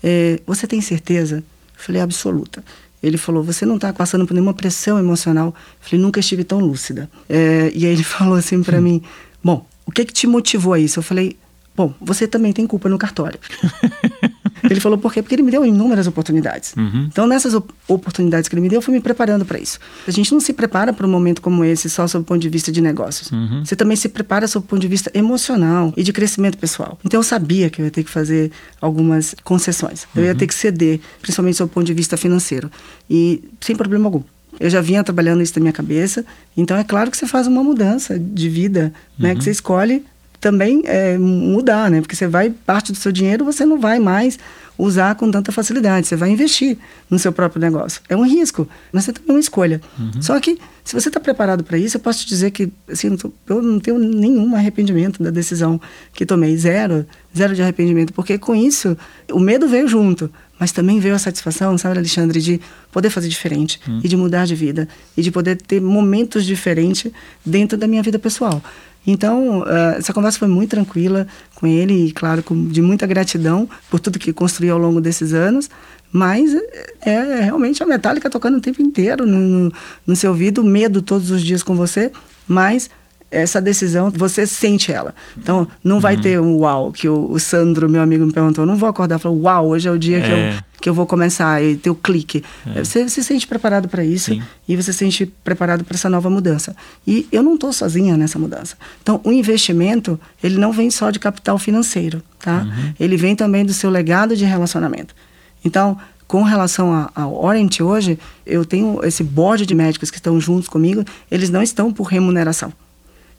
é, 0.04 0.39
você 0.45 0.65
tem 0.65 0.82
certeza? 0.82 1.38
Eu 1.38 1.43
falei, 1.84 2.01
absoluta. 2.01 2.63
Ele 3.01 3.17
falou, 3.17 3.43
você 3.43 3.65
não 3.65 3.75
está 3.75 3.93
passando 3.93 4.25
por 4.25 4.34
nenhuma 4.34 4.54
pressão 4.54 4.97
emocional? 4.97 5.47
Eu 5.47 5.54
falei, 5.80 6.04
nunca 6.04 6.19
estive 6.19 6.43
tão 6.43 6.60
lúcida. 6.60 7.10
É, 7.30 7.71
e 7.73 7.86
aí 7.86 7.93
ele 7.93 8.04
falou 8.04 8.36
assim 8.36 8.63
para 8.63 8.82
mim, 8.82 9.01
bom, 9.43 9.65
o 9.86 9.91
que 9.91 10.06
que 10.06 10.13
te 10.13 10.25
motivou 10.25 10.73
a 10.73 10.80
isso? 10.80 10.99
Eu 10.99 11.04
falei, 11.04 11.38
bom, 11.75 11.93
você 12.01 12.27
também 12.27 12.54
tem 12.54 12.65
culpa 12.65 12.89
no 12.89 12.97
cartório. 12.97 13.39
Ele 14.63 14.80
falou 14.80 14.97
por 14.97 15.13
quê? 15.13 15.21
Porque 15.21 15.36
ele 15.36 15.43
me 15.43 15.52
deu 15.52 15.65
inúmeras 15.65 16.08
oportunidades. 16.08 16.74
Uhum. 16.76 17.08
Então, 17.12 17.28
nessas 17.28 17.54
op 17.54 17.71
oportunidades 17.88 18.47
que 18.47 18.56
ele 18.56 18.62
me 18.62 18.69
deu, 18.69 18.78
eu 18.78 18.82
fui 18.82 18.93
me 18.93 19.02
preparando 19.02 19.45
para 19.45 19.60
isso. 19.60 19.80
A 20.08 20.12
gente 20.12 20.32
não 20.32 20.39
se 20.39 20.54
prepara 20.54 20.93
para 20.93 21.06
um 21.06 21.10
momento 21.10 21.41
como 21.41 21.63
esse 21.63 21.89
só 21.89 22.08
sob 22.08 22.24
o 22.24 22.26
ponto 22.26 22.39
de 22.39 22.50
vista 22.50 22.71
de 22.71 22.82
negócios. 22.82 23.32
Uhum. 23.32 23.63
Você 23.65 23.76
também 23.76 23.95
se 23.95 24.10
prepara 24.10 24.47
sob 24.47 24.65
o 24.65 24.67
ponto 24.67 24.82
de 24.82 24.88
vista 24.88 25.12
emocional 25.13 25.93
e 25.97 26.04
de 26.04 26.13
crescimento 26.13 26.58
pessoal. 26.58 26.97
Então, 27.04 27.19
eu 27.19 27.24
sabia 27.24 27.69
que 27.69 27.82
eu 27.82 27.86
ia 27.86 27.91
ter 27.91 28.04
que 28.04 28.10
fazer 28.10 28.52
algumas 28.80 29.36
concessões. 29.43 30.08
Eu 30.15 30.24
ia 30.24 30.32
uhum. 30.32 30.38
ter 30.38 30.47
que 30.47 30.56
ceder, 30.56 31.00
principalmente 31.21 31.58
sob 31.58 31.69
o 31.69 31.74
ponto 31.74 31.86
de 31.86 31.93
vista 31.93 32.15
financeiro. 32.17 32.69
E 33.10 33.43
sem 33.60 33.76
problema 33.76 34.08
algum. 34.08 34.24
Eu 34.60 34.69
já 34.69 34.82
vinha 34.82 35.04
trabalhando 35.04 35.41
isso 35.41 35.54
na 35.56 35.62
minha 35.62 35.74
cabeça. 35.74 36.26
Então, 36.56 36.78
é 36.78 36.84
claro 36.84 37.10
que 37.10 37.17
você 37.17 37.26
faz 37.26 37.47
uma 37.47 37.63
mudança 37.63 38.19
de 38.19 38.50
vida, 38.50 38.93
né? 39.17 39.30
Que 39.30 39.36
uhum. 39.36 39.41
você 39.41 39.52
escolhe 39.52 40.04
também 40.41 40.82
é, 40.86 41.17
mudar, 41.19 41.89
né? 41.89 42.01
Porque 42.01 42.15
você 42.15 42.27
vai, 42.27 42.49
parte 42.49 42.91
do 42.91 42.97
seu 42.97 43.12
dinheiro 43.12 43.45
você 43.45 43.63
não 43.63 43.80
vai 43.80 43.99
mais 43.99 44.39
usar 44.77 45.13
com 45.13 45.30
tanta 45.30 45.51
facilidade. 45.51 46.08
Você 46.08 46.15
vai 46.15 46.32
investir 46.32 46.75
no 47.08 47.19
seu 47.19 47.32
próprio 47.32 47.62
negócio. 47.62 48.01
É 48.10 48.17
um 48.17 48.25
risco, 48.25 48.67
mas 48.91 49.06
você 49.06 49.13
tem 49.13 49.23
uma 49.30 49.39
escolha. 49.39 49.80
Uhum. 49.99 50.19
Só 50.19 50.39
que, 50.39 50.58
se 50.84 50.99
você 50.99 51.10
está 51.10 51.19
preparado 51.19 51.63
para 51.63 51.77
isso, 51.77 51.97
eu 51.97 52.01
posso 52.01 52.21
te 52.21 52.27
dizer 52.27 52.49
que 52.49 52.71
assim, 52.89 53.10
não 53.10 53.17
tô, 53.17 53.32
eu 53.47 53.62
não 53.62 53.80
tenho 53.80 53.99
nenhum 53.99 54.56
arrependimento 54.56 55.21
da 55.21 55.30
decisão 55.30 55.80
que 56.12 56.25
tomei. 56.25 56.58
Zero, 56.58 57.06
zero 57.38 57.54
de 57.54 57.62
arrependimento. 57.62 58.12
Porque 58.12 58.39
com 58.39 58.56
isso, 58.56 58.97
o 59.32 59.39
medo 59.39 59.67
veio 59.67 59.88
junto. 59.88 60.32
Mas 60.60 60.71
também 60.71 60.99
veio 60.99 61.15
a 61.15 61.19
satisfação, 61.19 61.75
sabe, 61.75 61.97
Alexandre, 61.97 62.39
de 62.39 62.62
poder 62.91 63.10
fazer 63.10 63.27
diferente 63.27 63.80
uhum. 63.88 63.99
e 64.04 64.08
de 64.08 64.15
mudar 64.15 64.45
de 64.45 64.54
vida 64.54 64.88
e 65.17 65.21
de 65.23 65.32
poder 65.32 65.56
ter 65.56 65.82
momentos 65.82 66.45
diferentes 66.45 67.12
dentro 67.43 67.77
da 67.77 67.88
minha 67.88 68.04
vida 68.04 68.19
pessoal. 68.19 68.62
Então, 69.05 69.61
uh, 69.61 69.97
essa 69.97 70.13
conversa 70.13 70.37
foi 70.37 70.47
muito 70.47 70.71
tranquila 70.71 71.27
com 71.55 71.65
ele 71.65 72.07
e, 72.07 72.11
claro, 72.11 72.43
com, 72.43 72.67
de 72.67 72.81
muita 72.81 73.07
gratidão 73.07 73.67
por 73.89 73.99
tudo 73.99 74.19
que 74.19 74.31
construiu 74.31 74.73
ao 74.73 74.79
longo 74.79 75.01
desses 75.01 75.33
anos. 75.33 75.69
Mas 76.11 76.53
é, 76.53 77.11
é 77.11 77.41
realmente 77.41 77.81
a 77.81 77.85
Metallica 77.85 78.29
tocando 78.29 78.57
o 78.57 78.61
tempo 78.61 78.81
inteiro 78.81 79.25
no, 79.25 79.39
no, 79.39 79.73
no 80.05 80.15
seu 80.15 80.31
ouvido, 80.31 80.63
medo 80.63 81.01
todos 81.01 81.31
os 81.31 81.41
dias 81.41 81.63
com 81.63 81.75
você, 81.75 82.11
mas 82.47 82.89
essa 83.32 83.62
decisão, 83.62 84.12
você 84.12 84.46
sente 84.46 84.91
ela. 84.91 85.15
Então, 85.38 85.65
não 85.82 86.02
vai 86.02 86.15
uhum. 86.15 86.22
ter 86.22 86.39
um 86.39 86.58
uau, 86.58 86.91
que 86.91 87.08
o, 87.08 87.32
o, 87.32 87.39
Sandro, 87.39 87.89
meu 87.89 88.02
amigo, 88.02 88.26
me 88.26 88.34
perguntou. 88.34 88.65
Não 88.65 88.76
vou 88.76 88.89
acordar 88.89 89.17
e 89.17 89.20
falar, 89.20 89.36
uau, 89.36 89.70
hoje 89.70 89.88
é 89.88 89.91
o 89.91 89.98
dia 89.98 90.17
é. 90.17 90.22
que, 90.22 90.32
eu, 90.32 90.38
é. 90.38 90.60
que 90.82 90.89
eu 90.89 90.94
vou 90.94 91.08
começar 91.08 91.63
e 91.63 91.78
ter 91.78 91.89
o 91.89 91.96
clique. 91.96 92.44
É. 92.76 92.84
Você 92.84 93.08
se 93.08 93.24
sente 93.24 93.48
preparado 93.48 93.88
para 93.88 94.04
isso 94.04 94.34
Sim. 94.34 94.44
e 94.67 94.76
você 94.76 94.91
se 94.91 95.00
sente 95.00 95.26
preparado 95.26 95.86
para 95.86 95.96
essa 95.96 96.10
nova 96.10 96.30
mudança. 96.30 96.76
E 97.08 97.26
eu 97.32 97.41
não 97.41 97.56
estou 97.56 97.72
sozinha 97.72 98.17
nessa 98.17 98.38
mudança. 98.38 98.76
Então, 99.02 99.22
o 99.24 99.32
investimento, 99.32 100.20
ele 100.44 100.58
não 100.58 100.74
vem 100.74 100.91
só 100.91 101.10
de 101.10 101.17
capital 101.17 101.58
financeiro, 101.58 102.22
tá? 102.38 102.63
Uhum. 102.63 102.94
Ele 103.00 103.15
vem 103.15 103.36
também 103.36 103.65
do 103.65 103.74
seu 103.74 103.89
legado 103.89 104.36
de 104.36 104.44
relacionamento. 104.44 105.15
Então, 105.63 105.98
com 106.28 106.44
relação 106.44 107.10
ao 107.13 107.44
Orient 107.44 107.82
hoje, 107.82 108.17
eu 108.46 108.65
tenho 108.65 109.00
esse 109.04 109.24
board 109.24 109.65
de 109.65 109.76
médicos 109.76 110.10
que 110.10 110.17
estão 110.17 110.39
juntos 110.39 110.67
comigo, 110.67 111.04
eles 111.30 111.50
não 111.50 111.62
estão 111.62 111.91
por 111.91 112.04
remuneração. 112.04 112.72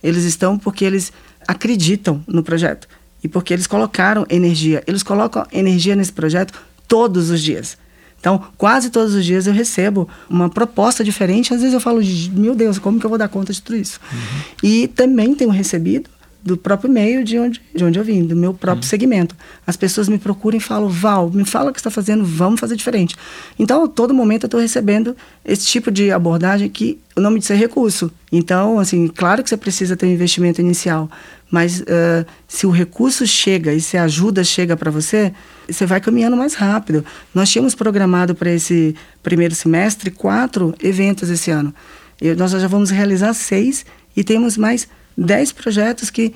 Eles 0.02 0.24
estão 0.24 0.58
porque 0.58 0.84
eles 0.84 1.12
acreditam 1.46 2.22
no 2.26 2.42
projeto 2.42 2.88
e 3.22 3.28
porque 3.28 3.52
eles 3.52 3.66
colocaram 3.66 4.26
energia. 4.28 4.82
Eles 4.86 5.02
colocam 5.02 5.46
energia 5.52 5.94
nesse 5.94 6.12
projeto 6.12 6.52
todos 6.88 7.30
os 7.30 7.40
dias. 7.40 7.78
Então, 8.18 8.40
quase 8.56 8.90
todos 8.90 9.14
os 9.14 9.24
dias 9.24 9.48
eu 9.48 9.52
recebo 9.52 10.08
uma 10.30 10.48
proposta 10.48 11.02
diferente. 11.02 11.52
Às 11.52 11.60
vezes 11.60 11.74
eu 11.74 11.80
falo, 11.80 12.00
meu 12.32 12.54
Deus, 12.54 12.78
como 12.78 13.00
que 13.00 13.04
eu 13.04 13.10
vou 13.10 13.18
dar 13.18 13.28
conta 13.28 13.52
de 13.52 13.60
tudo 13.60 13.76
isso? 13.76 13.98
Uhum. 14.12 14.42
E 14.62 14.88
também 14.88 15.34
tenho 15.34 15.50
recebido 15.50 16.08
do 16.44 16.56
próprio 16.56 16.90
meio 16.90 17.22
de 17.22 17.38
onde, 17.38 17.60
de 17.74 17.84
onde 17.84 17.98
eu 17.98 18.04
vim, 18.04 18.24
do 18.24 18.34
meu 18.34 18.52
próprio 18.52 18.84
uhum. 18.84 18.88
segmento. 18.88 19.36
As 19.66 19.76
pessoas 19.76 20.08
me 20.08 20.18
procuram 20.18 20.56
e 20.56 20.60
falam, 20.60 20.88
Val, 20.88 21.30
me 21.30 21.44
fala 21.44 21.70
o 21.70 21.72
que 21.72 21.78
está 21.78 21.90
fazendo, 21.90 22.24
vamos 22.24 22.58
fazer 22.58 22.74
diferente. 22.74 23.16
Então, 23.58 23.84
a 23.84 23.88
todo 23.88 24.12
momento 24.12 24.44
eu 24.44 24.48
estou 24.48 24.60
recebendo 24.60 25.16
esse 25.44 25.66
tipo 25.66 25.90
de 25.90 26.10
abordagem 26.10 26.68
que 26.68 26.98
o 27.14 27.20
nome 27.20 27.38
disso 27.38 27.52
é 27.52 27.56
recurso. 27.56 28.10
Então, 28.30 28.78
assim, 28.78 29.06
claro 29.06 29.42
que 29.42 29.48
você 29.48 29.56
precisa 29.56 29.96
ter 29.96 30.06
um 30.06 30.10
investimento 30.10 30.60
inicial, 30.60 31.08
mas 31.50 31.80
uh, 31.80 32.26
se 32.48 32.66
o 32.66 32.70
recurso 32.70 33.26
chega 33.26 33.72
e 33.72 33.80
se 33.80 33.96
a 33.96 34.04
ajuda 34.04 34.42
chega 34.42 34.76
para 34.76 34.90
você, 34.90 35.32
você 35.68 35.86
vai 35.86 36.00
caminhando 36.00 36.36
mais 36.36 36.54
rápido. 36.54 37.04
Nós 37.34 37.50
tínhamos 37.50 37.74
programado 37.74 38.34
para 38.34 38.50
esse 38.50 38.96
primeiro 39.22 39.54
semestre 39.54 40.10
quatro 40.10 40.74
eventos 40.82 41.30
esse 41.30 41.50
ano. 41.50 41.72
E 42.20 42.34
nós 42.34 42.50
já 42.52 42.66
vamos 42.66 42.90
realizar 42.90 43.32
seis 43.34 43.84
e 44.16 44.24
temos 44.24 44.56
mais 44.56 44.88
10 45.16 45.52
projetos 45.52 46.10
que, 46.10 46.34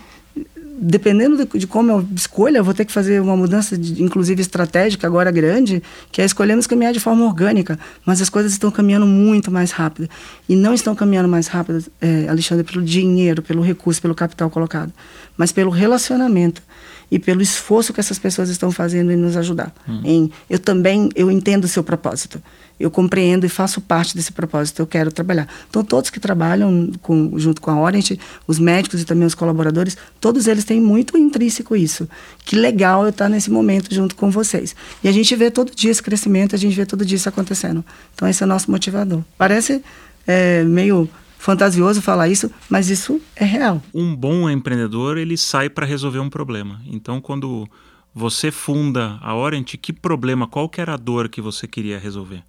dependendo 0.78 1.36
de, 1.36 1.58
de, 1.58 1.66
como 1.66 1.90
eu 1.90 2.06
escolha, 2.14 2.58
eu 2.58 2.64
vou 2.64 2.74
ter 2.74 2.84
que 2.84 2.92
fazer 2.92 3.20
uma 3.20 3.36
mudança, 3.36 3.76
de, 3.76 4.02
inclusive 4.02 4.40
estratégica, 4.40 5.06
agora 5.06 5.30
grande, 5.30 5.82
que 6.12 6.20
é 6.20 6.24
escolhemos 6.24 6.66
caminhar 6.66 6.92
de 6.92 7.00
forma 7.00 7.24
orgânica. 7.24 7.78
Mas 8.04 8.20
as 8.20 8.28
coisas 8.28 8.52
estão 8.52 8.70
caminhando 8.70 9.06
muito 9.06 9.50
mais 9.50 9.70
rápido. 9.70 10.08
E 10.48 10.54
não 10.54 10.74
estão 10.74 10.94
caminhando 10.94 11.28
mais 11.28 11.46
rápido, 11.46 11.84
é, 12.00 12.28
Alexandre, 12.28 12.64
pelo 12.64 12.84
dinheiro, 12.84 13.42
pelo 13.42 13.62
recurso, 13.62 14.00
pelo 14.00 14.14
capital 14.14 14.50
colocado, 14.50 14.92
mas 15.36 15.52
pelo 15.52 15.70
relacionamento 15.70 16.62
e 17.10 17.18
pelo 17.18 17.40
esforço 17.40 17.92
que 17.92 18.00
essas 18.00 18.18
pessoas 18.18 18.48
estão 18.48 18.70
fazendo 18.70 19.12
em 19.12 19.16
nos 19.16 19.36
ajudar. 19.36 19.72
Hum. 19.88 20.00
Em, 20.04 20.32
eu 20.50 20.58
também 20.58 21.08
eu 21.14 21.30
entendo 21.30 21.64
o 21.64 21.68
seu 21.68 21.84
propósito 21.84 22.42
eu 22.78 22.90
compreendo 22.90 23.46
e 23.46 23.48
faço 23.48 23.80
parte 23.80 24.14
desse 24.14 24.32
propósito, 24.32 24.80
eu 24.80 24.86
quero 24.86 25.10
trabalhar. 25.10 25.48
Então, 25.68 25.82
todos 25.82 26.10
que 26.10 26.20
trabalham 26.20 26.90
com, 27.00 27.38
junto 27.38 27.60
com 27.60 27.70
a 27.70 27.80
Orient, 27.80 28.18
os 28.46 28.58
médicos 28.58 29.00
e 29.00 29.04
também 29.04 29.26
os 29.26 29.34
colaboradores, 29.34 29.96
todos 30.20 30.46
eles 30.46 30.64
têm 30.64 30.80
muito 30.80 31.16
intrínseco 31.16 31.74
isso. 31.74 32.08
Que 32.44 32.56
legal 32.56 33.04
eu 33.04 33.10
estar 33.10 33.28
nesse 33.28 33.50
momento 33.50 33.94
junto 33.94 34.14
com 34.14 34.30
vocês. 34.30 34.76
E 35.02 35.08
a 35.08 35.12
gente 35.12 35.34
vê 35.34 35.50
todo 35.50 35.74
dia 35.74 35.90
esse 35.90 36.02
crescimento, 36.02 36.54
a 36.54 36.58
gente 36.58 36.74
vê 36.74 36.84
todo 36.84 37.04
dia 37.04 37.16
isso 37.16 37.28
acontecendo. 37.28 37.84
Então, 38.14 38.28
esse 38.28 38.42
é 38.42 38.46
o 38.46 38.48
nosso 38.48 38.70
motivador. 38.70 39.22
Parece 39.38 39.82
é, 40.26 40.62
meio 40.64 41.08
fantasioso 41.38 42.02
falar 42.02 42.28
isso, 42.28 42.50
mas 42.68 42.90
isso 42.90 43.20
é 43.34 43.44
real. 43.44 43.82
Um 43.94 44.14
bom 44.14 44.50
empreendedor, 44.50 45.16
ele 45.16 45.36
sai 45.36 45.70
para 45.70 45.86
resolver 45.86 46.18
um 46.18 46.28
problema. 46.28 46.80
Então, 46.86 47.20
quando 47.20 47.68
você 48.12 48.50
funda 48.50 49.18
a 49.20 49.34
Orient, 49.34 49.76
que 49.76 49.92
problema, 49.92 50.46
qual 50.46 50.70
era 50.76 50.94
a 50.94 50.96
dor 50.96 51.28
que 51.28 51.40
você 51.40 51.66
queria 51.66 51.98
resolver? 51.98 52.42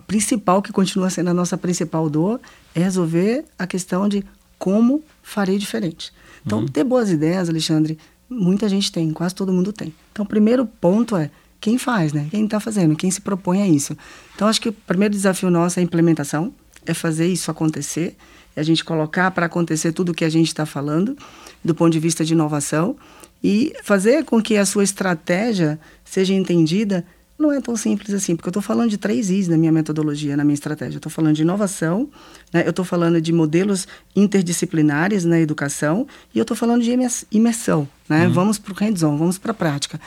A 0.00 0.02
principal, 0.02 0.62
que 0.62 0.72
continua 0.72 1.10
sendo 1.10 1.28
a 1.28 1.34
nossa 1.34 1.58
principal 1.58 2.08
dor, 2.08 2.40
é 2.74 2.80
resolver 2.80 3.44
a 3.58 3.66
questão 3.66 4.08
de 4.08 4.24
como 4.58 5.04
farei 5.22 5.58
diferente. 5.58 6.12
Então, 6.44 6.60
uhum. 6.60 6.66
ter 6.66 6.84
boas 6.84 7.10
ideias, 7.10 7.48
Alexandre, 7.48 7.98
muita 8.28 8.68
gente 8.68 8.90
tem, 8.90 9.12
quase 9.12 9.34
todo 9.34 9.52
mundo 9.52 9.72
tem. 9.72 9.94
Então, 10.10 10.24
o 10.24 10.28
primeiro 10.28 10.64
ponto 10.64 11.16
é 11.16 11.30
quem 11.60 11.76
faz, 11.76 12.12
né? 12.12 12.28
Quem 12.30 12.44
está 12.44 12.58
fazendo, 12.58 12.96
quem 12.96 13.10
se 13.10 13.20
propõe 13.20 13.62
a 13.62 13.68
isso. 13.68 13.96
Então, 14.34 14.48
acho 14.48 14.60
que 14.60 14.70
o 14.70 14.72
primeiro 14.72 15.12
desafio 15.12 15.50
nosso 15.50 15.78
é 15.78 15.82
a 15.82 15.84
implementação, 15.84 16.52
é 16.86 16.94
fazer 16.94 17.26
isso 17.26 17.50
acontecer, 17.50 18.16
é 18.56 18.60
a 18.60 18.64
gente 18.64 18.82
colocar 18.82 19.30
para 19.30 19.46
acontecer 19.46 19.92
tudo 19.92 20.12
o 20.12 20.14
que 20.14 20.24
a 20.24 20.30
gente 20.30 20.48
está 20.48 20.64
falando, 20.64 21.16
do 21.62 21.74
ponto 21.74 21.92
de 21.92 22.00
vista 22.00 22.24
de 22.24 22.32
inovação, 22.32 22.96
e 23.44 23.74
fazer 23.82 24.24
com 24.24 24.40
que 24.42 24.56
a 24.56 24.64
sua 24.64 24.84
estratégia 24.84 25.78
seja 26.04 26.32
entendida 26.32 27.04
não 27.40 27.52
é 27.52 27.60
tão 27.60 27.76
simples 27.76 28.12
assim, 28.12 28.36
porque 28.36 28.48
eu 28.48 28.50
estou 28.50 28.62
falando 28.62 28.90
de 28.90 28.98
três 28.98 29.30
Is 29.30 29.48
na 29.48 29.56
minha 29.56 29.72
metodologia, 29.72 30.36
na 30.36 30.44
minha 30.44 30.54
estratégia. 30.54 30.96
Eu 30.96 30.98
estou 30.98 31.10
falando 31.10 31.34
de 31.34 31.42
inovação, 31.42 32.08
né? 32.52 32.62
eu 32.64 32.70
estou 32.70 32.84
falando 32.84 33.20
de 33.20 33.32
modelos 33.32 33.88
interdisciplinares 34.14 35.24
na 35.24 35.40
educação 35.40 36.06
e 36.34 36.38
eu 36.38 36.42
estou 36.42 36.56
falando 36.56 36.82
de 36.82 36.90
imersão. 37.30 37.88
Né? 38.08 38.26
Uhum. 38.26 38.32
Vamos 38.32 38.58
para 38.58 38.72
o 38.72 38.76
hands-on, 38.76 39.16
vamos 39.16 39.38
para 39.38 39.52
a 39.52 39.54
prática. 39.54 40.00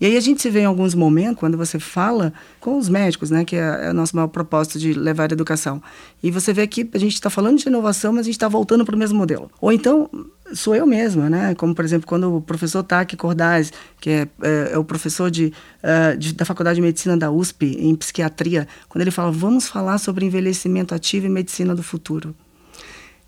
E 0.00 0.06
aí 0.06 0.16
a 0.16 0.20
gente 0.20 0.42
se 0.42 0.50
vê 0.50 0.60
em 0.60 0.64
alguns 0.64 0.94
momentos, 0.94 1.38
quando 1.38 1.56
você 1.56 1.78
fala 1.78 2.32
com 2.60 2.78
os 2.78 2.88
médicos, 2.88 3.30
né, 3.30 3.44
que 3.44 3.56
é, 3.56 3.86
é 3.86 3.90
o 3.90 3.94
nosso 3.94 4.14
maior 4.16 4.28
propósito 4.28 4.78
de 4.78 4.92
levar 4.92 5.30
a 5.30 5.34
educação, 5.34 5.82
e 6.22 6.30
você 6.30 6.52
vê 6.52 6.66
que 6.66 6.88
a 6.92 6.98
gente 6.98 7.14
está 7.14 7.30
falando 7.30 7.58
de 7.58 7.68
inovação, 7.68 8.12
mas 8.12 8.22
a 8.22 8.24
gente 8.24 8.34
está 8.34 8.48
voltando 8.48 8.84
para 8.84 8.94
o 8.94 8.98
mesmo 8.98 9.16
modelo. 9.16 9.50
Ou 9.60 9.72
então, 9.72 10.10
sou 10.52 10.74
eu 10.74 10.86
mesma, 10.86 11.30
né? 11.30 11.54
Como, 11.54 11.74
por 11.74 11.84
exemplo, 11.84 12.06
quando 12.06 12.36
o 12.36 12.40
professor 12.40 12.82
Taki 12.82 13.16
Cordaz, 13.16 13.72
que 14.00 14.10
é, 14.10 14.28
é, 14.42 14.70
é 14.72 14.78
o 14.78 14.84
professor 14.84 15.30
de, 15.30 15.52
uh, 15.82 16.16
de, 16.16 16.34
da 16.34 16.44
Faculdade 16.44 16.76
de 16.76 16.82
Medicina 16.82 17.16
da 17.16 17.30
USP, 17.30 17.76
em 17.78 17.94
psiquiatria, 17.94 18.68
quando 18.88 19.02
ele 19.02 19.10
fala, 19.10 19.30
vamos 19.30 19.68
falar 19.68 19.98
sobre 19.98 20.26
envelhecimento 20.26 20.94
ativo 20.94 21.26
e 21.26 21.30
medicina 21.30 21.74
do 21.74 21.82
futuro. 21.82 22.34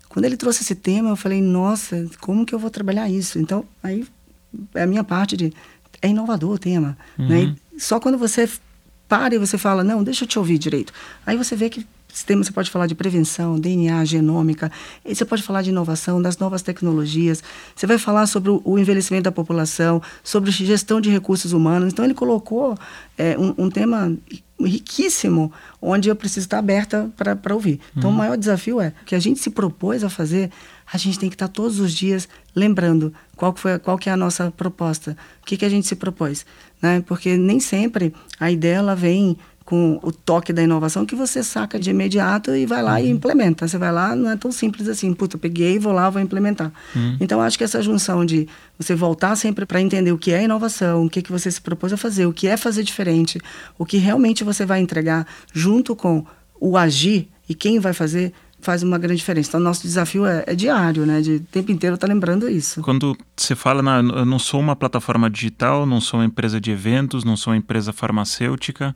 Quando 0.09 0.25
ele 0.25 0.37
trouxe 0.37 0.63
esse 0.63 0.75
tema, 0.75 1.09
eu 1.09 1.15
falei, 1.15 1.41
nossa, 1.41 2.09
como 2.19 2.45
que 2.45 2.53
eu 2.55 2.59
vou 2.59 2.69
trabalhar 2.69 3.09
isso? 3.09 3.37
Então, 3.37 3.65
aí 3.83 4.05
é 4.73 4.83
a 4.83 4.87
minha 4.87 5.03
parte 5.03 5.35
de 5.35 5.53
é 6.01 6.09
inovador 6.09 6.51
o 6.51 6.59
tema. 6.59 6.97
Né? 7.17 7.25
Uhum. 7.39 7.47
Né? 7.47 7.55
só 7.77 7.99
quando 7.99 8.17
você 8.17 8.49
para 9.07 9.35
e 9.35 9.37
você 9.37 9.57
fala, 9.57 9.83
não, 9.83 10.03
deixa 10.03 10.25
eu 10.25 10.27
te 10.27 10.37
ouvir 10.37 10.57
direito. 10.57 10.91
Aí 11.25 11.37
você 11.37 11.55
vê 11.55 11.69
que 11.69 11.87
sistema 12.17 12.43
você 12.43 12.51
pode 12.51 12.69
falar 12.71 12.87
de 12.87 12.95
prevenção, 12.95 13.59
DNA, 13.59 14.03
genômica, 14.05 14.71
você 15.05 15.23
pode 15.23 15.43
falar 15.43 15.61
de 15.61 15.69
inovação, 15.69 16.21
das 16.21 16.37
novas 16.37 16.61
tecnologias, 16.61 17.43
você 17.75 17.85
vai 17.85 17.97
falar 17.97 18.25
sobre 18.25 18.49
o 18.49 18.79
envelhecimento 18.79 19.23
da 19.23 19.31
população, 19.31 20.01
sobre 20.23 20.49
gestão 20.51 20.99
de 20.99 21.09
recursos 21.09 21.53
humanos. 21.53 21.93
Então 21.93 22.03
ele 22.03 22.15
colocou 22.15 22.77
é, 23.17 23.37
um, 23.37 23.53
um, 23.65 23.69
tema 23.69 24.15
riquíssimo, 24.59 25.51
onde 25.79 26.09
eu 26.09 26.15
preciso 26.15 26.47
estar 26.47 26.57
aberta 26.57 27.11
para 27.15 27.53
ouvir. 27.53 27.79
Então 27.95 28.09
uhum. 28.09 28.15
o 28.15 28.17
maior 28.17 28.35
desafio 28.35 28.81
é 28.81 28.93
que 29.05 29.13
a 29.13 29.19
gente 29.19 29.39
se 29.39 29.51
propôs 29.51 30.03
a 30.03 30.09
fazer 30.09 30.49
a 30.91 30.97
gente 30.97 31.19
tem 31.19 31.29
que 31.29 31.35
estar 31.35 31.47
todos 31.47 31.79
os 31.79 31.93
dias 31.93 32.27
lembrando 32.55 33.13
qual 33.35 33.53
que, 33.53 33.59
foi, 33.59 33.77
qual 33.79 33.97
que 33.97 34.09
é 34.09 34.13
a 34.13 34.17
nossa 34.17 34.51
proposta, 34.51 35.17
o 35.41 35.45
que, 35.45 35.57
que 35.57 35.65
a 35.65 35.69
gente 35.69 35.87
se 35.87 35.95
propôs. 35.95 36.45
Né? 36.81 37.03
Porque 37.05 37.35
nem 37.37 37.59
sempre 37.59 38.13
a 38.39 38.49
ideia 38.51 38.75
ela 38.75 38.95
vem 38.95 39.37
com 39.67 39.99
o 40.01 40.13
toque 40.13 40.53
da 40.53 40.63
inovação 40.63 41.05
que 41.05 41.13
você 41.13 41.43
saca 41.43 41.77
de 41.77 41.89
imediato 41.89 42.55
e 42.55 42.65
vai 42.65 42.81
lá 42.81 42.93
uhum. 42.93 42.99
e 42.99 43.09
implementa. 43.09 43.67
Você 43.67 43.77
vai 43.77 43.91
lá, 43.91 44.15
não 44.15 44.31
é 44.31 44.37
tão 44.37 44.49
simples 44.49 44.87
assim, 44.87 45.13
puta, 45.13 45.37
peguei, 45.37 45.77
vou 45.77 45.91
lá, 45.91 46.09
vou 46.09 46.21
implementar. 46.21 46.71
Uhum. 46.95 47.17
Então, 47.19 47.41
acho 47.41 47.57
que 47.57 47.65
essa 47.65 47.81
junção 47.81 48.25
de 48.25 48.47
você 48.79 48.95
voltar 48.95 49.35
sempre 49.35 49.65
para 49.65 49.81
entender 49.81 50.13
o 50.13 50.17
que 50.17 50.31
é 50.31 50.41
inovação, 50.41 51.05
o 51.05 51.09
que, 51.09 51.21
que 51.21 51.33
você 51.33 51.51
se 51.51 51.59
propôs 51.59 51.91
a 51.91 51.97
fazer, 51.97 52.25
o 52.25 52.31
que 52.31 52.47
é 52.47 52.55
fazer 52.55 52.81
diferente, 52.81 53.41
o 53.77 53.85
que 53.85 53.97
realmente 53.97 54.41
você 54.41 54.65
vai 54.65 54.79
entregar 54.79 55.27
junto 55.53 55.97
com 55.97 56.25
o 56.61 56.77
agir 56.77 57.27
e 57.49 57.53
quem 57.53 57.77
vai 57.77 57.91
fazer, 57.91 58.31
faz 58.67 58.83
uma 58.83 58.97
grande 58.97 59.15
diferença. 59.15 59.51
Então, 59.51 59.61
nosso 59.61 59.83
desafio 59.83 60.25
é, 60.25 60.43
é 60.45 60.53
diário, 60.53 61.05
né? 61.05 61.21
De 61.21 61.39
tempo 61.39 61.71
inteiro 61.71 61.95
estar 61.95 62.05
tá 62.05 62.13
lembrando 62.13 62.49
isso. 62.49 62.81
Quando 62.81 63.17
você 63.33 63.55
fala, 63.55 63.81
na, 63.81 63.99
eu 63.99 64.25
não 64.25 64.37
sou 64.37 64.59
uma 64.59 64.75
plataforma 64.75 65.29
digital, 65.29 65.85
não 65.85 66.01
sou 66.01 66.19
uma 66.19 66.25
empresa 66.25 66.59
de 66.59 66.69
eventos, 66.69 67.23
não 67.23 67.37
sou 67.37 67.53
uma 67.53 67.57
empresa 67.57 67.93
farmacêutica, 67.93 68.93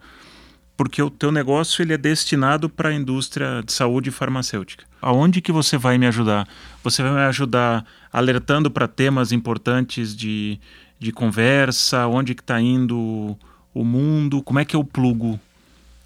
porque 0.76 1.02
o 1.02 1.10
teu 1.10 1.32
negócio 1.32 1.82
ele 1.82 1.94
é 1.94 1.98
destinado 1.98 2.70
para 2.70 2.90
a 2.90 2.94
indústria 2.94 3.64
de 3.66 3.72
saúde 3.72 4.12
farmacêutica. 4.12 4.84
Aonde 5.02 5.40
que 5.40 5.54
você 5.54 5.78
vai 5.78 5.98
me 5.98 6.06
ajudar? 6.06 6.46
Você 6.84 7.02
vai 7.02 7.14
me 7.14 7.22
ajudar 7.22 7.86
alertando 8.12 8.70
para 8.70 8.90
temas 8.90 9.32
importantes 9.32 10.14
de, 10.14 10.60
de 11.00 11.14
conversa, 11.14 12.08
onde 12.08 12.36
que 12.36 12.42
está 12.42 12.60
indo 12.60 13.38
o 13.74 13.86
mundo, 13.86 14.44
como 14.44 14.60
é 14.60 14.66
que 14.66 14.76
eu 14.76 14.84
plugo 14.84 15.40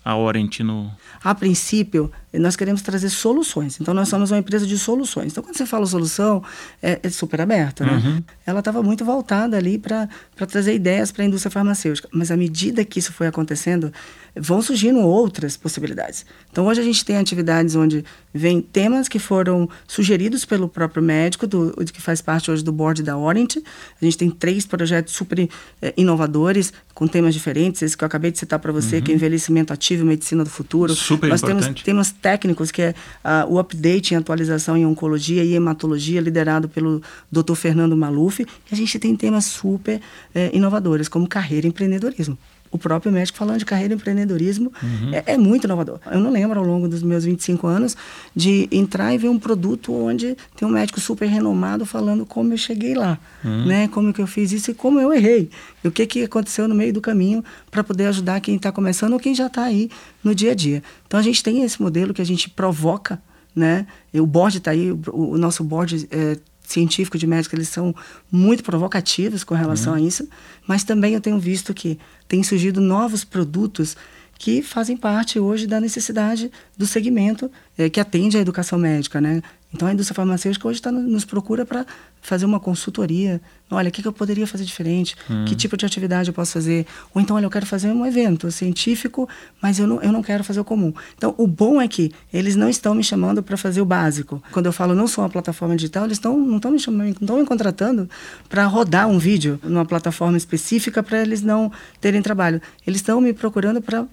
a 0.06 0.16
Orient 0.16 0.60
no... 0.60 0.91
A 1.24 1.34
princípio, 1.34 2.12
nós 2.32 2.56
queremos 2.56 2.84
trazer 2.84 3.10
soluções. 3.10 3.82
Então, 3.82 3.91
nós 3.91 4.08
somos 4.08 4.30
uma 4.30 4.38
empresa 4.38 4.68
de 4.68 4.78
soluções. 4.78 5.32
Então, 5.32 5.43
quando 5.43 5.58
você 5.58 5.66
fala 5.66 5.84
solução, 5.88 6.43
é, 6.80 6.99
é 7.01 7.10
super 7.10 7.41
aberta. 7.41 7.84
Né? 7.84 7.93
Uhum. 7.93 8.24
Ela 8.45 8.60
estava 8.60 8.84
muito 8.84 9.03
voltada 9.03 9.58
ali 9.58 9.80
para 9.80 10.08
trazer 10.47 10.76
ideias 10.76 11.12
para 11.12 11.24
a 11.24 11.26
indústria 11.26 11.49
farmacêutica. 11.49 12.08
Mas, 12.14 12.30
à 12.30 12.38
medida 12.38 12.86
que 12.86 12.99
isso 12.99 13.12
foi 13.12 13.26
acontecendo, 13.26 13.91
vão 14.36 14.61
surgindo 14.61 14.99
outras 14.99 15.55
possibilidades. 15.55 16.25
Então, 16.51 16.67
hoje 16.67 16.81
a 16.81 16.83
gente 16.83 17.03
tem 17.05 17.17
atividades 17.17 17.75
onde 17.75 18.03
vem 18.33 18.61
temas 18.61 19.07
que 19.07 19.17
foram 19.17 19.69
sugeridos 19.88 20.43
pelo 20.43 20.67
próprio 20.67 21.01
médico, 21.01 21.47
do, 21.47 21.73
que 21.91 22.01
faz 22.01 22.21
parte 22.21 22.51
hoje 22.51 22.63
do 22.63 22.71
board 22.71 23.01
da 23.01 23.17
Orient. 23.17 23.57
A 24.01 24.05
gente 24.05 24.17
tem 24.17 24.29
três 24.29 24.65
projetos 24.65 25.13
super 25.13 25.47
é, 25.81 25.93
inovadores, 25.95 26.73
com 26.93 27.07
temas 27.07 27.33
diferentes. 27.33 27.81
Esse 27.81 27.97
que 27.97 28.03
eu 28.03 28.07
acabei 28.07 28.31
de 28.31 28.39
citar 28.39 28.59
para 28.59 28.71
você, 28.71 28.97
uhum. 28.97 29.01
que 29.03 29.11
é 29.11 29.15
envelhecimento 29.15 29.71
ativo 29.71 30.03
e 30.03 30.07
medicina 30.07 30.43
do 30.43 30.49
futuro. 30.49 30.93
Super 30.93 31.29
Nós 31.29 31.41
importante. 31.41 31.65
temos 31.65 31.83
temas 31.83 32.11
técnicos, 32.11 32.71
que 32.71 32.81
é 32.81 32.95
uh, 33.23 33.53
o 33.53 33.59
update 33.59 34.13
em 34.13 34.17
atualização 34.17 34.75
em 34.75 34.86
oncologia 34.86 35.43
e 35.43 35.53
hematologia, 35.53 36.19
liderado 36.19 36.67
pelo 36.67 37.01
Dr. 37.31 37.55
Fernando 37.55 37.95
Maluf. 37.95 38.41
E 38.41 38.47
a 38.71 38.75
gente 38.75 38.99
tem 38.99 39.15
temas 39.15 39.45
super 39.45 40.01
é, 40.33 40.49
inovadores, 40.53 41.07
como 41.07 41.27
carreira 41.27 41.67
e 41.67 41.69
empreendedorismo 41.69 42.38
o 42.76 42.78
próprio 42.78 43.11
médico 43.11 43.38
falando 43.38 43.59
de 43.59 43.65
carreira 43.65 43.93
e 43.93 43.95
empreendedorismo 43.95 44.71
uhum. 44.84 45.13
é, 45.13 45.34
é, 45.34 45.38
muito 45.38 45.63
inovador. 45.63 45.99
Eu 46.11 46.19
não 46.19 46.30
lembro 46.30 46.59
ao 46.59 46.65
longo 46.65 46.88
dos 46.88 47.01
meus 47.01 47.23
25 47.23 47.65
anos 47.65 47.95
de 48.36 48.67
entrar 48.71 49.13
e 49.13 49.17
ver 49.17 49.30
um 49.30 49.39
produto 49.39 49.93
onde 49.93 50.38
tem 50.55 50.67
um 50.67 50.71
médico 50.71 50.99
super 50.99 51.28
renomado 51.28 51.86
falando 51.86 52.26
como 52.26 52.53
eu 52.53 52.57
cheguei 52.57 52.93
lá, 52.93 53.17
uhum. 53.43 53.65
né? 53.65 53.88
Como 53.88 54.13
que 54.13 54.21
eu 54.21 54.28
fiz 54.28 54.51
isso 54.51 54.71
e 54.71 54.73
como 54.73 54.99
eu 54.99 55.13
errei. 55.13 55.49
E 55.84 55.88
o 55.88 55.91
que, 55.91 56.05
que 56.05 56.23
aconteceu 56.23 56.67
no 56.67 56.76
meio 56.76 56.93
do 56.93 57.01
caminho 57.01 57.43
para 57.71 57.84
poder 57.84 58.07
ajudar 58.07 58.41
quem 58.41 58.55
está 58.55 58.71
começando 58.71 59.13
ou 59.13 59.19
quem 59.19 59.34
já 59.34 59.47
está 59.47 59.63
aí 59.63 59.89
no 60.23 60.36
dia 60.36 60.51
a 60.51 60.55
dia. 60.55 60.84
Então 61.07 61.19
a 61.19 61.23
gente 61.23 61.41
tem 61.41 61.63
esse 61.63 61.82
modelo 61.82 62.13
que 62.13 62.21
a 62.21 62.26
gente 62.26 62.49
provoca, 62.49 63.21
né? 63.55 63.88
E 64.13 64.19
o 64.19 64.26
board 64.26 64.57
está 64.57 64.71
aí, 64.71 64.91
o, 64.91 64.99
o, 65.13 65.38
nosso 65.38 65.63
board 65.63 66.07
é, 66.11 66.38
científico 66.68 67.18
de 67.18 67.28
médicos, 67.28 67.53
eles 67.53 67.70
são 67.70 67.95
muito 68.32 68.63
provocativos 68.63 69.43
com 69.43 69.55
relação 69.55 69.93
uhum. 69.93 69.99
a 69.99 70.01
isso, 70.01 70.28
mas 70.68 70.84
também 70.84 71.13
eu 71.13 71.22
tenho 71.22 71.39
visto 71.39 71.74
que 71.74 71.99
tem 72.28 72.43
surgido 72.43 72.82
novos 72.82 73.24
produtos 73.24 73.95
que 74.38 74.61
fazem 74.61 74.97
parte 74.97 75.39
hoje 75.39 75.66
da 75.66 75.80
necessidade 75.80 76.51
do 76.78 76.86
segmento 76.86 77.49
é, 77.78 77.89
que 77.89 77.99
atende 77.99 78.38
à 78.38 78.41
educação 78.41 78.78
médica, 78.78 79.22
né? 79.22 79.41
Então 79.76 79.89
a 79.89 79.93
indústria 79.93 80.15
farmacêutica 80.15 80.67
hoje 80.67 80.82
tá, 80.82 80.89
nos 80.89 81.26
procura 81.26 81.65
para 81.65 81.86
fazer 82.21 82.45
uma 82.45 82.61
consultoria. 82.61 83.41
Olha, 83.69 83.89
o 83.89 83.91
que, 83.91 84.01
que 84.01 84.07
eu 84.07 84.13
poderia 84.13 84.47
fazer 84.47 84.63
diferente? 84.63 85.15
Hum. 85.30 85.43
Que 85.45 85.53
tipo 85.53 85.76
de 85.76 85.86
atividade 85.86 86.30
eu 86.30 86.34
posso 86.34 86.53
fazer? 86.53 86.86
Ou 87.13 87.21
então, 87.21 87.36
olha, 87.36 87.45
eu 87.45 87.49
quero 87.49 87.65
fazer 87.65 87.89
um 87.89 88.05
evento 88.05 88.49
científico, 88.51 89.28
mas 89.61 89.78
eu 89.78 89.86
não, 89.86 90.01
eu 90.01 90.11
não 90.13 90.23
quero 90.23 90.43
fazer 90.43 90.61
o 90.61 90.63
comum. 90.63 90.93
Então, 91.17 91.36
o 91.38 91.45
bom 91.45 91.82
é 91.82 91.88
que 91.88 92.11
eles 92.34 92.55
não 92.55 92.69
estão 92.69 92.95
me 92.95 93.03
chamando 93.03 93.43
para 93.43 93.57
fazer 93.57 93.82
o 93.82 93.86
básico. 93.86 94.41
Quando 94.51 94.67
eu 94.67 94.73
falo 94.73 94.95
não 94.95 95.07
sou 95.07 95.23
uma 95.23 95.30
plataforma 95.30 95.76
digital, 95.76 96.05
eles 96.05 96.19
tão, 96.19 96.39
não 96.39 96.55
estão 96.55 96.71
me 96.71 96.80
chamando, 96.80 97.07
não 97.07 97.11
estão 97.21 97.38
me 97.38 97.45
contratando 97.45 98.09
para 98.47 98.65
rodar 98.65 99.09
um 99.09 99.19
vídeo 99.19 99.59
numa 99.61 99.86
plataforma 99.86 100.38
específica 100.38 101.03
para 101.03 101.21
eles 101.21 101.41
não 101.41 101.69
terem 101.99 102.21
trabalho. 102.21 102.61
Eles 102.88 103.01
estão 103.01 103.19
me 103.19 103.34
procurando 103.34 103.82
para, 103.82 104.05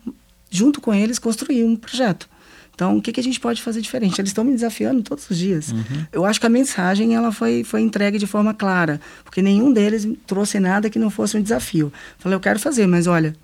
junto 0.51 0.81
com 0.81 0.93
eles, 0.93 1.21
construir 1.21 1.63
um 1.63 1.77
projeto. 1.77 2.32
Então, 2.75 2.97
o 2.97 3.03
que, 3.03 3.13
que 3.13 3.21
a 3.21 3.23
gente 3.23 3.39
pode 3.39 3.63
fazer 3.63 3.81
diferente? 3.81 4.21
Eles 4.21 4.31
estão 4.31 4.45
me 4.45 4.53
desafiando 4.53 5.03
todos 5.03 5.29
os 5.29 5.37
dias. 5.37 5.73
Uhum. 5.73 6.07
Eu 6.11 6.25
acho 6.25 6.41
que 6.41 6.47
a 6.47 6.51
mensagem 6.51 7.15
ela 7.15 7.31
foi, 7.31 7.63
foi 7.65 7.81
entregue 7.81 8.19
de 8.19 8.27
forma 8.27 8.55
clara, 8.55 9.01
porque 9.25 9.43
nenhum 9.43 9.73
deles 9.73 10.09
trouxe 10.27 10.59
nada 10.59 10.89
que 10.89 10.99
não 10.99 11.11
fosse 11.11 11.37
um 11.37 11.43
desafio. 11.43 11.93
Falei, 12.19 12.37
eu 12.37 12.41
quero 12.41 12.59
fazer, 12.59 12.87
mas 12.87 13.07
olha, 13.07 13.37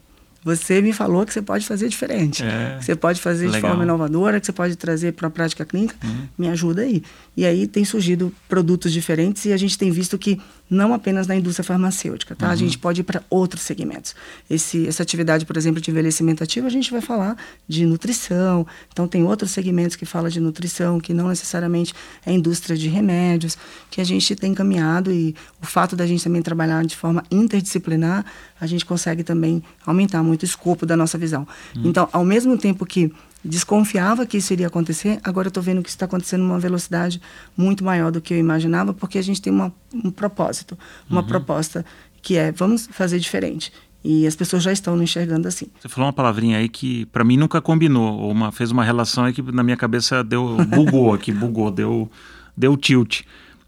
você 0.42 0.80
me 0.80 0.92
falou 0.92 1.26
que 1.26 1.32
você 1.32 1.42
pode 1.42 1.66
fazer 1.66 1.88
diferente. 1.88 2.42
É, 2.42 2.78
você 2.80 2.96
pode 2.96 3.20
fazer 3.20 3.46
legal. 3.46 3.60
de 3.60 3.66
forma 3.66 3.84
inovadora, 3.84 4.40
que 4.40 4.46
você 4.46 4.52
pode 4.52 4.76
trazer 4.76 5.12
para 5.12 5.28
a 5.28 5.30
prática 5.30 5.64
clínica. 5.64 5.94
Uhum. 6.02 6.28
Me 6.38 6.48
ajuda 6.48 6.82
aí. 6.82 7.02
E 7.36 7.44
aí 7.44 7.66
tem 7.66 7.84
surgido 7.84 8.32
produtos 8.48 8.92
diferentes 8.92 9.44
e 9.44 9.52
a 9.52 9.56
gente 9.56 9.76
tem 9.76 9.90
visto 9.90 10.16
que 10.16 10.40
não 10.70 10.92
apenas 10.92 11.26
na 11.26 11.34
indústria 11.34 11.64
farmacêutica, 11.64 12.34
tá? 12.34 12.46
Uhum. 12.46 12.52
A 12.52 12.56
gente 12.56 12.78
pode 12.78 13.00
ir 13.00 13.04
para 13.04 13.22
outros 13.30 13.62
segmentos. 13.62 14.14
Esse, 14.48 14.86
essa 14.86 15.02
atividade, 15.02 15.46
por 15.46 15.56
exemplo, 15.56 15.80
de 15.80 15.90
envelhecimento 15.90 16.42
ativo, 16.42 16.66
a 16.66 16.70
gente 16.70 16.90
vai 16.90 17.00
falar 17.00 17.36
de 17.66 17.86
nutrição. 17.86 18.66
Então 18.92 19.08
tem 19.08 19.24
outros 19.24 19.50
segmentos 19.50 19.96
que 19.96 20.04
falam 20.04 20.28
de 20.28 20.40
nutrição, 20.40 21.00
que 21.00 21.14
não 21.14 21.28
necessariamente 21.28 21.94
é 22.24 22.32
indústria 22.32 22.76
de 22.76 22.88
remédios, 22.88 23.56
que 23.90 24.00
a 24.00 24.04
gente 24.04 24.34
tem 24.36 24.54
caminhado 24.54 25.12
e 25.12 25.34
o 25.62 25.66
fato 25.66 25.96
da 25.96 26.06
gente 26.06 26.22
também 26.22 26.42
trabalhar 26.42 26.84
de 26.84 26.96
forma 26.96 27.22
interdisciplinar, 27.30 28.24
a 28.60 28.66
gente 28.66 28.84
consegue 28.84 29.22
também 29.22 29.62
aumentar 29.86 30.22
muito 30.22 30.42
o 30.42 30.44
escopo 30.44 30.84
da 30.84 30.96
nossa 30.96 31.16
visão. 31.16 31.46
Uhum. 31.76 31.82
Então, 31.86 32.08
ao 32.12 32.24
mesmo 32.24 32.58
tempo 32.58 32.84
que 32.84 33.12
desconfiava 33.44 34.26
que 34.26 34.36
isso 34.36 34.52
iria 34.52 34.66
acontecer, 34.66 35.20
agora 35.22 35.46
eu 35.46 35.50
estou 35.50 35.62
vendo 35.62 35.82
que 35.82 35.88
isso 35.88 35.96
está 35.96 36.06
acontecendo 36.06 36.42
numa 36.42 36.58
velocidade 36.58 37.20
muito 37.56 37.84
maior 37.84 38.10
do 38.10 38.20
que 38.20 38.34
eu 38.34 38.38
imaginava, 38.38 38.92
porque 38.92 39.18
a 39.18 39.22
gente 39.22 39.40
tem 39.40 39.52
uma, 39.52 39.72
um 39.92 40.10
propósito, 40.10 40.76
uma 41.08 41.20
uhum. 41.20 41.26
proposta 41.26 41.84
que 42.20 42.36
é 42.36 42.50
vamos 42.50 42.88
fazer 42.90 43.18
diferente. 43.18 43.72
E 44.04 44.26
as 44.26 44.36
pessoas 44.36 44.62
já 44.62 44.72
estão 44.72 45.00
enxergando 45.02 45.48
assim. 45.48 45.66
Você 45.80 45.88
falou 45.88 46.06
uma 46.06 46.12
palavrinha 46.12 46.58
aí 46.58 46.68
que 46.68 47.06
para 47.06 47.24
mim 47.24 47.36
nunca 47.36 47.60
combinou, 47.60 48.18
ou 48.18 48.30
uma, 48.30 48.52
fez 48.52 48.70
uma 48.70 48.84
relação 48.84 49.24
aí 49.24 49.32
que 49.32 49.42
na 49.42 49.62
minha 49.62 49.76
cabeça 49.76 50.22
deu 50.22 50.56
bugou 50.66 51.12
aqui, 51.12 51.32
bugou, 51.32 51.70
deu 51.70 52.10
deu 52.56 52.76
tilt, 52.76 53.22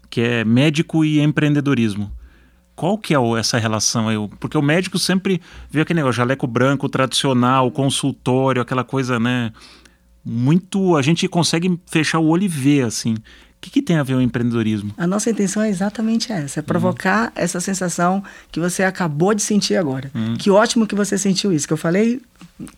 que 0.09 0.21
é 0.21 0.43
médico 0.43 1.05
e 1.05 1.19
empreendedorismo. 1.19 2.11
Qual 2.81 2.97
que 2.97 3.13
é 3.13 3.17
essa 3.37 3.59
relação 3.59 4.07
aí? 4.07 4.15
Porque 4.39 4.57
o 4.57 4.61
médico 4.61 4.97
sempre 4.97 5.39
vê 5.69 5.81
aquele 5.81 5.99
negócio, 5.99 6.17
jaleco 6.17 6.47
branco 6.47 6.89
tradicional, 6.89 7.69
consultório, 7.69 8.59
aquela 8.59 8.83
coisa, 8.83 9.19
né? 9.19 9.53
Muito. 10.25 10.97
A 10.97 11.03
gente 11.03 11.27
consegue 11.27 11.79
fechar 11.85 12.17
o 12.17 12.25
olho 12.25 12.41
e 12.41 12.47
ver, 12.47 12.85
assim. 12.85 13.13
O 13.13 13.17
que, 13.61 13.69
que, 13.69 13.83
tem 13.83 13.97
a 13.97 14.03
ver 14.03 14.15
o 14.15 14.21
empreendedorismo? 14.21 14.95
A 14.97 15.05
nossa 15.05 15.29
intenção 15.29 15.61
é 15.61 15.69
exatamente 15.69 16.33
essa: 16.33 16.59
é 16.59 16.63
provocar 16.63 17.25
uhum. 17.25 17.31
essa 17.35 17.59
sensação 17.59 18.23
que 18.51 18.59
você 18.59 18.81
acabou 18.81 19.35
de 19.35 19.43
sentir 19.43 19.75
agora. 19.75 20.09
Uhum. 20.15 20.33
Que 20.35 20.49
ótimo 20.49 20.87
que 20.87 20.95
você 20.95 21.19
sentiu 21.19 21.53
isso. 21.53 21.67
Que 21.67 21.73
eu 21.73 21.77
falei, 21.77 22.19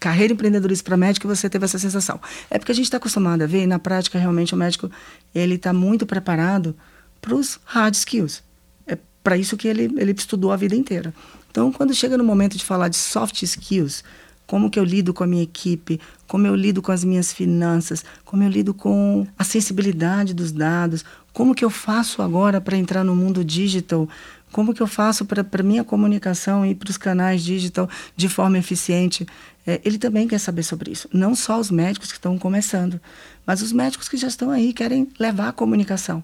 carreira 0.02 0.34
empreendedorismo 0.34 0.84
para 0.84 0.98
médico, 0.98 1.30
você 1.30 1.50
teve 1.50 1.64
essa 1.64 1.80
sensação. 1.80 2.20
É 2.52 2.60
porque 2.60 2.74
a 2.74 2.76
gente 2.76 2.84
está 2.84 2.98
acostumado 2.98 3.42
a 3.42 3.48
ver, 3.48 3.64
e 3.64 3.68
na 3.68 3.80
prática, 3.80 4.20
realmente, 4.20 4.54
o 4.54 4.58
médico 4.58 4.92
ele 5.34 5.56
está 5.56 5.72
muito 5.72 6.06
preparado 6.06 6.76
para 7.22 7.34
os 7.34 7.58
hard 7.64 7.94
skills 7.94 8.44
para 9.24 9.38
isso 9.38 9.56
que 9.56 9.68
ele, 9.68 9.84
ele 9.98 10.12
estudou 10.12 10.52
a 10.52 10.58
vida 10.58 10.76
inteira. 10.76 11.14
Então, 11.50 11.72
quando 11.72 11.94
chega 11.94 12.18
no 12.18 12.24
momento 12.24 12.58
de 12.58 12.66
falar 12.66 12.88
de 12.88 12.98
soft 12.98 13.42
skills, 13.44 14.04
como 14.46 14.70
que 14.70 14.80
eu 14.80 14.84
lido 14.84 15.14
com 15.14 15.24
a 15.24 15.28
minha 15.28 15.44
equipe, 15.44 16.00
como 16.28 16.46
eu 16.46 16.56
lido 16.56 16.82
com 16.82 16.92
as 16.92 17.04
minhas 17.04 17.32
finanças, 17.32 18.04
como 18.26 18.44
eu 18.44 18.50
lido 18.50 18.74
com 18.74 19.26
a 19.38 19.44
sensibilidade 19.44 20.34
dos 20.34 20.52
dados, 20.52 21.06
como 21.32 21.56
que 21.56 21.64
eu 21.64 21.70
faço 21.70 22.22
agora 22.22 22.60
para 22.60 22.78
entrar 22.78 23.04
no 23.04 23.16
mundo 23.16 23.44
digital, 23.44 24.08
como 24.52 24.74
que 24.74 24.82
eu 24.82 24.88
faço 24.88 25.26
para 25.26 25.44
a 25.52 25.64
minha 25.64 25.84
comunicação 25.84 26.66
e 26.66 26.76
para 26.76 26.90
os 26.90 26.98
canais 26.98 27.44
digital 27.44 27.90
de 28.16 28.30
forma 28.30 28.58
eficiente. 28.58 29.26
É, 29.66 29.82
ele 29.84 29.98
também 29.98 30.28
quer 30.28 30.40
saber 30.40 30.64
sobre 30.64 30.92
isso. 30.92 31.10
Não 31.12 31.34
só 31.34 31.60
os 31.60 31.72
médicos 31.72 32.10
que 32.10 32.18
estão 32.18 32.38
começando, 32.38 33.00
mas 33.48 33.62
os 33.62 33.72
médicos 33.72 34.08
que 34.08 34.18
já 34.18 34.28
estão 34.28 34.52
aí 34.52 34.74
querem 34.74 35.08
levar 35.18 35.50
a 35.50 35.54
comunicação. 35.54 36.24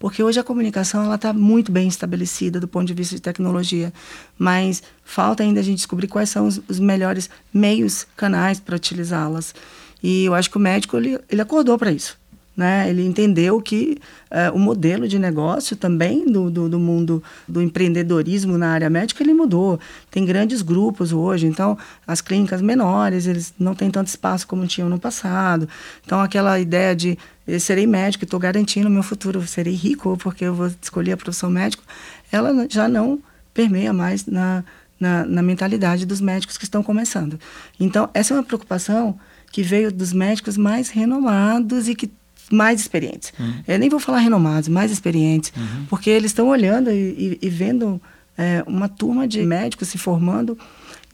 Porque 0.00 0.22
hoje 0.22 0.40
a 0.40 0.42
comunicação 0.42 1.04
ela 1.04 1.16
está 1.16 1.30
muito 1.30 1.70
bem 1.70 1.86
estabelecida 1.86 2.58
do 2.58 2.66
ponto 2.66 2.86
de 2.86 2.94
vista 2.94 3.14
de 3.14 3.20
tecnologia, 3.20 3.92
mas 4.38 4.82
falta 5.04 5.42
ainda 5.42 5.60
a 5.60 5.62
gente 5.62 5.76
descobrir 5.76 6.08
quais 6.08 6.30
são 6.30 6.46
os, 6.46 6.58
os 6.66 6.80
melhores 6.80 7.28
meios, 7.52 8.06
canais 8.16 8.58
para 8.58 8.74
utilizá-las. 8.74 9.54
E 10.02 10.24
eu 10.24 10.34
acho 10.34 10.50
que 10.50 10.56
o 10.56 10.60
médico 10.60 10.96
ele, 10.96 11.20
ele 11.28 11.42
acordou 11.42 11.76
para 11.76 11.92
isso. 11.92 12.18
Né? 12.60 12.90
Ele 12.90 13.06
entendeu 13.06 13.58
que 13.58 13.96
uh, 14.30 14.54
o 14.54 14.58
modelo 14.58 15.08
de 15.08 15.18
negócio 15.18 15.74
também 15.74 16.30
do, 16.30 16.50
do, 16.50 16.68
do, 16.68 16.78
mundo 16.78 17.22
do 17.48 17.62
empreendedorismo 17.62 18.58
na 18.58 18.68
área 18.72 18.90
médica 18.90 19.22
ele 19.22 19.32
mudou. 19.32 19.80
Tem 20.10 20.26
grandes 20.26 20.60
grupos 20.60 21.10
hoje, 21.10 21.46
então 21.46 21.78
as 22.06 22.20
clínicas 22.20 22.60
menores 22.60 23.26
eles 23.26 23.54
não 23.58 23.74
têm 23.74 23.90
tanto 23.90 24.08
espaço 24.08 24.46
como 24.46 24.66
tinham 24.66 24.90
no 24.90 24.98
passado. 24.98 25.66
Então 26.04 26.20
aquela 26.20 26.60
ideia 26.60 26.94
de 26.94 27.18
eu 27.46 27.58
serei 27.58 27.86
médico, 27.86 28.24
estou 28.24 28.38
garantindo 28.38 28.90
meu 28.90 29.02
futuro, 29.02 29.40
serei 29.46 29.72
rico 29.72 30.18
porque 30.18 30.44
eu 30.44 30.54
vou 30.54 30.70
escolher 30.82 31.12
a 31.12 31.16
profissão 31.16 31.48
médico, 31.48 31.82
ela 32.30 32.66
já 32.68 32.86
não 32.88 33.20
permeia 33.54 33.94
mais 33.94 34.26
na, 34.26 34.62
na, 35.00 35.24
na 35.24 35.42
mentalidade 35.42 36.04
dos 36.04 36.20
médicos 36.20 36.58
que 36.58 36.64
estão 36.64 36.82
começando. 36.82 37.40
Então 37.80 38.10
essa 38.12 38.34
é 38.34 38.36
uma 38.36 38.44
preocupação 38.44 39.18
que 39.50 39.62
veio 39.62 39.90
dos 39.90 40.12
médicos 40.12 40.58
mais 40.58 40.90
renomados 40.90 41.88
e 41.88 41.94
que 41.94 42.19
mais 42.50 42.80
experientes. 42.80 43.32
Uhum. 43.38 43.54
Eu 43.66 43.78
nem 43.78 43.88
vou 43.88 44.00
falar 44.00 44.18
renomados, 44.18 44.68
mais 44.68 44.90
experientes, 44.90 45.52
uhum. 45.56 45.86
porque 45.88 46.10
eles 46.10 46.30
estão 46.30 46.48
olhando 46.48 46.90
e, 46.90 47.38
e, 47.40 47.46
e 47.46 47.48
vendo 47.48 48.00
é, 48.36 48.64
uma 48.66 48.88
turma 48.88 49.26
de 49.28 49.42
médicos 49.44 49.88
se 49.88 49.98
formando 49.98 50.58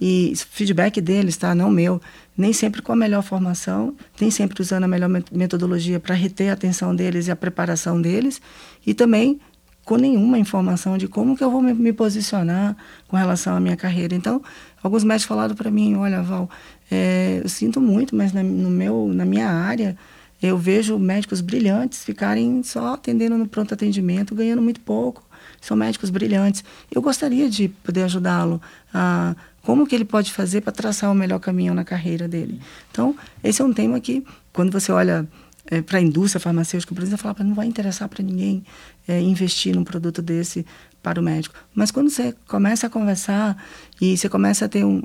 e 0.01 0.33
feedback 0.51 1.01
deles, 1.01 1.37
tá? 1.37 1.55
Não 1.55 1.71
meu. 1.71 2.01
Nem 2.37 2.53
sempre 2.53 2.83
com 2.83 2.93
a 2.93 2.97
melhor 2.97 3.23
formação, 3.23 3.95
nem 4.21 4.31
sempre 4.31 4.61
usando 4.61 4.85
a 4.85 4.89
melhor 4.89 5.09
metodologia 5.33 5.99
para 5.99 6.15
reter 6.15 6.51
a 6.51 6.53
atenção 6.53 6.95
deles 6.95 7.29
e 7.29 7.31
a 7.31 7.37
preparação 7.37 8.01
deles, 8.01 8.41
e 8.87 8.93
também 8.93 9.41
com 9.87 9.97
nenhuma 9.97 10.39
informação 10.39 10.99
de 10.99 11.07
como 11.07 11.37
que 11.37 11.45
eu 11.45 11.51
vou 11.51 11.63
me, 11.63 11.73
me 11.73 11.93
posicionar 11.93 12.77
com 13.07 13.17
relação 13.17 13.57
à 13.57 13.61
minha 13.61 13.77
carreira. 13.77 14.15
Então, 14.15 14.43
alguns 14.83 15.05
médicos 15.05 15.29
falaram 15.29 15.55
para 15.55 15.71
mim, 15.71 15.95
olha, 15.95 16.23
Val, 16.23 16.51
é, 16.91 17.41
eu 17.43 17.49
sinto 17.49 17.81
muito, 17.81 18.15
mas 18.15 18.33
na, 18.33 18.43
no 18.43 18.69
meu, 18.69 19.09
na 19.15 19.25
minha 19.25 19.49
área, 19.49 19.97
eu 20.43 20.59
vejo 20.59 20.99
médicos 20.99 21.41
brilhantes 21.41 22.05
ficarem 22.05 22.63
só 22.63 22.95
atendendo 22.95 23.39
no 23.39 23.47
pronto 23.47 23.73
atendimento, 23.73 24.35
ganhando 24.35 24.63
muito 24.63 24.81
pouco. 24.81 25.25
São 25.61 25.77
médicos 25.77 26.11
brilhantes. 26.11 26.63
Eu 26.91 27.01
gostaria 27.01 27.49
de 27.49 27.69
poder 27.69 28.03
ajudá-lo 28.03 28.61
a 28.93 29.35
como 29.63 29.87
que 29.87 29.95
ele 29.95 30.05
pode 30.05 30.33
fazer 30.33 30.61
para 30.61 30.73
traçar 30.73 31.11
o 31.11 31.15
melhor 31.15 31.41
caminho 31.41 31.75
na 31.75 31.85
carreira 31.85 32.29
dele. 32.29 32.61
Então, 32.91 33.17
esse 33.43 33.61
é 33.61 33.65
um 33.65 33.73
tema 33.73 33.99
que, 33.99 34.25
quando 34.53 34.71
você 34.71 34.93
olha 34.93 35.27
é, 35.69 35.83
para 35.83 35.99
a 35.99 36.01
indústria 36.01 36.39
farmacêutica, 36.39 36.95
por 36.95 37.03
exemplo, 37.03 37.19
fala, 37.19 37.37
não 37.41 37.55
vai 37.55 37.67
interessar 37.67 38.09
para 38.09 38.23
ninguém 38.23 38.65
é, 39.09 39.21
investir 39.21 39.75
num 39.75 39.83
produto 39.83 40.23
desse 40.23 40.65
para 41.03 41.21
o 41.21 41.23
médico. 41.23 41.55
Mas 41.75 41.91
quando 41.91 42.11
você 42.11 42.35
começa 42.47 42.87
a 42.87 42.91
conversar 42.91 43.61
e 44.01 44.17
você 44.17 44.29
começa 44.29 44.67
a 44.67 44.69
ter 44.69 44.85
um, 44.85 45.03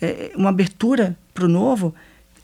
é 0.00 0.32
uma 0.36 0.50
abertura 0.50 1.16
para 1.32 1.44
o 1.44 1.48
novo, 1.48 1.94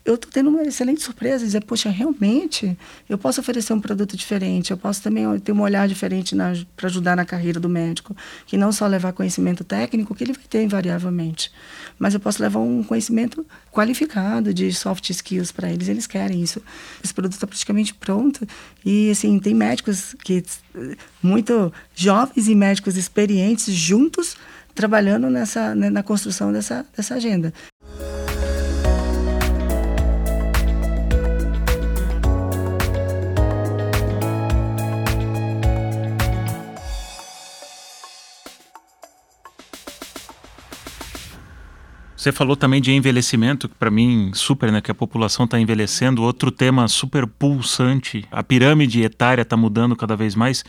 eu 0.08 0.14
estou 0.14 0.32
tendo 0.32 0.48
uma 0.48 0.62
excelente 0.62 1.02
surpresa, 1.02 1.44
dizer, 1.44 1.62
poxa, 1.64 1.90
realmente 1.90 2.76
eu 3.08 3.18
posso 3.18 3.42
oferecer 3.42 3.74
um 3.74 3.80
produto 3.80 4.16
diferente, 4.16 4.70
eu 4.70 4.76
posso 4.78 5.02
também 5.02 5.38
ter 5.40 5.52
um 5.52 5.60
olhar 5.60 5.86
diferente 5.86 6.34
para 6.74 6.86
ajudar 6.86 7.14
na 7.14 7.26
carreira 7.26 7.60
do 7.60 7.68
médico, 7.68 8.16
que 8.46 8.56
não 8.56 8.72
só 8.72 8.86
levar 8.86 9.12
conhecimento 9.12 9.62
técnico, 9.64 10.14
que 10.14 10.24
ele 10.24 10.32
vai 10.32 10.44
ter 10.48 10.62
invariavelmente, 10.62 11.52
mas 11.98 12.14
eu 12.14 12.20
posso 12.20 12.42
levar 12.42 12.60
um 12.60 12.82
conhecimento 12.82 13.44
qualificado 13.70 14.54
de 14.54 14.72
soft 14.72 15.10
skills 15.10 15.52
para 15.52 15.70
eles, 15.70 15.88
eles 15.88 16.06
querem 16.06 16.42
isso. 16.42 16.62
Esse 17.04 17.12
produto 17.12 17.34
está 17.34 17.46
praticamente 17.46 17.92
pronto 17.92 18.48
e, 18.82 19.10
assim, 19.10 19.38
tem 19.38 19.52
médicos 19.52 20.16
que 20.24 20.42
muito 21.22 21.70
jovens 21.94 22.48
e 22.48 22.54
médicos 22.54 22.96
experientes 22.96 23.74
juntos 23.74 24.36
trabalhando 24.74 25.28
nessa 25.28 25.74
né, 25.74 25.90
na 25.90 26.02
construção 26.02 26.50
dessa, 26.50 26.86
dessa 26.96 27.16
agenda. 27.16 27.52
Você 42.18 42.32
falou 42.32 42.56
também 42.56 42.80
de 42.80 42.90
envelhecimento, 42.90 43.68
que 43.68 43.76
para 43.76 43.92
mim 43.92 44.32
super, 44.34 44.72
né? 44.72 44.80
Que 44.80 44.90
a 44.90 44.94
população 44.94 45.44
está 45.44 45.60
envelhecendo. 45.60 46.20
Outro 46.20 46.50
tema 46.50 46.88
super 46.88 47.28
pulsante, 47.28 48.24
a 48.28 48.42
pirâmide 48.42 49.00
etária 49.02 49.42
está 49.42 49.56
mudando 49.56 49.94
cada 49.94 50.16
vez 50.16 50.34
mais. 50.34 50.64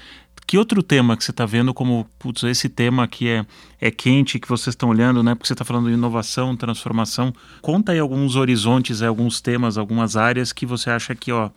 Que 0.46 0.60
outro 0.60 0.84
tema 0.84 1.18
que 1.18 1.24
você 1.24 1.32
está 1.32 1.48
vendo 1.48 1.74
como, 1.74 2.08
putz, 2.20 2.44
esse 2.44 2.70
tema 2.70 3.08
que 3.08 3.28
é, 3.28 3.44
é 3.82 3.90
quente, 3.90 4.38
que 4.38 4.48
vocês 4.48 4.74
estão 4.74 4.90
olhando, 4.90 5.24
né? 5.24 5.34
Porque 5.34 5.48
você 5.48 5.54
está 5.54 5.66
falando 5.66 5.88
de 5.88 5.94
inovação, 5.96 6.56
transformação. 6.56 7.34
Conta 7.64 7.94
aí 7.94 8.00
alguns 8.00 8.36
horizontes, 8.36 9.02
alguns 9.02 9.42
temas, 9.42 9.76
algumas 9.76 10.16
áreas 10.16 10.54
que 10.54 10.68
você 10.68 10.92
acha 10.92 11.16
que, 11.16 11.32
ó, 11.32 11.50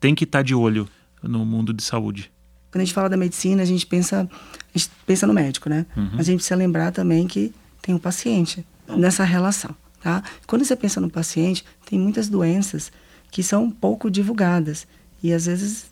tem 0.00 0.12
que 0.12 0.24
estar 0.24 0.40
tá 0.40 0.42
de 0.42 0.56
olho 0.56 0.88
no 1.22 1.46
mundo 1.46 1.72
de 1.72 1.84
saúde. 1.84 2.32
Quando 2.72 2.82
a 2.82 2.84
gente 2.84 2.94
fala 2.94 3.08
da 3.08 3.16
medicina, 3.16 3.62
a 3.62 3.66
gente 3.66 3.86
pensa, 3.86 4.28
a 4.74 4.76
gente 4.76 4.90
pensa 5.06 5.24
no 5.24 5.32
médico, 5.32 5.68
né? 5.68 5.86
Uhum. 5.96 6.10
Mas 6.14 6.20
a 6.22 6.32
gente 6.32 6.38
precisa 6.38 6.56
lembrar 6.56 6.90
também 6.90 7.28
que 7.28 7.54
tem 7.80 7.94
o 7.94 8.00
paciente 8.00 8.66
nessa 8.96 9.24
relação. 9.24 9.74
Tá? 10.02 10.22
Quando 10.46 10.64
você 10.64 10.74
pensa 10.74 11.00
no 11.00 11.10
paciente, 11.10 11.64
tem 11.84 11.98
muitas 11.98 12.28
doenças 12.28 12.90
que 13.30 13.42
são 13.42 13.70
pouco 13.70 14.10
divulgadas 14.10 14.86
e 15.22 15.32
às 15.32 15.46
vezes 15.46 15.90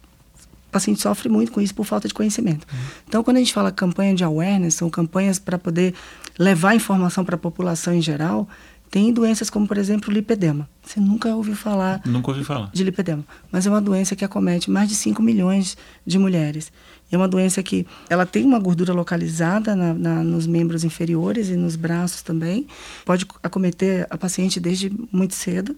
o 0.69 0.71
paciente 0.71 1.01
sofre 1.01 1.29
muito 1.29 1.53
com 1.53 1.61
isso 1.61 1.75
por 1.75 1.85
falta 1.85 2.09
de 2.09 2.15
conhecimento. 2.15 2.67
Uhum. 2.73 2.79
Então, 3.07 3.25
quando 3.25 3.37
a 3.37 3.41
gente 3.41 3.53
fala 3.53 3.71
campanha 3.71 4.15
de 4.15 4.25
awareness, 4.25 4.75
são 4.75 4.91
campanhas 4.91 5.39
para 5.39 5.59
poder 5.59 5.95
levar 6.39 6.75
informação 6.75 7.25
para 7.25 7.35
a 7.37 7.39
população 7.39 7.95
em 7.95 8.03
geral, 8.03 8.49
tem 8.91 9.13
doenças 9.13 9.51
como, 9.51 9.67
por 9.67 9.77
exemplo, 9.77 10.11
o 10.11 10.13
lipedema. 10.13 10.69
Você 10.83 10.99
nunca 10.99 11.35
ouviu 11.35 11.55
falar, 11.55 12.01
nunca 12.07 12.31
ouvi 12.31 12.43
falar 12.43 12.71
de 12.73 12.83
lipedema, 12.83 13.25
mas 13.53 13.67
é 13.67 13.71
uma 13.71 13.81
doença 13.81 14.17
que 14.17 14.25
acomete 14.25 14.71
mais 14.71 14.89
de 14.89 14.95
5 14.95 15.23
milhões 15.23 15.77
de 16.07 16.19
mulheres. 16.19 16.73
É 17.11 17.17
uma 17.17 17.29
doença 17.29 17.63
que 17.63 17.87
ela 18.09 18.27
tem 18.27 18.45
uma 18.45 18.59
gordura 18.59 18.93
localizada 18.93 19.75
na, 19.75 19.95
na, 19.95 20.23
nos 20.23 20.47
membros 20.47 20.85
inferiores 20.85 21.49
e 21.49 21.57
nos 21.57 21.75
braços 21.75 22.23
também. 22.23 22.67
Pode 23.05 23.27
acometer 23.43 24.07
a 24.11 24.19
paciente 24.19 24.61
desde 24.61 24.93
muito 25.11 25.35
cedo. 25.35 25.75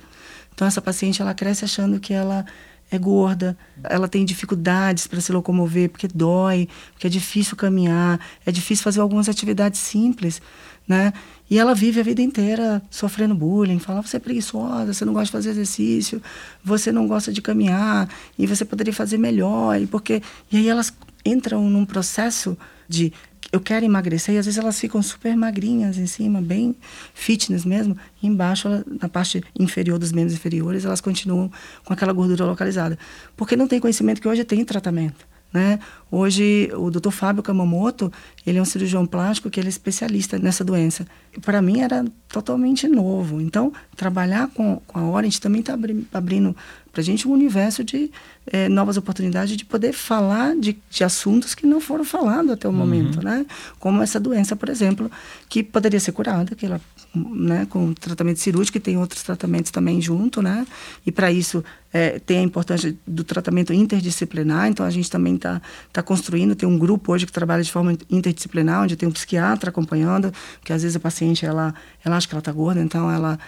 Então 0.52 0.66
essa 0.66 0.82
paciente 0.82 1.22
ela 1.22 1.32
cresce 1.32 1.64
achando 1.64 2.00
que 2.00 2.12
ela 2.12 2.44
é 2.90 2.98
gorda, 2.98 3.56
ela 3.84 4.08
tem 4.08 4.24
dificuldades 4.24 5.06
para 5.06 5.20
se 5.20 5.32
locomover 5.32 5.88
porque 5.90 6.08
dói, 6.08 6.68
porque 6.92 7.06
é 7.06 7.10
difícil 7.10 7.56
caminhar, 7.56 8.18
é 8.44 8.50
difícil 8.50 8.82
fazer 8.82 9.00
algumas 9.00 9.28
atividades 9.28 9.78
simples, 9.78 10.42
né? 10.86 11.12
E 11.48 11.58
ela 11.58 11.74
vive 11.74 12.00
a 12.00 12.02
vida 12.02 12.20
inteira 12.20 12.82
sofrendo 12.90 13.34
bullying, 13.34 13.78
fala 13.78 14.02
você 14.02 14.16
é 14.16 14.20
preguiçosa, 14.20 14.92
você 14.92 15.04
não 15.04 15.12
gosta 15.12 15.26
de 15.26 15.32
fazer 15.32 15.50
exercício, 15.50 16.20
você 16.64 16.90
não 16.90 17.06
gosta 17.06 17.32
de 17.32 17.40
caminhar 17.40 18.08
e 18.38 18.46
você 18.46 18.64
poderia 18.64 18.92
fazer 18.92 19.18
melhor, 19.18 19.80
e 19.80 19.86
porque 19.86 20.22
e 20.50 20.56
aí 20.56 20.68
elas 20.68 20.92
entram 21.24 21.68
num 21.70 21.84
processo 21.84 22.56
de 22.88 23.12
eu 23.52 23.60
quero 23.60 23.84
emagrecer 23.84 24.34
e 24.34 24.38
às 24.38 24.46
vezes 24.46 24.58
elas 24.58 24.78
ficam 24.78 25.02
super 25.02 25.36
magrinhas 25.36 25.98
em 25.98 26.06
cima, 26.06 26.40
bem 26.40 26.76
fitness 27.12 27.64
mesmo, 27.64 27.96
e 28.22 28.26
embaixo, 28.26 28.68
na 29.00 29.08
parte 29.08 29.42
inferior 29.58 29.98
dos 29.98 30.12
membros 30.12 30.34
inferiores, 30.34 30.84
elas 30.84 31.00
continuam 31.00 31.50
com 31.84 31.92
aquela 31.92 32.12
gordura 32.12 32.44
localizada. 32.44 32.98
Porque 33.36 33.56
não 33.56 33.66
tem 33.66 33.80
conhecimento 33.80 34.20
que 34.20 34.28
hoje 34.28 34.44
tem 34.44 34.64
tratamento. 34.64 35.28
Né? 35.52 35.80
Hoje, 36.10 36.70
o 36.74 36.90
Dr. 36.90 37.10
Fábio 37.10 37.42
Kamamoto, 37.42 38.12
ele 38.46 38.58
é 38.58 38.62
um 38.62 38.64
cirurgião 38.64 39.06
plástico 39.06 39.48
que 39.48 39.60
ele 39.60 39.68
é 39.68 39.70
especialista 39.70 40.38
nessa 40.38 40.64
doença. 40.64 41.06
Para 41.42 41.62
mim 41.62 41.80
era 41.80 42.04
totalmente 42.28 42.88
novo. 42.88 43.40
Então, 43.40 43.72
trabalhar 43.96 44.48
com, 44.48 44.80
com 44.86 44.98
a 44.98 45.08
Orange 45.08 45.40
também 45.40 45.60
está 45.60 45.76
abrindo 46.12 46.56
para 46.92 47.00
a 47.00 47.04
gente 47.04 47.26
um 47.28 47.32
universo 47.32 47.84
de 47.84 48.10
é, 48.46 48.68
novas 48.68 48.96
oportunidades 48.96 49.56
de 49.56 49.64
poder 49.64 49.92
falar 49.92 50.56
de, 50.56 50.76
de, 50.90 51.04
assuntos 51.04 51.54
que 51.54 51.66
não 51.66 51.80
foram 51.80 52.04
falados 52.04 52.50
até 52.50 52.66
o 52.66 52.70
uhum. 52.70 52.76
momento, 52.76 53.22
né? 53.22 53.46
Como 53.78 54.02
essa 54.02 54.18
doença, 54.18 54.56
por 54.56 54.68
exemplo, 54.68 55.10
que 55.48 55.62
poderia 55.62 56.00
ser 56.00 56.12
curada, 56.12 56.54
que 56.54 56.66
ela, 56.66 56.80
né, 57.14 57.66
com 57.70 57.92
tratamento 57.94 58.40
cirúrgico, 58.40 58.78
e 58.78 58.80
tem 58.80 58.98
outros 58.98 59.22
tratamentos 59.22 59.70
também 59.70 60.00
junto, 60.00 60.42
né? 60.42 60.66
E 61.06 61.12
para 61.12 61.30
isso 61.30 61.62
é, 61.92 62.18
tem 62.18 62.38
a 62.38 62.42
importância 62.42 62.94
do 63.06 63.22
tratamento 63.22 63.72
interdisciplinar, 63.72 64.68
então 64.68 64.84
a 64.84 64.90
gente 64.90 65.10
também 65.10 65.36
está 65.36 65.62
tá 65.92 65.99
construindo, 66.02 66.54
tem 66.54 66.68
um 66.68 66.78
grupo 66.78 67.12
hoje 67.12 67.26
que 67.26 67.32
trabalha 67.32 67.62
de 67.62 67.70
forma 67.70 67.96
interdisciplinar, 68.10 68.82
onde 68.82 68.96
tem 68.96 69.08
um 69.08 69.12
psiquiatra 69.12 69.70
acompanhando, 69.70 70.32
porque 70.58 70.72
às 70.72 70.82
vezes 70.82 70.96
a 70.96 71.00
paciente, 71.00 71.44
ela, 71.44 71.74
ela 72.04 72.16
acha 72.16 72.28
que 72.28 72.34
ela 72.34 72.40
está 72.40 72.52
gorda, 72.52 72.80
então 72.80 73.10
ela 73.10 73.38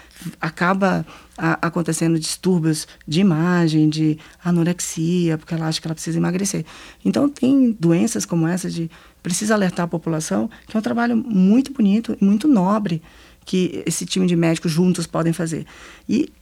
acaba 0.41 1.07
a, 1.37 1.67
acontecendo 1.67 2.19
distúrbios 2.19 2.87
de 3.07 3.21
imagem, 3.21 3.89
de 3.89 4.19
anorexia, 4.45 5.39
porque 5.39 5.55
ela 5.55 5.69
acha 5.69 5.81
que 5.81 5.87
ela 5.87 5.95
precisa 5.95 6.19
emagrecer. 6.19 6.65
Então 7.05 7.29
tem 7.29 7.77
doenças 7.79 8.25
como 8.25 8.47
essa 8.47 8.71
de 8.71 8.91
precisa 9.23 9.55
alertar 9.55 9.85
a 9.85 9.89
população, 9.89 10.51
que 10.67 10.77
é 10.77 10.79
um 10.79 10.83
trabalho 10.83 11.17
muito 11.17 11.73
bonito 11.73 12.17
e 12.21 12.25
muito 12.25 12.49
nobre 12.49 13.01
que 13.45 13.83
esse 13.87 14.05
time 14.07 14.27
de 14.27 14.37
médicos 14.37 14.71
juntos 14.71 15.07
podem 15.07 15.33
fazer. 15.33 15.67
E 16.09 16.33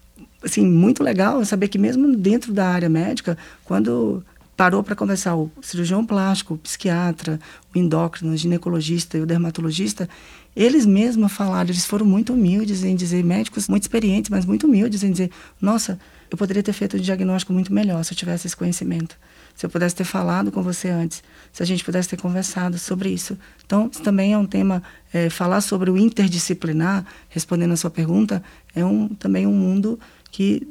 assim, 0.42 0.66
muito 0.66 1.02
legal 1.02 1.44
saber 1.44 1.68
que 1.68 1.78
mesmo 1.78 2.16
dentro 2.16 2.52
da 2.52 2.68
área 2.68 2.88
médica, 2.88 3.36
quando 3.64 4.24
parou 4.60 4.82
para 4.82 4.94
conversar 4.94 5.36
o 5.36 5.50
cirurgião 5.62 6.04
plástico, 6.04 6.52
o 6.52 6.58
psiquiatra, 6.58 7.40
o 7.74 7.78
endócrino, 7.78 8.34
o 8.34 8.36
ginecologista 8.36 9.16
e 9.16 9.22
o 9.22 9.24
dermatologista, 9.24 10.06
eles 10.54 10.84
mesmos 10.84 11.32
falaram, 11.32 11.70
eles 11.70 11.86
foram 11.86 12.04
muito 12.04 12.34
humildes 12.34 12.84
em 12.84 12.94
dizer, 12.94 13.24
médicos 13.24 13.68
muito 13.68 13.84
experientes, 13.84 14.28
mas 14.28 14.44
muito 14.44 14.66
humildes 14.66 15.02
em 15.02 15.12
dizer, 15.12 15.30
nossa, 15.58 15.98
eu 16.30 16.36
poderia 16.36 16.62
ter 16.62 16.74
feito 16.74 16.98
um 16.98 17.00
diagnóstico 17.00 17.54
muito 17.54 17.72
melhor 17.72 18.04
se 18.04 18.12
eu 18.12 18.16
tivesse 18.18 18.48
esse 18.48 18.54
conhecimento. 18.54 19.16
Se 19.56 19.64
eu 19.64 19.70
pudesse 19.70 19.96
ter 19.96 20.04
falado 20.04 20.52
com 20.52 20.62
você 20.62 20.90
antes, 20.90 21.22
se 21.50 21.62
a 21.62 21.66
gente 21.66 21.82
pudesse 21.82 22.10
ter 22.10 22.18
conversado 22.18 22.78
sobre 22.78 23.08
isso. 23.08 23.38
Então, 23.64 23.88
isso 23.90 24.02
também 24.02 24.34
é 24.34 24.36
um 24.36 24.44
tema, 24.44 24.82
é, 25.10 25.30
falar 25.30 25.62
sobre 25.62 25.90
o 25.90 25.96
interdisciplinar, 25.96 27.06
respondendo 27.30 27.72
a 27.72 27.76
sua 27.78 27.90
pergunta, 27.90 28.42
é 28.74 28.84
um, 28.84 29.08
também 29.08 29.46
um 29.46 29.54
mundo 29.54 29.98
que 30.30 30.68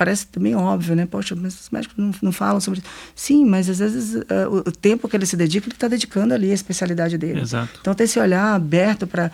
parece 0.00 0.26
também 0.28 0.54
óbvio, 0.54 0.96
né? 0.96 1.04
Poxa, 1.04 1.36
mas 1.36 1.60
os 1.60 1.68
médicos 1.68 1.94
não, 1.98 2.10
não 2.22 2.32
falam 2.32 2.58
sobre 2.58 2.78
isso. 2.80 2.88
Sim, 3.14 3.44
mas 3.44 3.68
às 3.68 3.80
vezes 3.80 4.14
uh, 4.14 4.24
o 4.66 4.72
tempo 4.72 5.06
que 5.06 5.14
ele 5.14 5.26
se 5.26 5.36
dedica, 5.36 5.66
ele 5.66 5.74
está 5.74 5.88
dedicando 5.88 6.32
ali 6.32 6.50
a 6.50 6.54
especialidade 6.54 7.18
dele. 7.18 7.40
Exato. 7.40 7.78
Então, 7.82 7.94
ter 7.94 8.04
esse 8.04 8.18
olhar 8.18 8.54
aberto 8.54 9.06
para 9.06 9.30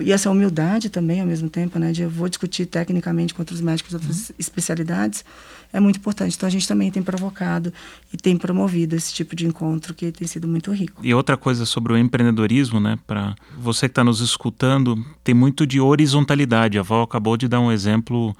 e 0.00 0.10
essa 0.10 0.30
humildade 0.30 0.88
também 0.88 1.20
ao 1.20 1.26
mesmo 1.26 1.50
tempo, 1.50 1.78
né, 1.78 1.92
de 1.92 2.02
eu 2.02 2.10
vou 2.10 2.28
discutir 2.28 2.64
tecnicamente 2.66 3.34
com 3.34 3.42
outros 3.42 3.60
médicos 3.60 3.90
de 3.90 3.96
outras 3.96 4.28
uhum. 4.28 4.34
especialidades, 4.38 5.24
é 5.72 5.80
muito 5.80 5.96
importante. 5.96 6.34
Então 6.36 6.46
a 6.46 6.50
gente 6.50 6.66
também 6.66 6.90
tem 6.90 7.02
provocado 7.02 7.72
e 8.12 8.16
tem 8.16 8.36
promovido 8.36 8.96
esse 8.96 9.12
tipo 9.12 9.36
de 9.36 9.46
encontro 9.46 9.92
que 9.92 10.10
tem 10.10 10.26
sido 10.26 10.48
muito 10.48 10.70
rico. 10.72 11.00
E 11.04 11.12
outra 11.12 11.36
coisa 11.36 11.66
sobre 11.66 11.92
o 11.92 11.98
empreendedorismo, 11.98 12.80
né, 12.80 12.98
para 13.06 13.34
você 13.58 13.88
que 13.88 13.92
está 13.92 14.04
nos 14.04 14.20
escutando, 14.20 15.04
tem 15.22 15.34
muito 15.34 15.66
de 15.66 15.80
horizontalidade. 15.80 16.78
A 16.78 16.82
Val 16.82 17.02
acabou 17.02 17.36
de 17.36 17.46
dar 17.46 17.60
um 17.60 17.70
exemplo 17.70 18.34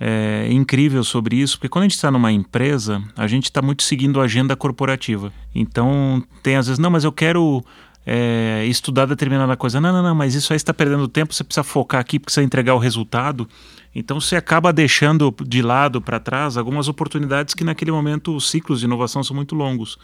é, 0.00 0.48
incrível 0.50 1.04
sobre 1.04 1.36
isso, 1.36 1.58
porque 1.58 1.68
quando 1.68 1.82
a 1.82 1.84
gente 1.84 1.96
está 1.96 2.10
numa 2.10 2.32
empresa, 2.32 3.02
a 3.14 3.26
gente 3.26 3.44
está 3.44 3.60
muito 3.60 3.82
seguindo 3.82 4.18
a 4.18 4.24
agenda 4.24 4.56
corporativa. 4.56 5.30
Então 5.54 6.24
tem 6.42 6.56
às 6.56 6.66
vezes, 6.66 6.78
não, 6.78 6.90
mas 6.90 7.04
eu 7.04 7.12
quero 7.12 7.62
é, 8.06 8.64
estudar 8.66 9.04
determinada 9.04 9.54
coisa. 9.58 9.78
Não, 9.78 9.92
não, 9.92 10.02
não, 10.02 10.14
mas 10.14 10.34
isso 10.34 10.54
aí 10.54 10.56
está 10.56 10.72
perdendo 10.72 11.06
tempo, 11.06 11.34
você 11.34 11.44
precisa 11.44 11.62
focar 11.62 12.00
aqui, 12.00 12.18
precisa 12.18 12.42
entregar 12.42 12.74
o 12.74 12.78
resultado. 12.78 13.46
Então 13.94 14.18
você 14.18 14.36
acaba 14.36 14.72
deixando 14.72 15.34
de 15.46 15.60
lado 15.60 16.00
para 16.00 16.18
trás 16.18 16.56
algumas 16.56 16.88
oportunidades 16.88 17.52
que 17.52 17.64
naquele 17.64 17.92
momento 17.92 18.34
os 18.34 18.48
ciclos 18.48 18.80
de 18.80 18.86
inovação 18.86 19.22
são 19.22 19.36
muito 19.36 19.54
longos. 19.54 19.98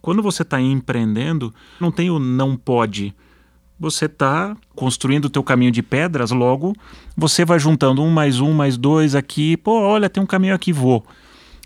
Quando 0.00 0.22
você 0.22 0.42
está 0.42 0.60
empreendendo, 0.60 1.52
não 1.78 1.90
tem 1.90 2.10
o 2.10 2.18
não 2.18 2.56
pode. 2.56 3.14
Você 3.78 4.06
está 4.06 4.56
construindo 4.74 5.24
o 5.24 5.30
teu 5.30 5.42
caminho 5.42 5.72
de 5.72 5.82
pedras, 5.82 6.30
logo 6.30 6.74
você 7.16 7.44
vai 7.44 7.58
juntando 7.58 8.02
um 8.02 8.10
mais 8.10 8.40
um, 8.40 8.52
mais 8.52 8.76
dois 8.76 9.14
aqui. 9.14 9.56
Pô, 9.56 9.80
olha, 9.80 10.08
tem 10.08 10.22
um 10.22 10.26
caminho 10.26 10.54
aqui, 10.54 10.72
vou. 10.72 11.04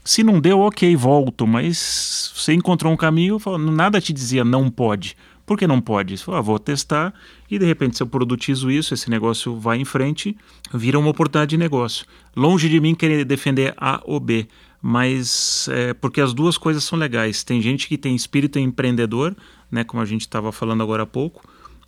Se 0.04 0.22
não 0.22 0.40
deu, 0.40 0.60
ok, 0.60 0.94
volto. 0.96 1.46
Mas 1.46 2.32
você 2.34 2.52
encontrou 2.52 2.92
um 2.92 2.96
caminho, 2.96 3.38
nada 3.58 4.00
te 4.00 4.12
dizia 4.12 4.44
não 4.44 4.70
pode. 4.70 5.16
Por 5.44 5.56
que 5.56 5.66
não 5.66 5.80
pode? 5.80 6.16
Você 6.16 6.24
fala, 6.24 6.38
ah, 6.38 6.42
vou 6.42 6.58
testar 6.58 7.14
e 7.50 7.58
de 7.58 7.64
repente 7.64 7.96
se 7.96 8.02
eu 8.02 8.06
produtizo 8.06 8.70
isso, 8.70 8.92
esse 8.92 9.08
negócio 9.08 9.58
vai 9.58 9.78
em 9.78 9.84
frente, 9.84 10.36
vira 10.74 10.98
uma 10.98 11.08
oportunidade 11.08 11.50
de 11.50 11.56
negócio. 11.56 12.04
Longe 12.36 12.68
de 12.68 12.78
mim 12.78 12.94
querer 12.94 13.24
defender 13.24 13.72
A 13.78 14.02
ou 14.04 14.20
B, 14.20 14.46
mas 14.82 15.66
é, 15.72 15.94
porque 15.94 16.20
as 16.20 16.34
duas 16.34 16.58
coisas 16.58 16.84
são 16.84 16.98
legais. 16.98 17.42
Tem 17.42 17.62
gente 17.62 17.88
que 17.88 17.96
tem 17.96 18.14
espírito 18.14 18.58
empreendedor, 18.58 19.34
né, 19.70 19.84
como 19.84 20.02
a 20.02 20.06
gente 20.06 20.20
estava 20.20 20.52
falando 20.52 20.82
agora 20.82 21.04
há 21.04 21.06
pouco, 21.06 21.42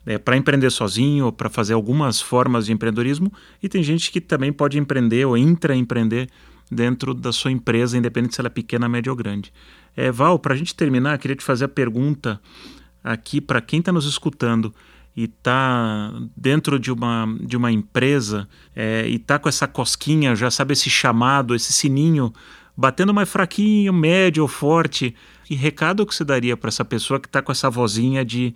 é, 0.07 0.19
para 0.19 0.37
empreender 0.37 0.71
sozinho 0.71 1.31
para 1.33 1.49
fazer 1.49 1.75
algumas 1.75 2.21
formas 2.21 2.67
de 2.67 2.73
empreendedorismo, 2.73 3.33
e 3.63 3.69
tem 3.69 3.83
gente 3.83 4.11
que 4.11 4.21
também 4.21 4.53
pode 4.53 4.79
empreender 4.79 5.25
ou 5.25 5.37
intraempreender 5.37 6.29
dentro 6.71 7.13
da 7.13 7.33
sua 7.33 7.51
empresa, 7.51 7.99
independente 7.99 8.35
se 8.35 8.41
ela 8.41 8.47
é 8.47 8.51
pequena, 8.51 8.89
média 8.89 9.11
ou 9.11 9.17
grande. 9.17 9.53
É, 9.97 10.11
Val, 10.11 10.39
para 10.39 10.55
a 10.55 10.57
gente 10.57 10.75
terminar, 10.75 11.19
queria 11.19 11.37
te 11.37 11.45
fazer 11.45 11.65
a 11.65 11.69
pergunta 11.69 12.41
aqui 13.03 13.41
para 13.41 13.61
quem 13.61 13.81
está 13.81 13.91
nos 13.91 14.07
escutando 14.07 14.73
e 15.17 15.25
está 15.25 16.13
dentro 16.37 16.79
de 16.79 16.93
uma, 16.93 17.27
de 17.41 17.57
uma 17.57 17.73
empresa 17.73 18.49
é, 18.75 19.09
e 19.09 19.17
está 19.17 19.39
com 19.39 19.49
essa 19.49 19.67
cosquinha, 19.67 20.37
já 20.37 20.51
sabe 20.51 20.73
esse 20.73 20.89
chamado, 20.89 21.55
esse 21.55 21.73
sininho 21.73 22.33
batendo 22.77 23.13
mais 23.13 23.29
fraquinho, 23.29 23.93
médio 23.93 24.43
ou 24.43 24.49
forte, 24.49 25.15
que 25.45 25.55
recado 25.55 26.07
que 26.07 26.15
você 26.15 26.25
daria 26.25 26.57
para 26.57 26.69
essa 26.69 26.85
pessoa 26.85 27.19
que 27.19 27.27
está 27.27 27.43
com 27.43 27.51
essa 27.53 27.69
vozinha 27.69 28.25
de 28.25 28.55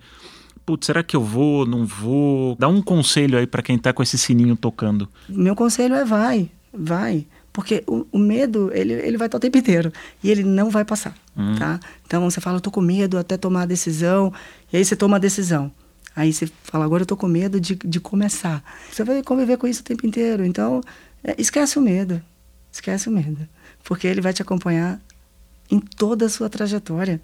putz, 0.65 0.87
será 0.87 1.03
que 1.03 1.15
eu 1.15 1.23
vou, 1.23 1.65
não 1.65 1.85
vou? 1.85 2.55
Dá 2.57 2.67
um 2.67 2.81
conselho 2.81 3.37
aí 3.37 3.45
para 3.45 3.61
quem 3.61 3.75
está 3.75 3.93
com 3.93 4.01
esse 4.01 4.17
sininho 4.17 4.55
tocando. 4.55 5.07
Meu 5.29 5.55
conselho 5.55 5.95
é 5.95 6.03
vai, 6.03 6.49
vai. 6.73 7.25
Porque 7.53 7.85
o, 7.87 8.05
o, 8.11 8.19
medo, 8.19 8.69
ele, 8.73 8.91
ele 8.91 9.17
vai 9.17 9.27
estar 9.27 9.37
o 9.37 9.39
tempo 9.39 9.57
inteiro. 9.57 9.93
E 10.21 10.29
ele 10.29 10.43
não 10.43 10.69
vai 10.69 10.83
passar, 10.83 11.15
hum. 11.37 11.55
tá? 11.55 11.79
Então, 12.05 12.29
você 12.29 12.41
fala, 12.41 12.57
eu 12.57 12.61
tô 12.61 12.69
com 12.69 12.81
medo 12.81 13.17
até 13.17 13.37
tomar 13.37 13.61
a 13.61 13.65
decisão. 13.65 14.33
E 14.73 14.75
aí 14.75 14.83
você 14.83 14.93
toma 14.93 15.15
a 15.15 15.19
decisão. 15.19 15.71
Aí 16.13 16.33
você 16.33 16.49
fala, 16.63 16.83
agora 16.83 17.03
eu 17.03 17.07
tô 17.07 17.15
com 17.15 17.29
medo 17.29 17.57
de, 17.57 17.75
de 17.75 17.99
começar. 18.01 18.61
Você 18.91 19.05
vai 19.05 19.23
conviver 19.23 19.57
com 19.57 19.67
isso 19.67 19.79
o 19.79 19.85
tempo 19.85 20.05
inteiro. 20.05 20.43
Então, 20.43 20.81
é, 21.23 21.33
esquece 21.37 21.79
o 21.79 21.81
medo. 21.81 22.21
Esquece 22.69 23.07
o 23.07 23.11
medo. 23.11 23.47
Porque 23.85 24.05
ele 24.05 24.19
vai 24.19 24.33
te 24.33 24.41
acompanhar 24.41 24.99
em 25.71 25.79
toda 25.79 26.25
a 26.25 26.29
sua 26.29 26.49
trajetória. 26.49 27.21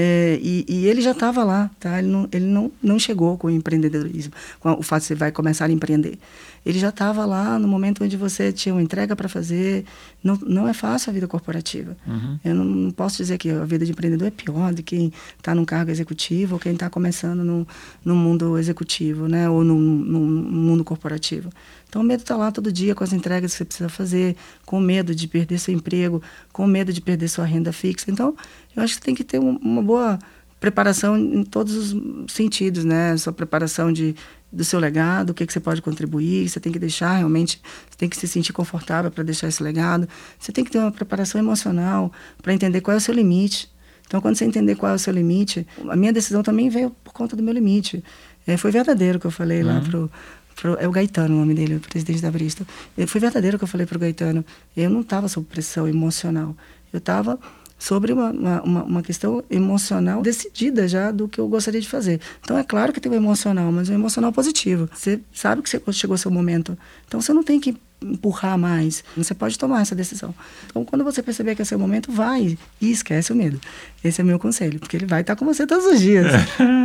É, 0.00 0.38
e, 0.40 0.64
e, 0.68 0.86
ele 0.86 1.00
já 1.00 1.10
estava 1.10 1.42
lá, 1.42 1.68
tá? 1.80 1.98
Ele, 1.98 2.06
não, 2.06 2.28
ele 2.30 2.44
não, 2.46 2.70
não 2.80 3.00
chegou 3.00 3.36
com 3.36 3.48
o 3.48 3.50
empreendedorismo, 3.50 4.32
com 4.60 4.70
o 4.74 4.82
fato 4.82 5.00
de 5.00 5.08
você 5.08 5.14
vai 5.16 5.32
começar 5.32 5.64
a 5.64 5.72
empreender. 5.72 6.16
Ele 6.64 6.78
já 6.78 6.90
estava 6.90 7.24
lá 7.24 7.58
no 7.58 7.66
momento 7.66 8.04
onde 8.04 8.16
você 8.16 8.52
tinha 8.52 8.74
uma 8.74 8.82
entrega 8.82 9.16
para 9.16 9.28
fazer. 9.28 9.84
Não, 10.22 10.36
não 10.46 10.68
é 10.68 10.72
fácil 10.72 11.10
a 11.10 11.12
vida 11.12 11.26
corporativa. 11.26 11.96
Uhum. 12.06 12.38
Eu 12.44 12.54
não, 12.54 12.64
não, 12.64 12.90
posso 12.90 13.16
dizer 13.16 13.38
que 13.38 13.50
a 13.50 13.64
vida 13.64 13.84
de 13.84 13.92
empreendedor 13.92 14.28
é 14.28 14.30
pior 14.30 14.74
do 14.74 14.82
que 14.82 14.96
quem 14.98 15.12
está 15.36 15.54
num 15.54 15.64
cargo 15.64 15.90
executivo 15.90 16.54
ou 16.54 16.60
quem 16.60 16.72
está 16.72 16.90
começando 16.90 17.44
no, 17.44 17.66
no 18.04 18.16
mundo 18.16 18.58
executivo, 18.58 19.28
né? 19.28 19.48
Ou 19.48 19.62
no, 19.62 19.78
no, 19.78 20.20
no 20.26 20.50
mundo 20.50 20.84
corporativo. 20.84 21.50
Então, 21.88 22.02
o 22.02 22.04
medo 22.04 22.20
está 22.20 22.36
lá 22.36 22.50
todo 22.50 22.70
dia 22.72 22.94
com 22.94 23.04
as 23.04 23.12
entregas 23.12 23.52
que 23.52 23.58
você 23.58 23.64
precisa 23.64 23.88
fazer, 23.88 24.36
com 24.66 24.78
medo 24.78 25.14
de 25.14 25.26
perder 25.26 25.58
seu 25.58 25.72
emprego, 25.72 26.22
com 26.52 26.66
medo 26.66 26.92
de 26.92 27.00
perder 27.00 27.28
sua 27.28 27.44
renda 27.44 27.72
fixa. 27.72 28.10
Então, 28.10 28.36
eu 28.76 28.82
acho 28.82 28.96
que 28.96 29.02
tem 29.02 29.14
que 29.14 29.24
ter 29.24 29.38
uma 29.38 29.82
boa 29.82 30.18
preparação 30.60 31.16
em 31.16 31.44
todos 31.44 31.74
os 31.74 32.32
sentidos, 32.32 32.84
né? 32.84 33.16
Sua 33.16 33.32
preparação 33.32 33.92
de, 33.92 34.14
do 34.50 34.64
seu 34.64 34.80
legado, 34.80 35.30
o 35.30 35.34
que, 35.34 35.46
que 35.46 35.52
você 35.52 35.60
pode 35.60 35.82
contribuir, 35.82 36.48
você 36.48 36.58
tem 36.58 36.72
que 36.72 36.78
deixar 36.78 37.16
realmente, 37.16 37.60
você 37.88 37.98
tem 37.98 38.08
que 38.08 38.16
se 38.16 38.26
sentir 38.26 38.52
confortável 38.52 39.10
para 39.10 39.22
deixar 39.22 39.48
esse 39.48 39.62
legado, 39.62 40.08
você 40.38 40.50
tem 40.52 40.64
que 40.64 40.70
ter 40.70 40.78
uma 40.78 40.90
preparação 40.90 41.38
emocional 41.38 42.10
para 42.42 42.54
entender 42.54 42.80
qual 42.80 42.94
é 42.94 42.98
o 42.98 43.00
seu 43.00 43.14
limite. 43.14 43.70
Então, 44.06 44.22
quando 44.22 44.36
você 44.36 44.46
entender 44.46 44.74
qual 44.74 44.92
é 44.92 44.94
o 44.94 44.98
seu 44.98 45.12
limite, 45.12 45.66
a 45.86 45.94
minha 45.94 46.12
decisão 46.12 46.42
também 46.42 46.70
veio 46.70 46.90
por 47.04 47.12
conta 47.12 47.36
do 47.36 47.42
meu 47.42 47.52
limite. 47.52 48.02
É, 48.46 48.56
foi 48.56 48.70
verdadeiro 48.70 49.20
que 49.20 49.26
eu 49.26 49.30
falei 49.30 49.60
uhum. 49.60 49.66
lá 49.66 49.80
pro, 49.82 50.10
pro, 50.56 50.74
é 50.80 50.88
o 50.88 50.90
Gaetano 50.90 51.34
o 51.34 51.38
nome 51.40 51.52
dele, 51.52 51.76
o 51.76 51.80
presidente 51.80 52.22
da 52.22 52.30
Bristol. 52.30 52.66
Foi 53.06 53.20
verdadeiro 53.20 53.58
que 53.58 53.64
eu 53.64 53.68
falei 53.68 53.86
pro 53.86 53.98
Gaetano. 53.98 54.42
Eu 54.74 54.88
não 54.88 55.02
estava 55.02 55.28
sob 55.28 55.46
pressão 55.46 55.86
emocional. 55.86 56.56
Eu 56.90 56.98
estava 56.98 57.38
sobre 57.78 58.12
uma, 58.12 58.30
uma, 58.30 58.82
uma, 58.82 59.02
questão 59.02 59.42
emocional 59.48 60.20
decidida 60.20 60.88
já 60.88 61.10
do 61.10 61.28
que 61.28 61.38
eu 61.38 61.48
gostaria 61.48 61.80
de 61.80 61.88
fazer. 61.88 62.20
Então 62.42 62.58
é 62.58 62.64
claro 62.64 62.92
que 62.92 63.00
tem 63.00 63.10
o 63.10 63.14
emocional, 63.14 63.70
mas 63.70 63.88
o 63.88 63.92
emocional 63.92 64.32
positivo. 64.32 64.88
Você 64.92 65.20
sabe 65.32 65.62
que 65.62 65.70
você 65.70 65.80
chegou 65.92 66.14
o 66.14 66.18
seu 66.18 66.30
momento. 66.30 66.76
Então 67.06 67.20
você 67.20 67.32
não 67.32 67.42
tem 67.42 67.60
que 67.60 67.76
empurrar 68.02 68.56
mais. 68.56 69.02
Você 69.16 69.34
pode 69.34 69.58
tomar 69.58 69.82
essa 69.82 69.94
decisão. 69.94 70.34
Então, 70.66 70.84
quando 70.84 71.04
você 71.04 71.22
perceber 71.22 71.54
que 71.54 71.62
é 71.62 71.64
seu 71.64 71.78
momento, 71.78 72.12
vai 72.12 72.56
e 72.80 72.90
esquece 72.90 73.32
o 73.32 73.36
medo. 73.36 73.60
Esse 74.02 74.20
é 74.20 74.24
o 74.24 74.26
meu 74.26 74.38
conselho, 74.38 74.78
porque 74.78 74.96
ele 74.96 75.06
vai 75.06 75.22
estar 75.22 75.34
com 75.34 75.44
você 75.44 75.66
todos 75.66 75.84
os 75.86 76.00
dias. 76.00 76.26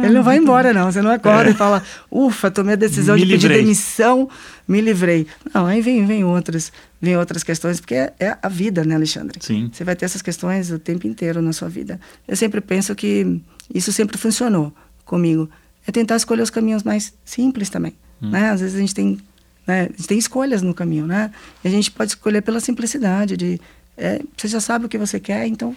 ele 0.04 0.14
não 0.14 0.24
vai 0.24 0.38
embora, 0.38 0.74
não. 0.74 0.92
Você 0.92 1.02
não 1.02 1.12
acorda 1.12 1.50
é. 1.50 1.54
e 1.54 1.56
fala, 1.56 1.84
ufa, 2.12 2.50
tomei 2.50 2.74
a 2.74 2.78
decisão 2.78 3.16
me 3.16 3.22
de 3.22 3.28
livrei. 3.28 3.50
pedir 3.50 3.64
demissão, 3.64 4.30
me 4.68 4.82
livrei. 4.82 5.28
Não, 5.54 5.66
aí 5.66 5.82
vem, 5.82 6.06
vem 6.06 6.24
outras, 6.24 6.72
vem 7.00 7.16
outras 7.16 7.44
questões, 7.44 7.80
porque 7.80 7.96
é, 7.96 8.14
é 8.20 8.38
a 8.42 8.50
vida, 8.50 8.84
né, 8.84 8.96
Alexandre? 8.96 9.40
Sim. 9.42 9.70
Você 9.72 9.84
vai 9.84 9.96
ter 9.96 10.06
essas 10.06 10.22
questões 10.22 10.72
o 10.72 10.80
tempo 10.80 11.06
inteiro 11.06 11.42
na 11.42 11.54
sua 11.54 11.70
vida. 11.70 12.00
Eu 12.28 12.36
sempre 12.36 12.60
penso 12.60 12.96
que 12.96 13.40
isso 13.74 13.92
sempre 13.92 14.18
funcionou 14.18 14.74
comigo. 15.06 15.50
É 15.86 15.92
tentar 15.92 16.16
escolher 16.16 16.42
os 16.42 16.50
caminhos 16.50 16.82
mais 16.82 17.14
simples 17.24 17.70
também. 17.70 17.94
Hum. 18.22 18.30
Né? 18.32 18.50
Às 18.50 18.62
vezes 18.62 18.76
a 18.76 18.80
gente 18.80 18.96
tem 18.96 19.20
né? 19.66 19.84
A 19.84 19.98
gente 19.98 20.08
tem 20.08 20.18
escolhas 20.18 20.62
no 20.62 20.74
caminho, 20.74 21.08
né? 21.08 21.32
E 21.64 21.68
a 21.68 21.72
gente 21.72 21.92
pode 21.92 22.12
escolher 22.12 22.42
pela 22.42 22.60
simplicidade 22.60 23.38
de 23.38 23.60
é, 23.98 24.22
você 24.36 24.48
já 24.48 24.60
sabe 24.60 24.86
o 24.86 24.90
que 24.90 24.98
você 24.98 25.20
quer, 25.20 25.48
então 25.48 25.76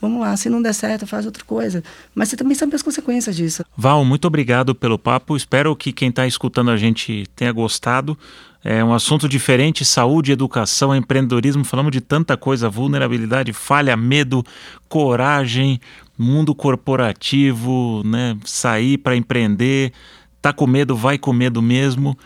vamos 0.00 0.20
lá. 0.20 0.36
Se 0.36 0.48
não 0.48 0.62
der 0.62 0.72
certo, 0.72 1.06
faz 1.06 1.26
outra 1.26 1.44
coisa. 1.44 1.82
Mas 2.14 2.28
você 2.28 2.36
também 2.36 2.54
sabe 2.54 2.74
as 2.74 2.82
consequências 2.82 3.36
disso. 3.36 3.64
Val, 3.76 4.04
muito 4.04 4.26
obrigado 4.26 4.74
pelo 4.74 4.98
papo. 4.98 5.36
Espero 5.36 5.74
que 5.74 5.92
quem 5.92 6.08
está 6.08 6.26
escutando 6.26 6.70
a 6.70 6.76
gente 6.76 7.24
tenha 7.34 7.52
gostado. 7.52 8.16
É 8.62 8.82
um 8.82 8.94
assunto 8.94 9.28
diferente: 9.28 9.84
saúde, 9.84 10.32
educação, 10.32 10.94
empreendedorismo. 10.94 11.64
Falamos 11.64 11.92
de 11.92 12.00
tanta 12.00 12.36
coisa: 12.36 12.68
vulnerabilidade, 12.68 13.52
falha, 13.52 13.96
medo, 13.96 14.44
coragem, 14.88 15.80
mundo 16.16 16.54
corporativo, 16.54 18.02
né? 18.04 18.36
Sair 18.44 18.98
para 18.98 19.16
empreender. 19.16 19.92
Tá 20.40 20.52
com 20.52 20.66
medo, 20.66 20.94
vai 20.94 21.18
com 21.18 21.32
medo 21.32 21.60
mesmo. 21.60 22.16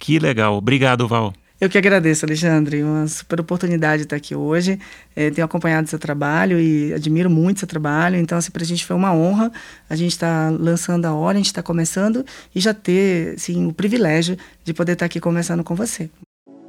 Que 0.00 0.18
legal. 0.18 0.56
Obrigado, 0.56 1.06
Val. 1.06 1.32
Eu 1.60 1.68
que 1.68 1.76
agradeço, 1.76 2.24
Alexandre. 2.24 2.82
Uma 2.82 3.06
super 3.06 3.38
oportunidade 3.38 4.04
estar 4.04 4.16
aqui 4.16 4.34
hoje. 4.34 4.80
É, 5.14 5.30
tenho 5.30 5.44
acompanhado 5.44 5.90
seu 5.90 5.98
trabalho 5.98 6.58
e 6.58 6.94
admiro 6.94 7.28
muito 7.28 7.58
seu 7.58 7.68
trabalho. 7.68 8.16
Então, 8.16 8.38
assim, 8.38 8.50
para 8.50 8.62
a 8.62 8.66
gente 8.66 8.84
foi 8.86 8.96
uma 8.96 9.14
honra. 9.14 9.52
A 9.88 9.94
gente 9.94 10.12
está 10.12 10.48
lançando 10.48 11.04
a 11.04 11.12
hora, 11.12 11.36
a 11.36 11.36
gente 11.36 11.48
está 11.48 11.62
começando 11.62 12.24
e 12.54 12.60
já 12.60 12.72
ter 12.72 13.34
assim, 13.34 13.66
o 13.66 13.74
privilégio 13.74 14.38
de 14.64 14.72
poder 14.72 14.92
estar 14.92 15.04
aqui 15.04 15.20
conversando 15.20 15.62
com 15.62 15.74
você. 15.74 16.08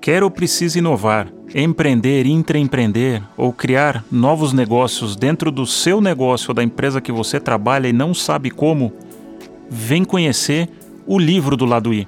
Quer 0.01 0.23
ou 0.23 0.32
precisa 0.32 0.77
inovar, 0.79 1.32
empreender, 1.55 2.25
intraempreender 2.25 3.23
ou 3.38 3.53
criar 3.53 4.03
novos 4.11 4.51
negócios 4.51 5.15
dentro 5.15 5.51
do 5.51 5.65
seu 5.65 6.01
negócio 6.01 6.49
ou 6.49 6.53
da 6.53 6.63
empresa 6.63 6.99
que 6.99 7.13
você 7.13 7.39
trabalha 7.39 7.88
e 7.88 7.93
não 7.93 8.13
sabe 8.13 8.49
como? 8.49 8.91
Vem 9.69 10.03
conhecer 10.03 10.67
o 11.07 11.17
livro 11.17 11.55
do 11.55 11.65
Lado 11.65 11.93
I. 11.93 12.05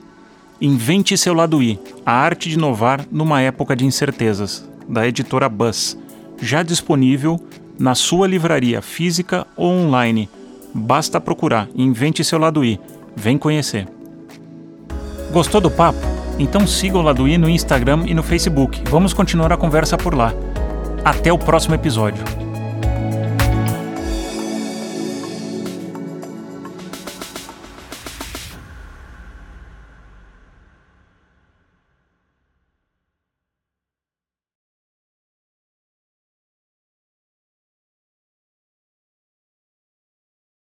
Invente 0.63 1.17
seu 1.17 1.33
lado 1.33 1.61
I, 1.61 1.77
a 2.05 2.13
arte 2.13 2.47
de 2.47 2.55
inovar 2.55 3.05
numa 3.11 3.41
época 3.41 3.75
de 3.75 3.85
incertezas, 3.85 4.65
da 4.87 5.05
editora 5.05 5.49
Buzz, 5.49 5.97
já 6.41 6.63
disponível 6.63 7.37
na 7.77 7.93
sua 7.95 8.25
livraria 8.29 8.81
física 8.81 9.45
ou 9.57 9.69
online. 9.69 10.29
Basta 10.73 11.19
procurar 11.19 11.67
Invente 11.75 12.23
seu 12.23 12.39
lado 12.39 12.63
I. 12.63 12.79
Vem 13.13 13.37
conhecer. 13.37 13.89
Gostou 15.33 15.59
do 15.59 15.69
papo? 15.69 15.99
Então 16.39 16.65
siga 16.65 16.97
o 16.97 17.01
Laduí 17.01 17.37
no 17.37 17.49
Instagram 17.49 18.05
e 18.05 18.13
no 18.13 18.23
Facebook. 18.23 18.83
Vamos 18.89 19.13
continuar 19.13 19.51
a 19.51 19.57
conversa 19.57 19.97
por 19.97 20.15
lá. 20.15 20.33
Até 21.03 21.33
o 21.33 21.37
próximo 21.37 21.75
episódio. 21.75 22.42